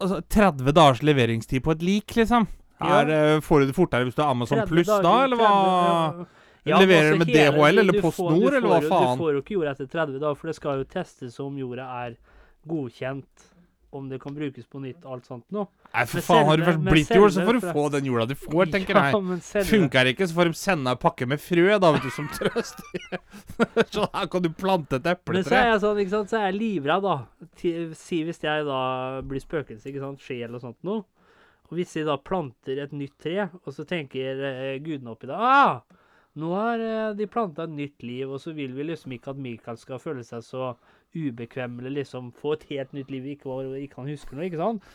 altså, 0.04 0.20
30 0.36 0.74
dagers 0.76 1.02
leveringstid 1.08 1.64
på 1.64 1.72
et 1.72 1.86
lik, 1.88 2.16
liksom. 2.20 2.48
Ja. 2.80 3.00
Er, 3.00 3.10
eh, 3.16 3.40
får 3.44 3.64
du 3.64 3.72
det 3.72 3.76
fortere 3.76 4.08
hvis 4.08 4.16
du 4.16 4.22
har 4.24 4.32
Amazon 4.36 4.60
30 4.60 4.72
Pluss 4.72 4.88
da, 4.92 5.16
eller 5.24 5.40
hva? 5.40 5.48
30 5.56 6.20
ja, 6.20 6.26
men 6.66 6.82
Leverer 6.84 7.14
altså 7.14 7.20
med 7.22 7.32
DHL 7.34 7.84
eller 7.84 8.02
Post 8.02 8.20
Nord, 8.20 8.54
eller 8.54 8.68
hva 8.68 8.82
faen? 8.84 9.14
Du 9.16 9.24
får 9.24 9.32
jo 9.38 9.44
ikke 9.44 9.56
jorda 9.56 9.76
etter 9.78 9.88
30 9.94 10.20
dager, 10.20 10.36
for 10.42 10.52
det 10.52 10.58
skal 10.58 10.82
jo 10.82 10.90
testes 10.90 11.40
om 11.44 11.56
jorda 11.58 11.86
er 12.04 12.18
godkjent, 12.70 13.46
om 13.92 14.10
det 14.10 14.20
kan 14.22 14.36
brukes 14.36 14.68
på 14.70 14.80
nytt, 14.84 15.06
alt 15.10 15.26
sånt 15.26 15.48
noe. 15.56 15.66
Nei, 15.90 16.04
for 16.06 16.20
Men 16.20 16.26
faen, 16.28 16.44
har 16.46 16.60
du 16.60 16.64
først 16.68 16.82
blitt 16.86 17.14
jord, 17.16 17.32
så 17.34 17.46
får 17.48 17.58
du 17.58 17.62
fra- 17.64 17.74
få 17.74 17.86
den 17.96 18.10
jorda 18.10 18.26
du 18.30 18.36
får, 18.38 18.70
tenker 18.76 19.00
ja, 19.00 19.06
jeg. 19.10 19.40
Ja, 19.40 19.64
Funker 19.66 20.06
det 20.06 20.14
ikke, 20.14 20.28
så 20.30 20.38
får 20.38 20.52
de 20.52 20.60
sende 20.60 20.92
deg 20.92 21.00
pakke 21.02 21.28
med 21.32 21.42
frø, 21.42 21.66
da, 21.82 21.92
vet 21.96 22.06
du, 22.06 22.12
som 22.14 22.28
trøst. 22.38 22.84
så 23.96 24.10
her 24.14 24.28
kan 24.30 24.46
du 24.46 24.52
plante 24.54 25.00
et 25.00 25.10
epletre. 25.10 25.40
Men 25.40 25.48
så 25.48 25.58
er 25.58 25.72
jeg 25.72 25.82
sånn, 25.86 26.04
ikke 26.04 26.14
sant, 26.14 26.34
så 26.34 26.42
er 26.42 26.52
jeg 26.52 26.60
livredd, 26.60 27.08
da. 27.08 27.16
Si 27.98 28.22
hvis 28.28 28.44
jeg 28.46 28.68
da 28.68 28.82
blir 29.26 29.42
spøkelse, 29.42 29.90
ikke 29.90 30.04
sant, 30.04 30.22
sjel 30.28 30.54
og 30.60 30.68
sånt 30.68 30.78
noe. 30.86 31.08
Og 31.70 31.78
hvis 31.78 31.96
jeg 31.98 32.06
da 32.06 32.18
planter 32.22 32.84
et 32.84 32.94
nytt 32.98 33.18
tre, 33.22 33.48
og 33.64 33.74
så 33.74 33.86
tenker 33.90 34.46
eh, 34.46 34.78
gudene 34.82 35.14
oppi 35.14 35.30
det 35.30 35.38
ah, 35.38 35.82
nå 36.40 36.52
har 36.56 36.84
eh, 36.84 37.12
de 37.20 37.28
planta 37.32 37.66
et 37.68 37.76
nytt 37.76 38.06
liv, 38.06 38.30
og 38.30 38.42
så 38.44 38.54
vil 38.58 38.74
vi 38.78 38.88
liksom 38.88 39.14
ikke 39.16 39.34
at 39.34 39.44
Mikael 39.44 39.80
skal 39.82 40.02
føle 40.02 40.26
seg 40.26 40.46
så 40.46 40.74
ubekvem, 41.16 41.80
eller 41.82 42.00
liksom 42.02 42.32
få 42.38 42.56
et 42.56 42.68
helt 42.70 42.94
nytt 42.94 43.12
liv 43.14 43.32
ikke, 43.34 43.50
hvor 43.50 43.78
ikke 43.78 44.02
han 44.02 44.12
husker 44.12 44.38
noe, 44.38 44.50
ikke 44.50 44.62
sant? 44.62 44.90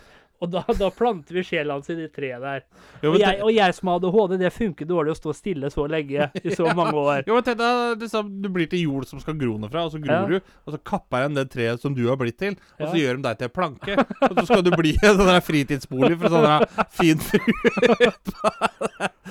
Og 0.44 0.50
da, 0.52 0.62
da 0.78 0.90
planter 0.94 1.34
vi 1.38 1.42
sjela 1.46 1.74
hans 1.78 1.88
i 1.90 1.96
det 1.98 2.10
treet 2.14 2.42
der. 2.44 2.64
Jo, 3.02 3.14
Og 3.14 3.18
jeg, 3.20 3.40
og 3.44 3.50
jeg 3.54 3.74
som 3.78 3.88
har 3.90 4.00
ADHD, 4.02 4.36
det 4.44 4.50
funker 4.54 4.88
dårlig 4.90 5.14
å 5.14 5.18
stå 5.18 5.34
stille 5.36 5.70
så 5.72 5.86
lenge 5.90 6.28
i 6.42 6.52
så 6.54 6.68
mange 6.76 6.94
år. 7.00 7.22
jo, 7.28 7.34
men 7.38 7.46
tenk 7.46 7.58
deg 7.62 8.34
Du 8.44 8.48
blir 8.52 8.68
til 8.70 8.84
jord 8.84 9.08
som 9.08 9.22
skal 9.22 9.38
gro 9.40 9.56
noe 9.60 9.72
fra, 9.72 9.86
og 9.88 9.94
så 9.94 10.00
gror 10.02 10.14
Ja. 10.14 10.38
du, 10.38 10.52
og 10.68 10.76
så 10.76 10.80
kapper 10.86 11.24
jeg 11.24 11.34
det 11.38 11.46
treet 11.54 11.80
som 11.82 11.94
du 11.96 12.04
har 12.10 12.18
blitt 12.20 12.38
til, 12.38 12.54
og 12.78 12.86
så 12.86 12.92
Ja. 12.94 13.00
gjør 13.04 13.16
de 13.18 13.26
deg 13.28 13.38
til 13.40 13.48
en 13.48 13.54
planke. 13.56 13.96
Og 14.30 14.36
så 14.38 14.46
skal 14.50 14.62
du 14.66 14.70
bli 14.76 14.92
en 15.02 15.16
sånn 15.18 15.40
fritidsbolig 15.48 16.18
for 16.20 16.28
sånn 16.36 16.66
fin 16.94 17.18
frue. 17.28 18.12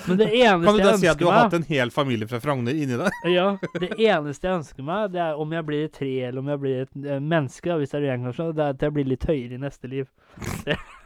Men 0.07 0.17
det 0.19 0.27
eneste 0.33 0.41
jeg 0.41 0.57
ønsker 0.57 0.59
meg 0.59 0.65
Kan 0.65 0.77
du 0.79 0.83
da 0.83 0.93
si 0.99 1.07
at 1.07 1.19
du 1.21 1.25
har 1.29 1.37
hatt 1.45 1.53
en 1.59 1.67
hel 1.69 1.91
familie 1.93 2.27
fra 2.27 2.39
Frogner 2.43 2.73
inni 2.75 2.97
deg? 2.99 3.19
Ja, 3.31 3.45
det 3.79 3.91
eneste 4.01 4.49
jeg 4.49 4.57
ønsker 4.63 4.83
meg, 4.87 5.11
det 5.13 5.21
er 5.23 5.39
om 5.39 5.53
jeg 5.55 5.67
blir 5.69 5.85
et 5.87 5.93
tre, 5.95 6.09
eller 6.27 6.41
om 6.43 6.49
jeg 6.51 6.59
blir 6.63 6.81
et 6.87 7.21
menneske, 7.21 7.69
da, 7.69 7.77
hvis 7.79 7.93
det 7.93 8.01
er 8.01 8.05
det 8.07 8.17
kanskje, 8.25 8.49
det 8.57 8.65
er 8.65 8.75
at 8.75 8.83
jeg 8.87 8.95
blir 8.97 9.07
litt 9.13 9.27
høyere 9.29 9.55
i 9.59 9.61
neste 9.63 9.91
liv. 9.91 10.09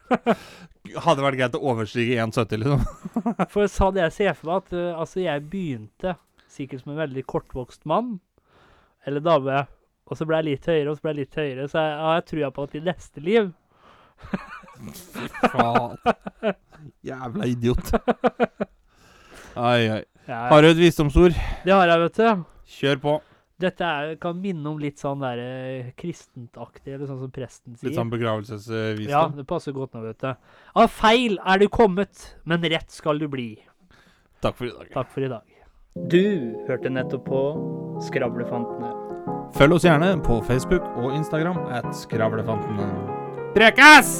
Hadde 1.04 1.24
vært 1.26 1.40
greit 1.40 1.58
å 1.58 1.64
overstige 1.72 2.20
1,70, 2.24 2.62
liksom. 2.64 2.86
For 3.54 3.68
sa 3.72 3.90
det 3.92 4.06
jeg 4.06 4.16
ser 4.18 4.38
for 4.38 4.52
meg 4.52 4.62
at 4.64 4.76
uh, 4.78 5.02
altså, 5.04 5.22
jeg 5.26 5.46
begynte 5.52 6.16
sikkert 6.52 6.84
som 6.84 6.94
en 6.94 7.02
veldig 7.02 7.24
kortvokst 7.28 7.84
mann, 7.90 8.18
eller 9.08 9.24
dame, 9.24 9.66
og 10.08 10.20
så 10.20 10.28
ble 10.28 10.40
jeg 10.40 10.48
litt 10.48 10.70
høyere, 10.72 10.90
og 10.90 10.98
så 10.98 11.04
ble 11.04 11.14
jeg 11.14 11.22
litt 11.22 11.40
høyere, 11.42 11.68
så 11.68 11.84
jeg, 11.84 11.96
ja, 12.00 12.12
jeg 12.18 12.28
tror 12.32 12.44
jeg 12.44 12.56
på 12.56 12.68
at 12.68 12.78
i 12.78 12.84
neste 12.88 13.24
liv 13.24 13.50
Faen. 15.52 15.98
Jævla 17.06 17.46
idiot. 17.46 17.92
Ai, 19.58 19.90
ai. 19.90 20.04
Har 20.28 20.62
du 20.62 20.70
et 20.70 20.78
visdomsord? 20.78 21.38
Det 21.66 21.74
har 21.74 21.90
jeg, 21.90 22.02
vet 22.04 22.20
du. 22.22 22.44
Kjør 22.78 23.00
på. 23.02 23.14
Dette 23.58 23.82
er, 23.90 24.12
kan 24.22 24.38
minne 24.38 24.70
om 24.70 24.78
litt 24.78 25.02
sånn 25.02 25.24
der 25.24 25.40
eh, 25.42 25.88
kristentaktig, 25.98 26.92
eller 26.94 27.10
sånn 27.10 27.24
som 27.24 27.32
presten 27.34 27.74
sier. 27.74 27.90
Litt 27.90 27.98
sånn 27.98 28.12
begravelsesvisdom. 28.14 29.10
Ja, 29.10 29.24
det 29.34 29.48
passer 29.50 29.74
godt 29.74 29.98
nå, 29.98 30.04
vet 30.06 30.22
du. 30.22 30.30
Av 30.78 30.92
feil 30.94 31.40
er 31.42 31.64
du 31.64 31.66
kommet, 31.74 32.36
men 32.46 32.62
rett 32.70 32.94
skal 32.94 33.18
du 33.18 33.26
bli. 33.34 33.56
Takk 34.46 34.60
for 34.60 34.70
i 34.70 34.74
dag. 34.76 34.94
Takk 34.94 35.10
for 35.16 35.26
i 35.26 35.32
dag. 35.34 35.58
Du 36.14 36.54
hørte 36.70 36.94
nettopp 36.94 37.26
på 37.26 37.44
Skravlefantene. 38.06 38.94
Følg 39.58 39.80
oss 39.80 39.88
gjerne 39.88 40.14
på 40.22 40.38
Facebook 40.46 40.86
og 41.00 41.16
Instagram 41.18 41.58
at 41.74 41.90
Skravlefantene. 41.98 42.92
Prekas! 43.58 44.20